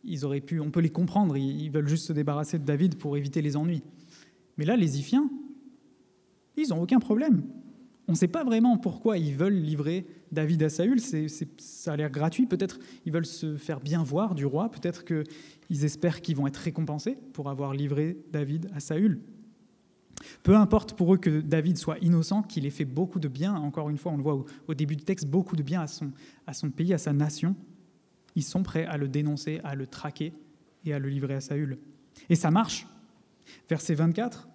ils, 0.03 0.25
auraient 0.25 0.41
pu, 0.41 0.59
on 0.59 0.71
peut 0.71 0.79
les 0.79 0.89
comprendre, 0.89 1.37
ils, 1.37 1.69
veulent 1.69 1.87
juste 1.87 2.07
se 2.07 2.13
débarrasser 2.13 2.59
de 2.59 2.65
David 2.65 2.97
pour 2.97 3.17
éviter 3.17 3.41
les 3.41 3.57
ennuis. 3.57 3.83
Mais 4.57 4.65
là, 4.65 4.75
les 4.75 4.99
Iphiens, 4.99 5.29
ils 6.57 6.69
n'ont 6.69 6.81
aucun 6.81 6.99
problème. 6.99 7.43
On 8.07 8.11
ne 8.11 8.17
sait 8.17 8.27
pas 8.27 8.43
vraiment 8.43 8.77
pourquoi 8.77 9.17
ils 9.17 9.35
veulent 9.35 9.57
livrer 9.57 10.05
David 10.35 10.61
à 10.61 10.69
Saül. 10.69 10.99
C'est, 10.99 11.27
ça 11.59 11.93
a 11.93 11.95
l'air 11.95 12.11
gratuit. 12.11 12.45
Peut-être 12.45 12.77
ils 13.05 13.11
veulent 13.11 13.25
se 13.25 13.57
faire 13.57 13.79
bien 13.79 14.03
voir 14.03 14.35
du 14.35 14.45
roi. 14.45 14.69
Peut-être 14.69 15.03
qu'ils 15.03 15.85
espèrent 15.85 16.21
qu'ils 16.21 16.35
vont 16.35 16.45
être 16.45 16.57
récompensés 16.57 17.17
pour 17.33 17.49
avoir 17.49 17.73
livré 17.73 18.17
David 18.31 18.69
à 18.75 18.79
Saül. 18.79 19.21
Peu 20.43 20.55
importe 20.55 20.93
pour 20.95 21.13
eux 21.13 21.17
que 21.17 21.41
David 21.41 21.77
soit 21.77 21.97
innocent, 21.99 22.43
qu'il 22.43 22.65
ait 22.65 22.71
fait 22.71 22.85
beaucoup 22.85 23.19
de 23.19 23.27
bien, 23.27 23.53
encore 23.55 23.89
une 23.89 23.97
fois, 23.97 24.11
on 24.11 24.17
le 24.17 24.23
voit 24.23 24.45
au, 24.67 24.73
début 24.73 24.95
du 24.95 25.03
texte, 25.03 25.27
beaucoup 25.27 25.55
de 25.55 25.63
bien 25.63 25.81
à 25.81 25.87
son, 25.87 26.11
à 26.47 26.53
son 26.53 26.69
pays, 26.69 26.93
à 26.93 26.97
sa 26.97 27.13
nation, 27.13 27.55
ils 28.35 28.43
sont 28.43 28.63
prêts 28.63 28.85
à 28.85 28.97
le 28.97 29.07
dénoncer, 29.07 29.59
à 29.63 29.75
le 29.75 29.87
traquer 29.87 30.33
et 30.85 30.93
à 30.93 30.99
le 30.99 31.09
livrer 31.09 31.35
à 31.35 31.41
Saül. 31.41 31.79
Et 32.29 32.35
ça 32.35 32.51
marche. 32.51 32.87
Verset 33.69 33.95
24, 33.95 34.47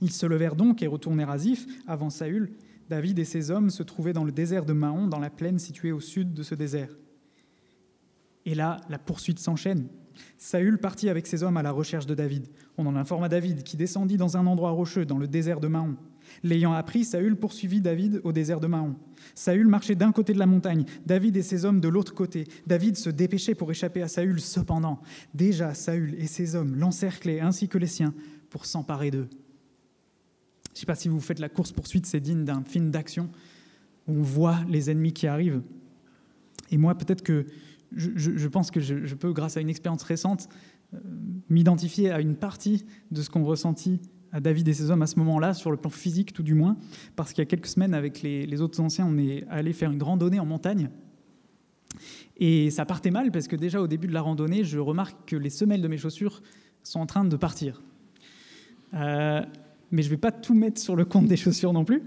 ils 0.00 0.12
se 0.12 0.26
levèrent 0.26 0.56
donc 0.56 0.82
et 0.82 0.86
retournèrent 0.86 1.30
à 1.30 1.38
Ziph 1.38 1.66
avant 1.86 2.10
Saül, 2.10 2.52
David 2.88 3.18
et 3.18 3.24
ses 3.24 3.50
hommes 3.50 3.70
se 3.70 3.82
trouvaient 3.82 4.12
dans 4.12 4.24
le 4.24 4.32
désert 4.32 4.64
de 4.64 4.72
Mahon, 4.72 5.06
dans 5.06 5.18
la 5.18 5.30
plaine 5.30 5.58
située 5.58 5.92
au 5.92 6.00
sud 6.00 6.34
de 6.34 6.42
ce 6.42 6.54
désert. 6.54 6.96
Et 8.44 8.54
là, 8.54 8.80
la 8.88 8.98
poursuite 8.98 9.38
s'enchaîne. 9.38 9.88
Saül 10.38 10.78
partit 10.78 11.08
avec 11.08 11.26
ses 11.26 11.42
hommes 11.42 11.56
à 11.56 11.62
la 11.62 11.72
recherche 11.72 12.06
de 12.06 12.14
David. 12.14 12.46
On 12.78 12.86
en 12.86 12.96
informa 12.96 13.28
David, 13.28 13.62
qui 13.62 13.76
descendit 13.76 14.16
dans 14.16 14.36
un 14.36 14.46
endroit 14.46 14.70
rocheux, 14.70 15.04
dans 15.04 15.18
le 15.18 15.28
désert 15.28 15.60
de 15.60 15.68
Mahon. 15.68 15.96
L'ayant 16.42 16.72
appris, 16.72 17.04
Saül 17.04 17.36
poursuivit 17.36 17.80
David 17.80 18.20
au 18.24 18.32
désert 18.32 18.60
de 18.60 18.66
Mahon. 18.66 18.96
Saül 19.34 19.66
marchait 19.66 19.94
d'un 19.94 20.12
côté 20.12 20.32
de 20.32 20.38
la 20.38 20.46
montagne, 20.46 20.84
David 21.04 21.36
et 21.36 21.42
ses 21.42 21.64
hommes 21.64 21.80
de 21.80 21.88
l'autre 21.88 22.14
côté. 22.14 22.44
David 22.66 22.96
se 22.96 23.10
dépêchait 23.10 23.54
pour 23.54 23.70
échapper 23.70 24.02
à 24.02 24.08
Saül. 24.08 24.40
Cependant, 24.40 25.00
déjà 25.34 25.74
Saül 25.74 26.14
et 26.18 26.26
ses 26.26 26.54
hommes 26.54 26.76
l'encerclaient 26.76 27.40
ainsi 27.40 27.68
que 27.68 27.78
les 27.78 27.86
siens 27.86 28.14
pour 28.50 28.66
s'emparer 28.66 29.10
d'eux. 29.10 29.28
Je 30.76 30.80
ne 30.80 30.82
sais 30.82 30.86
pas 30.86 30.94
si 30.94 31.08
vous 31.08 31.20
faites 31.20 31.38
la 31.38 31.48
course-poursuite, 31.48 32.04
c'est 32.04 32.20
digne 32.20 32.44
d'un 32.44 32.62
film 32.62 32.90
d'action 32.90 33.30
où 34.06 34.12
on 34.12 34.20
voit 34.20 34.58
les 34.68 34.90
ennemis 34.90 35.14
qui 35.14 35.26
arrivent. 35.26 35.62
Et 36.70 36.76
moi, 36.76 36.94
peut-être 36.94 37.22
que 37.22 37.46
je, 37.94 38.46
pense 38.46 38.70
que 38.70 38.78
je, 38.78 39.14
peux, 39.14 39.32
grâce 39.32 39.56
à 39.56 39.62
une 39.62 39.70
expérience 39.70 40.02
récente, 40.02 40.50
euh, 40.92 40.98
m'identifier 41.48 42.10
à 42.10 42.20
une 42.20 42.36
partie 42.36 42.84
de 43.10 43.22
ce 43.22 43.30
qu'ont 43.30 43.42
ressenti 43.42 44.02
à 44.32 44.40
David 44.40 44.68
et 44.68 44.74
ses 44.74 44.90
hommes 44.90 45.00
à 45.00 45.06
ce 45.06 45.18
moment-là, 45.20 45.54
sur 45.54 45.70
le 45.70 45.78
plan 45.78 45.88
physique 45.88 46.34
tout 46.34 46.42
du 46.42 46.52
moins, 46.52 46.76
parce 47.16 47.32
qu'il 47.32 47.40
y 47.40 47.46
a 47.46 47.46
quelques 47.46 47.68
semaines, 47.68 47.94
avec 47.94 48.20
les, 48.20 48.44
les 48.44 48.60
autres 48.60 48.78
anciens, 48.78 49.06
on 49.06 49.16
est 49.16 49.46
allé 49.48 49.72
faire 49.72 49.90
une 49.90 50.02
randonnée 50.02 50.40
en 50.40 50.44
montagne. 50.44 50.90
Et 52.36 52.70
ça 52.70 52.84
partait 52.84 53.10
mal, 53.10 53.30
parce 53.30 53.48
que 53.48 53.56
déjà 53.56 53.80
au 53.80 53.86
début 53.86 54.08
de 54.08 54.12
la 54.12 54.20
randonnée, 54.20 54.62
je 54.62 54.78
remarque 54.78 55.16
que 55.26 55.36
les 55.36 55.48
semelles 55.48 55.80
de 55.80 55.88
mes 55.88 55.96
chaussures 55.96 56.42
sont 56.82 57.00
en 57.00 57.06
train 57.06 57.24
de 57.24 57.36
partir. 57.36 57.80
Euh, 58.92 59.40
mais 59.90 60.02
je 60.02 60.08
ne 60.08 60.10
vais 60.12 60.20
pas 60.20 60.32
tout 60.32 60.54
mettre 60.54 60.80
sur 60.80 60.96
le 60.96 61.04
compte 61.04 61.26
des 61.26 61.36
chaussures 61.36 61.72
non 61.72 61.84
plus. 61.84 62.02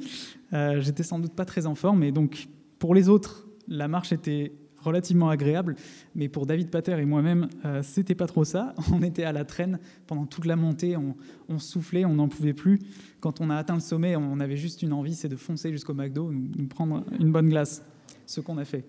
Euh, 0.53 0.81
J'étais 0.81 1.03
sans 1.03 1.19
doute 1.19 1.33
pas 1.33 1.45
très 1.45 1.65
en 1.65 1.75
forme, 1.75 2.03
et 2.03 2.11
donc 2.11 2.47
pour 2.77 2.95
les 2.95 3.09
autres, 3.09 3.47
la 3.67 3.87
marche 3.87 4.11
était 4.11 4.53
relativement 4.81 5.29
agréable, 5.29 5.75
mais 6.15 6.29
pour 6.29 6.45
David 6.45 6.69
Pater 6.69 6.97
et 6.99 7.05
moi-même, 7.05 7.49
euh, 7.65 7.83
c'était 7.83 8.15
pas 8.15 8.27
trop 8.27 8.43
ça. 8.43 8.73
On 8.93 9.01
était 9.03 9.23
à 9.23 9.31
la 9.31 9.45
traîne 9.45 9.79
pendant 10.07 10.25
toute 10.25 10.45
la 10.45 10.55
montée, 10.55 10.95
on, 10.97 11.59
soufflait, 11.59 12.05
on 12.05 12.15
n'en 12.15 12.27
pouvait 12.27 12.53
plus. 12.53 12.79
Quand 13.19 13.41
on 13.41 13.49
a 13.49 13.55
atteint 13.55 13.73
le 13.73 13.81
sommet, 13.81 14.15
on 14.15 14.39
avait 14.39 14.57
juste 14.57 14.81
une 14.81 14.93
envie, 14.93 15.15
c'est 15.15 15.27
de 15.27 15.35
foncer 15.35 15.71
jusqu'au 15.71 15.93
McDo, 15.93 16.31
nous, 16.31 16.67
prendre 16.67 17.03
une 17.19 17.31
bonne 17.31 17.49
glace, 17.49 17.83
ce 18.25 18.39
qu'on 18.39 18.57
a 18.57 18.65
fait. 18.65 18.85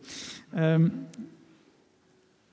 Euh, 0.57 0.89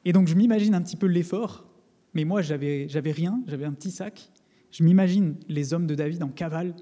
et 0.05 0.13
donc 0.13 0.27
je 0.27 0.35
m'imagine 0.35 0.73
un 0.73 0.81
petit 0.81 0.95
peu 0.95 1.05
l'effort, 1.05 1.65
mais 2.13 2.23
moi 2.23 2.41
j'avais 2.41 2.87
rien, 3.11 3.41
j'avais 3.47 3.65
un 3.65 3.73
petit 3.73 3.91
sac, 3.91 4.31
je 4.71 4.83
m'imagine 4.83 5.35
les 5.47 5.73
hommes 5.73 5.87
de 5.87 5.95
David 5.95 6.23
en 6.23 6.29
cavale, 6.29 6.75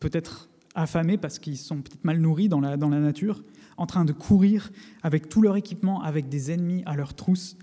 peut-être 0.00 0.48
affamés 0.74 1.16
parce 1.16 1.38
qu'ils 1.38 1.56
sont 1.56 1.76
peut-être 1.76 2.04
mal 2.04 2.18
nourris 2.18 2.48
dans 2.48 2.60
la, 2.60 2.76
nature, 2.76 3.42
en 3.76 3.86
train 3.86 4.04
de 4.04 4.12
courir 4.12 4.70
avec 5.02 5.28
tout 5.28 5.42
leur 5.42 5.56
équipement, 5.56 6.02
avec 6.02 6.28
des 6.28 6.52
ennemis 6.52 6.82
à 6.86 6.94
leur 6.94 7.14
trousse. 7.14 7.56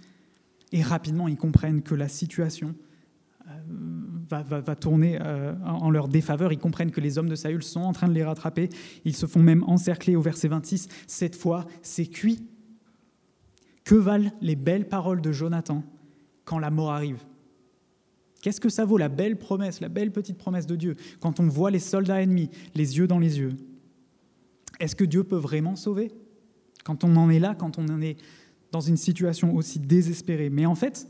Et 0.72 0.82
rapidement, 0.82 1.28
ils 1.28 1.38
comprennent 1.38 1.84
que 1.84 1.96
la 1.96 2.08
situation 2.08 2.76
euh, 3.48 3.52
va, 4.30 4.42
va, 4.42 4.76
tourner 4.76 5.20
euh, 5.22 5.54
en 5.64 5.92
leur 5.92 6.08
défaveur. 6.08 6.52
Ils 6.52 6.58
comprennent 6.58 6.92
que 6.92 7.02
les 7.02 7.18
hommes 7.20 7.30
de 7.30 7.36
Saül 7.36 7.62
sont 7.62 7.82
en 7.82 7.94
train 7.94 8.08
de 8.08 8.14
les 8.14 8.24
rattraper. 8.24 8.70
Ils 9.06 9.16
se 9.16 9.28
font 9.28 9.44
même 9.44 9.64
encercler 9.68 10.16
au 10.16 10.22
verset 10.22 10.48
26. 10.48 10.88
Cette 11.06 11.36
fois, 11.36 11.66
c'est 11.84 12.08
cuit. 12.08 12.48
Que 13.84 13.96
valent 13.96 14.32
les 14.42 14.56
belles 14.56 14.88
paroles 14.88 15.22
de 15.22 15.32
Jonathan 15.32 15.84
quand 16.46 16.58
la 16.58 16.72
mort 16.72 16.92
arrive? 16.92 17.24
Qu'est-ce 18.44 18.60
que 18.60 18.68
ça 18.68 18.84
vaut 18.84 18.98
la 18.98 19.08
belle 19.08 19.38
promesse, 19.38 19.80
la 19.80 19.88
belle 19.88 20.12
petite 20.12 20.38
promesse 20.38 20.68
de 20.68 20.76
Dieu, 20.76 20.98
quand 21.22 21.40
on 21.40 21.48
voit 21.48 21.72
les 21.72 21.80
soldats 21.80 22.22
ennemis, 22.22 22.50
les 22.76 22.98
yeux 22.98 23.08
dans 23.08 23.18
les 23.18 23.40
yeux? 23.40 23.54
Est-ce 24.82 24.98
que 24.98 25.06
Dieu 25.06 25.24
peut 25.24 25.38
vraiment 25.38 25.78
sauver? 25.78 26.12
Quand 26.84 27.06
on 27.06 27.16
en 27.16 27.30
est 27.30 27.40
là, 27.40 27.56
quand 27.56 27.80
on 27.80 27.88
en 27.88 28.02
est 28.02 28.18
dans 28.74 28.82
une 28.82 28.98
situation 28.98 29.56
aussi 29.56 29.80
désespérée. 29.80 30.50
Mais 30.50 30.66
en 30.66 30.76
fait, 30.76 31.08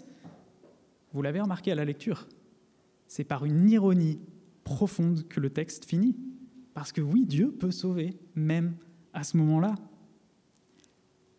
vous 1.12 1.24
l'avez 1.24 1.42
remarqué 1.42 1.72
à 1.72 1.76
la 1.76 1.86
lecture, 1.86 2.28
c'est 3.08 3.24
par 3.24 3.46
une 3.46 3.68
ironie 3.68 4.20
profonde 4.64 5.28
que 5.28 5.40
le 5.40 5.50
texte 5.50 5.86
finit. 5.86 6.16
Parce 6.76 6.92
que 6.92 7.02
oui, 7.02 7.26
Dieu 7.26 7.52
peut 7.52 7.72
sauver, 7.72 8.16
même 8.36 8.76
à 9.12 9.24
ce 9.24 9.38
moment-là. 9.38 9.74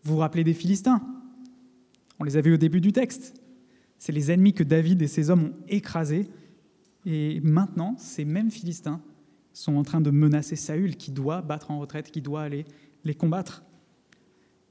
Vous 0.03 0.15
vous 0.15 0.19
rappelez 0.19 0.43
des 0.43 0.55
Philistins? 0.55 1.07
On 2.19 2.25
les 2.25 2.37
a 2.37 2.41
vus 2.41 2.55
au 2.55 2.57
début 2.57 2.81
du 2.81 2.91
texte. 2.91 3.44
C'est 3.99 4.13
les 4.13 4.31
ennemis 4.31 4.53
que 4.53 4.65
David 4.65 5.03
et 5.03 5.07
ses 5.07 5.31
hommes 5.31 5.45
ont 5.45 5.55
écrasés. 5.69 6.29
Et 7.07 7.41
maintenant, 7.41 7.97
ces 7.99 8.25
mêmes 8.25 8.51
Philistins 8.51 9.01
sont 9.53 9.77
en 9.77 9.83
train 9.83 10.01
de 10.01 10.11
menacer 10.11 10.57
Saül, 10.57 10.97
qui 10.97 11.11
doit 11.11 11.43
battre 11.43 11.71
en 11.71 11.79
retraite, 11.79 12.11
qui 12.11 12.21
doit 12.21 12.43
aller 12.43 12.65
les 13.05 13.15
combattre. 13.15 13.65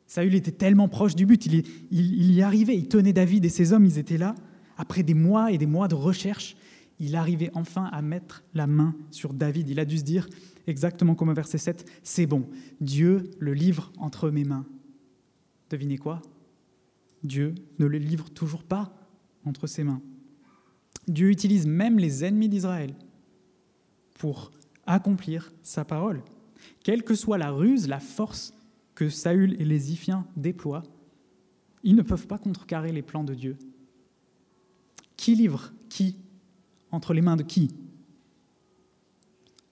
Saül 0.07 0.35
était 0.35 0.51
tellement 0.51 0.89
proche 0.89 1.15
du 1.15 1.25
but, 1.25 1.45
il, 1.45 2.31
y 2.31 2.41
arrivait, 2.41 2.75
il 2.75 2.87
tenait 2.87 3.13
David 3.13 3.45
et 3.45 3.49
ses 3.49 3.73
hommes, 3.73 3.85
ils 3.85 3.97
étaient 3.97 4.17
là. 4.17 4.35
Après 4.77 5.03
des 5.03 5.13
mois 5.13 5.51
et 5.51 5.57
des 5.57 5.65
mois 5.65 5.87
de 5.87 5.95
recherche, 5.95 6.55
il 6.99 7.15
arrivait 7.15 7.49
enfin 7.53 7.85
à 7.85 8.01
mettre 8.01 8.43
la 8.53 8.67
main 8.67 8.95
sur 9.11 9.33
David. 9.33 9.69
Il 9.69 9.79
a 9.79 9.85
dû 9.85 9.97
se 9.97 10.03
dire, 10.03 10.27
exactement 10.67 11.15
comme 11.15 11.29
au 11.29 11.33
verset 11.33 11.57
7, 11.57 11.89
c'est 12.03 12.25
bon, 12.25 12.47
Dieu 12.81 13.31
le 13.39 13.53
livre 13.53 13.91
entre 13.97 14.29
mes 14.29 14.43
mains. 14.43 14.65
Devinez 15.69 15.97
quoi? 15.97 16.21
Dieu 17.23 17.55
ne 17.79 17.85
le 17.85 17.97
livre 17.97 18.29
toujours 18.29 18.63
pas 18.63 19.02
entre 19.45 19.67
ses 19.67 19.83
mains. 19.83 20.01
Dieu 21.07 21.29
utilise 21.29 21.67
même 21.67 21.99
les 21.99 22.23
ennemis 22.23 22.49
d'Israël 22.49 22.93
pour 24.15 24.51
accomplir 24.85 25.51
sa 25.61 25.83
parole. 25.85 26.21
Quelle 26.83 27.03
que 27.03 27.15
soit 27.15 27.37
la 27.37 27.51
ruse, 27.51 27.87
la 27.87 27.99
force 27.99 28.53
que 28.95 29.09
Saül 29.09 29.59
et 29.59 29.65
les 29.65 29.91
Iphiens 29.91 30.25
déploient, 30.35 30.83
ils 31.83 31.95
ne 31.95 32.01
peuvent 32.01 32.27
pas 32.27 32.37
contrecarrer 32.37 32.91
les 32.91 33.01
plans 33.01 33.23
de 33.23 33.33
Dieu. 33.33 33.57
Qui 35.17 35.35
livre 35.35 35.73
qui 35.89 36.15
Entre 36.91 37.13
les 37.13 37.21
mains 37.21 37.35
de 37.35 37.43
qui? 37.43 37.73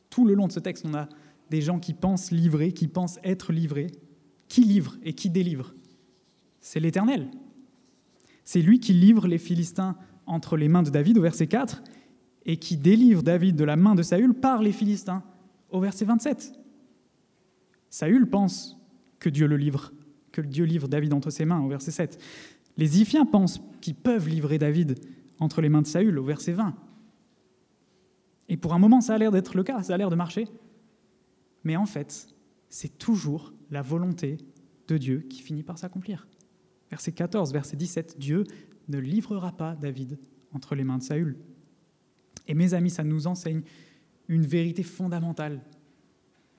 Tout 0.09 0.25
le 0.25 0.33
long 0.33 0.47
de 0.47 0.51
ce 0.51 0.59
texte, 0.59 0.85
on 0.85 0.93
a 0.93 1.07
des 1.49 1.61
gens 1.61 1.79
qui 1.79 1.93
pensent 1.93 2.31
livrer, 2.31 2.73
qui 2.73 2.87
pensent 2.87 3.19
être 3.23 3.53
livrés. 3.53 3.87
Qui 4.49 4.63
livre 4.63 4.97
et 5.03 5.13
qui 5.13 5.29
délivre? 5.29 5.73
C'est 6.59 6.81
l'Éternel. 6.81 7.29
C'est 8.51 8.61
lui 8.61 8.81
qui 8.81 8.91
livre 8.91 9.29
les 9.29 9.37
Philistins 9.37 9.95
entre 10.25 10.57
les 10.57 10.67
mains 10.67 10.83
de 10.83 10.89
David 10.89 11.17
au 11.17 11.21
verset 11.21 11.47
4 11.47 11.81
et 12.45 12.57
qui 12.57 12.75
délivre 12.75 13.23
David 13.23 13.55
de 13.55 13.63
la 13.63 13.77
main 13.77 13.95
de 13.95 14.03
Saül 14.03 14.33
par 14.33 14.61
les 14.61 14.73
Philistins 14.73 15.23
au 15.69 15.79
verset 15.79 16.03
27. 16.03 16.51
Saül 17.89 18.29
pense 18.29 18.77
que 19.19 19.29
Dieu 19.29 19.47
le 19.47 19.55
livre, 19.55 19.93
que 20.33 20.41
Dieu 20.41 20.65
livre 20.65 20.89
David 20.89 21.13
entre 21.13 21.29
ses 21.29 21.45
mains 21.45 21.61
au 21.61 21.69
verset 21.69 21.91
7. 21.91 22.21
Les 22.75 23.01
Iphiens 23.01 23.25
pensent 23.25 23.61
qu'ils 23.79 23.95
peuvent 23.95 24.27
livrer 24.27 24.57
David 24.57 24.99
entre 25.39 25.61
les 25.61 25.69
mains 25.69 25.81
de 25.81 25.87
Saül 25.87 26.19
au 26.19 26.25
verset 26.25 26.51
20. 26.51 26.75
Et 28.49 28.57
pour 28.57 28.73
un 28.73 28.79
moment, 28.79 28.99
ça 28.99 29.13
a 29.13 29.17
l'air 29.17 29.31
d'être 29.31 29.55
le 29.55 29.63
cas, 29.63 29.81
ça 29.81 29.93
a 29.93 29.97
l'air 29.97 30.09
de 30.09 30.15
marcher. 30.17 30.49
Mais 31.63 31.77
en 31.77 31.85
fait, 31.85 32.27
c'est 32.67 32.97
toujours 32.97 33.53
la 33.69 33.81
volonté 33.81 34.39
de 34.89 34.97
Dieu 34.97 35.25
qui 35.29 35.41
finit 35.41 35.63
par 35.63 35.77
s'accomplir. 35.77 36.27
Verset 36.91 37.13
14, 37.13 37.53
verset 37.53 37.77
17, 37.77 38.19
Dieu 38.19 38.43
ne 38.89 38.99
livrera 38.99 39.53
pas 39.53 39.75
David 39.75 40.19
entre 40.53 40.75
les 40.75 40.83
mains 40.83 40.97
de 40.97 41.03
Saül. 41.03 41.37
Et 42.47 42.53
mes 42.53 42.73
amis, 42.73 42.89
ça 42.89 43.03
nous 43.03 43.27
enseigne 43.27 43.61
une 44.27 44.45
vérité 44.45 44.83
fondamentale. 44.83 45.61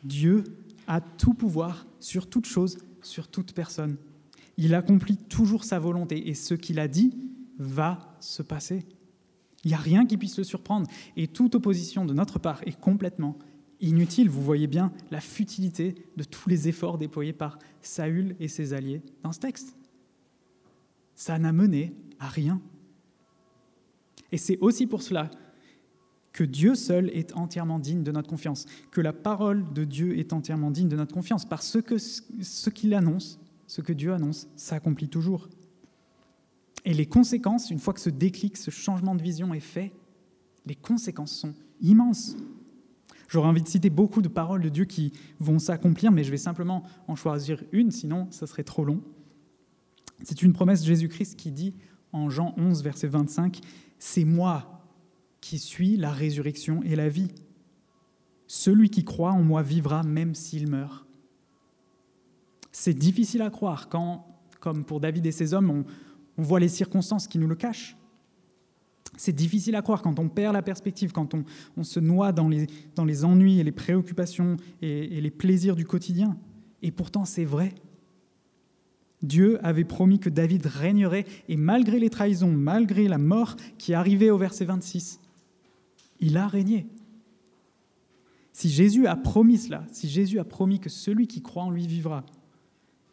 Dieu 0.04 0.44
a 0.86 1.00
tout 1.00 1.34
pouvoir 1.34 1.86
sur 2.00 2.28
toute 2.28 2.46
chose, 2.46 2.78
sur 3.02 3.28
toute 3.28 3.52
personne. 3.52 3.96
Il 4.56 4.74
accomplit 4.74 5.16
toujours 5.16 5.64
sa 5.64 5.78
volonté 5.78 6.28
et 6.28 6.34
ce 6.34 6.54
qu'il 6.54 6.78
a 6.78 6.88
dit 6.88 7.14
va 7.58 8.16
se 8.20 8.42
passer. 8.42 8.86
Il 9.64 9.68
n'y 9.68 9.74
a 9.74 9.78
rien 9.78 10.06
qui 10.06 10.16
puisse 10.16 10.38
le 10.38 10.44
surprendre 10.44 10.88
et 11.16 11.28
toute 11.28 11.54
opposition 11.54 12.04
de 12.04 12.14
notre 12.14 12.38
part 12.38 12.60
est 12.66 12.78
complètement 12.78 13.38
inutile. 13.80 14.28
Vous 14.28 14.42
voyez 14.42 14.66
bien 14.66 14.92
la 15.10 15.20
futilité 15.20 15.94
de 16.16 16.24
tous 16.24 16.48
les 16.48 16.68
efforts 16.68 16.98
déployés 16.98 17.32
par 17.32 17.58
Saül 17.80 18.34
et 18.40 18.48
ses 18.48 18.72
alliés 18.72 19.02
dans 19.22 19.32
ce 19.32 19.40
texte. 19.40 19.76
Ça 21.22 21.38
n'a 21.38 21.52
mené 21.52 21.94
à 22.18 22.26
rien. 22.26 22.60
Et 24.32 24.38
c'est 24.38 24.58
aussi 24.58 24.88
pour 24.88 25.02
cela 25.02 25.30
que 26.32 26.42
Dieu 26.42 26.74
seul 26.74 27.10
est 27.10 27.32
entièrement 27.36 27.78
digne 27.78 28.02
de 28.02 28.10
notre 28.10 28.28
confiance, 28.28 28.66
que 28.90 29.00
la 29.00 29.12
parole 29.12 29.72
de 29.72 29.84
Dieu 29.84 30.18
est 30.18 30.32
entièrement 30.32 30.72
digne 30.72 30.88
de 30.88 30.96
notre 30.96 31.14
confiance, 31.14 31.44
parce 31.44 31.80
que 31.80 31.96
ce 31.96 32.70
qu'il 32.70 32.92
annonce, 32.92 33.38
ce 33.68 33.82
que 33.82 33.92
Dieu 33.92 34.12
annonce, 34.12 34.48
s'accomplit 34.56 35.08
toujours. 35.08 35.48
Et 36.84 36.92
les 36.92 37.06
conséquences, 37.06 37.70
une 37.70 37.78
fois 37.78 37.94
que 37.94 38.00
ce 38.00 38.10
déclic, 38.10 38.56
ce 38.56 38.72
changement 38.72 39.14
de 39.14 39.22
vision 39.22 39.54
est 39.54 39.60
fait, 39.60 39.92
les 40.66 40.74
conséquences 40.74 41.36
sont 41.36 41.54
immenses. 41.80 42.36
J'aurais 43.28 43.46
envie 43.46 43.62
de 43.62 43.68
citer 43.68 43.90
beaucoup 43.90 44.22
de 44.22 44.28
paroles 44.28 44.62
de 44.62 44.70
Dieu 44.70 44.86
qui 44.86 45.12
vont 45.38 45.60
s'accomplir, 45.60 46.10
mais 46.10 46.24
je 46.24 46.32
vais 46.32 46.36
simplement 46.36 46.82
en 47.06 47.14
choisir 47.14 47.62
une, 47.70 47.92
sinon 47.92 48.26
ça 48.32 48.48
serait 48.48 48.64
trop 48.64 48.84
long. 48.84 49.00
C'est 50.24 50.42
une 50.42 50.52
promesse 50.52 50.82
de 50.82 50.86
Jésus-Christ 50.86 51.36
qui 51.36 51.50
dit 51.50 51.74
en 52.12 52.30
Jean 52.30 52.54
11, 52.56 52.82
verset 52.82 53.08
25, 53.08 53.60
C'est 53.98 54.24
moi 54.24 54.82
qui 55.40 55.58
suis 55.58 55.96
la 55.96 56.10
résurrection 56.10 56.82
et 56.84 56.94
la 56.94 57.08
vie. 57.08 57.28
Celui 58.46 58.90
qui 58.90 59.04
croit 59.04 59.32
en 59.32 59.42
moi 59.42 59.62
vivra 59.62 60.02
même 60.02 60.34
s'il 60.34 60.68
meurt. 60.68 61.06
C'est 62.70 62.94
difficile 62.94 63.42
à 63.42 63.50
croire 63.50 63.88
quand, 63.88 64.26
comme 64.60 64.84
pour 64.84 65.00
David 65.00 65.26
et 65.26 65.32
ses 65.32 65.54
hommes, 65.54 65.70
on, 65.70 65.84
voit 66.42 66.60
les 66.60 66.68
circonstances 66.68 67.28
qui 67.28 67.38
nous 67.38 67.46
le 67.46 67.54
cachent. 67.54 67.96
C'est 69.16 69.34
difficile 69.34 69.76
à 69.76 69.82
croire 69.82 70.00
quand 70.00 70.18
on 70.18 70.28
perd 70.28 70.54
la 70.54 70.62
perspective, 70.62 71.12
quand 71.12 71.34
on, 71.34 71.84
se 71.84 72.00
noie 72.00 72.32
dans 72.32 72.48
les, 72.48 72.66
dans 72.94 73.04
les, 73.04 73.24
ennuis 73.24 73.60
et 73.60 73.64
les 73.64 73.72
préoccupations 73.72 74.56
et 74.80 75.20
les 75.20 75.30
plaisirs 75.30 75.76
du 75.76 75.84
quotidien. 75.84 76.38
Et 76.80 76.90
pourtant, 76.90 77.24
c'est 77.24 77.44
vrai. 77.44 77.74
Dieu 79.22 79.64
avait 79.64 79.84
promis 79.84 80.18
que 80.18 80.28
David 80.28 80.66
régnerait, 80.66 81.26
et 81.48 81.56
malgré 81.56 81.98
les 81.98 82.10
trahisons, 82.10 82.50
malgré 82.50 83.08
la 83.08 83.18
mort 83.18 83.56
qui 83.78 83.94
arrivait 83.94 84.30
au 84.30 84.38
verset 84.38 84.64
26, 84.64 85.20
il 86.20 86.36
a 86.36 86.48
régné. 86.48 86.86
Si 88.52 88.68
Jésus 88.68 89.06
a 89.06 89.16
promis 89.16 89.58
cela, 89.58 89.84
si 89.92 90.08
Jésus 90.08 90.38
a 90.38 90.44
promis 90.44 90.80
que 90.80 90.90
celui 90.90 91.26
qui 91.26 91.40
croit 91.40 91.62
en 91.62 91.70
lui 91.70 91.86
vivra, 91.86 92.24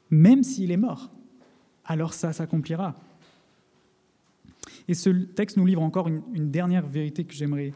même 0.10 0.44
s'il 0.44 0.72
est 0.72 0.78
mort, 0.78 1.12
alors 1.86 2.14
ça 2.14 2.34
s'accomplira. 2.34 2.96
Et 4.88 4.96
ce 4.96 5.10
texte 5.10 5.58
nous 5.58 5.66
livre 5.66 5.82
encore 5.82 6.08
une, 6.08 6.22
une 6.34 6.52
dernière 6.52 6.88
vérité 6.88 7.24
que 7.24 7.34
j'aimerais 7.34 7.74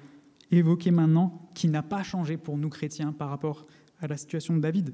évoquer 0.52 0.92
maintenant, 0.92 1.50
qui 1.54 1.68
n'a 1.68 1.84
pas 1.84 2.04
changé 2.04 2.38
pour 2.38 2.58
nous 2.58 2.70
chrétiens 2.70 3.12
par 3.12 3.30
rapport 3.30 3.66
à 4.02 4.08
la 4.08 4.18
situation 4.18 4.56
de 4.56 4.62
David. 4.62 4.94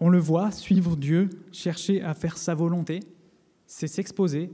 On 0.00 0.08
le 0.08 0.18
voit, 0.18 0.50
suivre 0.50 0.96
Dieu, 0.96 1.28
chercher 1.52 2.02
à 2.02 2.14
faire 2.14 2.38
sa 2.38 2.54
volonté, 2.54 3.00
c'est 3.66 3.86
s'exposer 3.86 4.50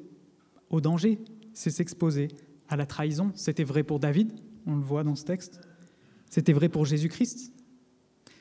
au 0.70 0.80
danger, 0.80 1.20
c'est 1.52 1.70
s'exposer 1.70 2.28
à 2.68 2.76
la 2.76 2.84
trahison. 2.84 3.30
C'était 3.34 3.64
vrai 3.64 3.84
pour 3.84 4.00
David, 4.00 4.32
on 4.66 4.74
le 4.74 4.82
voit 4.82 5.04
dans 5.04 5.14
ce 5.14 5.24
texte. 5.24 5.60
C'était 6.28 6.52
vrai 6.52 6.68
pour 6.68 6.84
Jésus-Christ. 6.84 7.52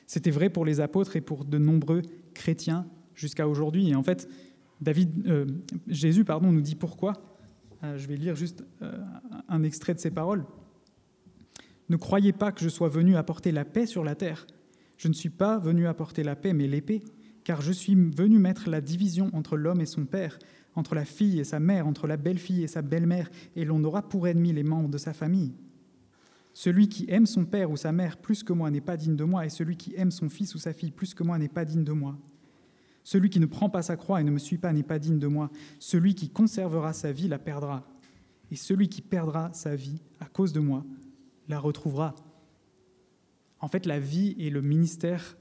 C'était 0.06 0.30
vrai 0.30 0.50
pour 0.50 0.64
les 0.64 0.80
apôtres 0.80 1.16
et 1.16 1.20
pour 1.20 1.44
de 1.44 1.58
nombreux 1.58 2.02
chrétiens 2.34 2.86
jusqu'à 3.14 3.48
aujourd'hui. 3.48 3.88
Et 3.88 3.94
en 3.94 4.02
fait, 4.02 4.28
David, 4.80 5.26
euh, 5.26 5.46
Jésus 5.86 6.24
pardon, 6.24 6.52
nous 6.52 6.60
dit 6.60 6.74
pourquoi. 6.74 7.14
Euh, 7.82 7.96
je 7.96 8.06
vais 8.06 8.16
lire 8.16 8.36
juste 8.36 8.64
euh, 8.82 8.92
un 9.48 9.62
extrait 9.62 9.94
de 9.94 10.00
ses 10.00 10.10
paroles. 10.10 10.44
Ne 11.88 11.96
croyez 11.96 12.32
pas 12.32 12.52
que 12.52 12.60
je 12.60 12.68
sois 12.68 12.88
venu 12.88 13.16
apporter 13.16 13.52
la 13.52 13.64
paix 13.64 13.86
sur 13.86 14.02
la 14.02 14.14
terre. 14.14 14.46
Je 14.96 15.08
ne 15.08 15.12
suis 15.12 15.30
pas 15.30 15.58
venu 15.58 15.86
apporter 15.86 16.22
la 16.22 16.36
paix, 16.36 16.52
mais 16.52 16.66
l'épée, 16.66 17.02
car 17.44 17.60
je 17.60 17.72
suis 17.72 17.94
venu 17.94 18.38
mettre 18.38 18.68
la 18.68 18.80
division 18.80 19.30
entre 19.32 19.56
l'homme 19.56 19.80
et 19.80 19.86
son 19.86 20.04
père, 20.04 20.38
entre 20.74 20.94
la 20.94 21.04
fille 21.04 21.38
et 21.38 21.44
sa 21.44 21.60
mère, 21.60 21.86
entre 21.86 22.06
la 22.06 22.16
belle-fille 22.16 22.62
et 22.62 22.68
sa 22.68 22.82
belle-mère, 22.82 23.30
et 23.54 23.64
l'on 23.64 23.82
aura 23.84 24.02
pour 24.08 24.26
ennemi 24.26 24.52
les 24.52 24.64
membres 24.64 24.88
de 24.88 24.98
sa 24.98 25.12
famille. 25.12 25.54
Celui 26.52 26.88
qui 26.88 27.04
aime 27.08 27.26
son 27.26 27.44
père 27.44 27.70
ou 27.70 27.76
sa 27.76 27.92
mère 27.92 28.16
plus 28.16 28.42
que 28.42 28.52
moi 28.52 28.70
n'est 28.70 28.80
pas 28.80 28.96
digne 28.96 29.16
de 29.16 29.24
moi, 29.24 29.46
et 29.46 29.50
celui 29.50 29.76
qui 29.76 29.94
aime 29.96 30.10
son 30.10 30.28
fils 30.28 30.54
ou 30.54 30.58
sa 30.58 30.72
fille 30.72 30.90
plus 30.90 31.14
que 31.14 31.22
moi 31.22 31.38
n'est 31.38 31.48
pas 31.48 31.64
digne 31.64 31.84
de 31.84 31.92
moi. 31.92 32.18
Celui 33.04 33.30
qui 33.30 33.38
ne 33.38 33.46
prend 33.46 33.70
pas 33.70 33.82
sa 33.82 33.96
croix 33.96 34.20
et 34.20 34.24
ne 34.24 34.32
me 34.32 34.38
suit 34.38 34.58
pas 34.58 34.72
n'est 34.72 34.82
pas 34.82 34.98
digne 34.98 35.20
de 35.20 35.28
moi. 35.28 35.50
Celui 35.78 36.14
qui 36.14 36.30
conservera 36.30 36.92
sa 36.92 37.12
vie 37.12 37.28
la 37.28 37.38
perdra, 37.38 37.86
et 38.50 38.56
celui 38.56 38.88
qui 38.88 39.02
perdra 39.02 39.52
sa 39.52 39.76
vie 39.76 40.00
à 40.18 40.24
cause 40.24 40.52
de 40.52 40.60
moi 40.60 40.84
la 41.48 41.60
retrouvera. 41.60 42.16
En 43.66 43.68
fait, 43.68 43.84
la 43.84 43.98
vie 43.98 44.36
et 44.38 44.48
le 44.48 44.62
ministère 44.62 45.36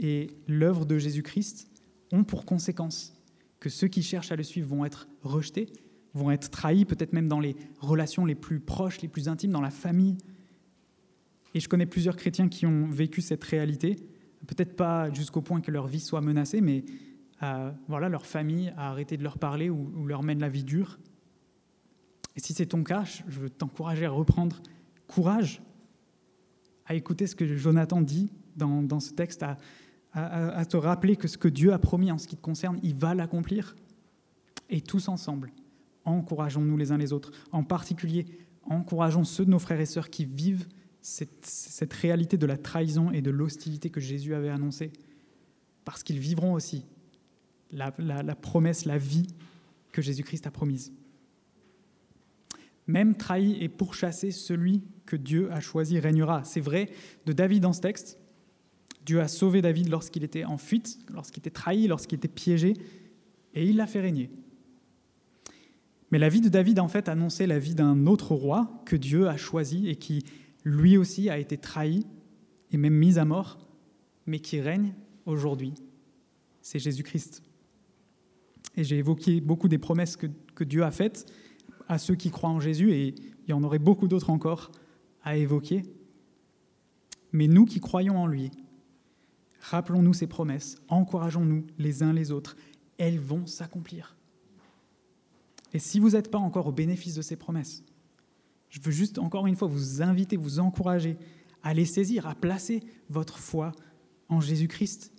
et 0.00 0.32
l'œuvre 0.48 0.84
de 0.84 0.98
Jésus-Christ 0.98 1.70
ont 2.10 2.24
pour 2.24 2.44
conséquence 2.44 3.14
que 3.60 3.68
ceux 3.68 3.86
qui 3.86 4.02
cherchent 4.02 4.32
à 4.32 4.36
le 4.36 4.42
suivre 4.42 4.66
vont 4.66 4.84
être 4.84 5.08
rejetés, 5.22 5.72
vont 6.12 6.32
être 6.32 6.50
trahis, 6.50 6.84
peut-être 6.84 7.12
même 7.12 7.28
dans 7.28 7.38
les 7.38 7.54
relations 7.78 8.26
les 8.26 8.34
plus 8.34 8.58
proches, 8.58 9.00
les 9.00 9.06
plus 9.06 9.28
intimes, 9.28 9.52
dans 9.52 9.60
la 9.60 9.70
famille. 9.70 10.18
Et 11.54 11.60
je 11.60 11.68
connais 11.68 11.86
plusieurs 11.86 12.16
chrétiens 12.16 12.48
qui 12.48 12.66
ont 12.66 12.88
vécu 12.88 13.20
cette 13.20 13.44
réalité, 13.44 13.94
peut-être 14.48 14.74
pas 14.74 15.12
jusqu'au 15.12 15.40
point 15.40 15.60
que 15.60 15.70
leur 15.70 15.86
vie 15.86 16.00
soit 16.00 16.20
menacée, 16.20 16.60
mais 16.60 16.84
euh, 17.44 17.70
voilà, 17.86 18.08
leur 18.08 18.26
famille 18.26 18.72
a 18.76 18.90
arrêté 18.90 19.16
de 19.16 19.22
leur 19.22 19.38
parler 19.38 19.70
ou, 19.70 19.92
ou 19.96 20.04
leur 20.04 20.24
mène 20.24 20.40
la 20.40 20.48
vie 20.48 20.64
dure. 20.64 20.98
Et 22.34 22.40
si 22.40 22.54
c'est 22.54 22.66
ton 22.66 22.82
cas, 22.82 23.04
je 23.04 23.38
veux 23.38 23.50
t'encourager 23.50 24.04
à 24.04 24.10
reprendre 24.10 24.60
courage, 25.06 25.62
à 26.88 26.94
écouter 26.94 27.26
ce 27.26 27.36
que 27.36 27.56
Jonathan 27.56 28.00
dit 28.00 28.30
dans, 28.56 28.98
ce 28.98 29.12
texte, 29.12 29.44
à, 30.12 30.64
te 30.64 30.76
rappeler 30.76 31.16
que 31.16 31.28
ce 31.28 31.38
que 31.38 31.48
Dieu 31.48 31.72
a 31.72 31.78
promis 31.78 32.10
en 32.10 32.18
ce 32.18 32.26
qui 32.26 32.36
te 32.36 32.42
concerne, 32.42 32.80
il 32.82 32.94
va 32.94 33.14
l'accomplir. 33.14 33.76
Et 34.70 34.80
tous 34.80 35.08
ensemble, 35.08 35.52
encourageons-nous 36.04 36.76
les 36.76 36.90
uns 36.90 36.98
les 36.98 37.12
autres. 37.12 37.30
En 37.52 37.62
particulier, 37.62 38.26
encourageons 38.64 39.24
ceux 39.24 39.44
de 39.44 39.50
nos 39.50 39.58
frères 39.58 39.80
et 39.80 39.86
sœurs 39.86 40.10
qui 40.10 40.24
vivent 40.24 40.66
cette, 41.00 41.92
réalité 41.92 42.36
de 42.36 42.46
la 42.46 42.56
trahison 42.56 43.12
et 43.12 43.22
de 43.22 43.30
l'hostilité 43.30 43.90
que 43.90 44.00
Jésus 44.00 44.34
avait 44.34 44.48
annoncée. 44.48 44.90
Parce 45.84 46.02
qu'ils 46.02 46.18
vivront 46.18 46.54
aussi 46.54 46.84
la 47.70 47.92
promesse, 48.34 48.86
la 48.86 48.98
vie 48.98 49.28
que 49.92 50.02
Jésus-Christ 50.02 50.46
a 50.46 50.50
promise. 50.50 50.92
Même 52.88 53.16
trahi 53.16 53.62
et 53.62 53.68
pourchassé, 53.68 54.32
celui 54.32 54.82
que 55.06 55.14
Dieu 55.14 55.52
a 55.52 55.60
choisi 55.60 56.00
régnera. 56.00 56.42
C'est 56.42 56.60
vrai 56.60 56.90
de 57.26 57.32
David 57.32 57.62
dans 57.62 57.72
ce 57.72 57.80
texte, 57.80 58.18
Dieu 59.06 59.20
a 59.20 59.28
sauvé 59.28 59.62
David 59.62 59.88
lorsqu'il 59.88 60.24
était 60.24 60.44
en 60.44 60.58
fuite, 60.58 60.98
lorsqu'il 61.10 61.40
était 61.40 61.50
trahi, 61.50 61.86
lorsqu'il 61.86 62.16
était 62.16 62.28
piégé, 62.28 62.74
et 63.54 63.64
il 63.66 63.76
l'a 63.76 63.86
fait 63.86 64.00
régner. 64.00 64.30
Mais 66.10 66.18
la 66.18 66.28
vie 66.28 66.40
de 66.40 66.48
David, 66.48 66.78
en 66.78 66.88
fait, 66.88 67.08
annonçait 67.08 67.46
la 67.46 67.58
vie 67.58 67.74
d'un 67.74 68.06
autre 68.06 68.34
roi 68.34 68.82
que 68.86 68.96
Dieu 68.96 69.28
a 69.28 69.36
choisi 69.36 69.88
et 69.88 69.96
qui, 69.96 70.24
lui 70.64 70.96
aussi, 70.96 71.30
a 71.30 71.38
été 71.38 71.56
trahi 71.56 72.06
et 72.70 72.76
même 72.76 72.94
mis 72.94 73.18
à 73.18 73.24
mort, 73.24 73.58
mais 74.26 74.40
qui 74.40 74.60
règne 74.60 74.94
aujourd'hui. 75.26 75.74
C'est 76.62 76.78
Jésus-Christ. 76.78 77.42
Et 78.76 78.84
j'ai 78.84 78.98
évoqué 78.98 79.40
beaucoup 79.40 79.68
des 79.68 79.78
promesses 79.78 80.16
que, 80.16 80.26
que, 80.54 80.64
Dieu 80.64 80.84
a 80.84 80.90
faites 80.90 81.32
à 81.88 81.98
ceux 81.98 82.14
qui 82.14 82.30
croient 82.30 82.50
en 82.50 82.60
Jésus, 82.60 82.92
et 82.92 83.08
il 83.08 83.50
y 83.50 83.52
en 83.52 83.64
aurait 83.64 83.78
beaucoup 83.78 84.08
d'autres 84.08 84.30
encore 84.30 84.70
à 85.22 85.36
évoquer. 85.36 85.82
Mais 87.32 87.48
nous 87.48 87.64
qui 87.64 87.80
croyons 87.80 88.18
en 88.18 88.26
lui, 88.26 88.50
Rappelons-nous 89.60 90.14
ces 90.14 90.26
promesses, 90.26 90.76
encourageons-nous 90.88 91.66
les 91.78 92.02
uns 92.02 92.12
les 92.12 92.30
autres, 92.30 92.56
elles 92.96 93.18
vont 93.18 93.46
s'accomplir. 93.46 94.16
Et 95.72 95.78
si 95.78 96.00
vous 96.00 96.10
n'êtes 96.10 96.30
pas 96.30 96.38
encore 96.38 96.68
au 96.68 96.72
bénéfice 96.72 97.14
de 97.14 97.22
ces 97.22 97.36
promesses, 97.36 97.84
je 98.70 98.80
veux 98.80 98.90
juste 98.90 99.18
encore 99.18 99.46
une 99.46 99.56
fois 99.56 99.68
vous 99.68 100.02
inviter, 100.02 100.36
vous 100.36 100.60
encourager 100.60 101.18
à 101.62 101.74
les 101.74 101.84
saisir, 101.84 102.26
à 102.26 102.34
placer 102.34 102.82
votre 103.10 103.38
foi 103.38 103.72
en 104.28 104.40
Jésus-Christ 104.40 105.12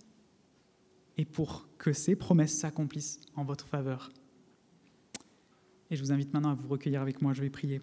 et 1.16 1.24
pour 1.24 1.68
que 1.78 1.92
ces 1.92 2.16
promesses 2.16 2.56
s'accomplissent 2.58 3.20
en 3.36 3.44
votre 3.44 3.68
faveur. 3.68 4.10
Et 5.90 5.96
je 5.96 6.02
vous 6.02 6.12
invite 6.12 6.32
maintenant 6.32 6.50
à 6.50 6.54
vous 6.54 6.68
recueillir 6.68 7.02
avec 7.02 7.20
moi, 7.20 7.32
je 7.32 7.42
vais 7.42 7.50
prier. 7.50 7.80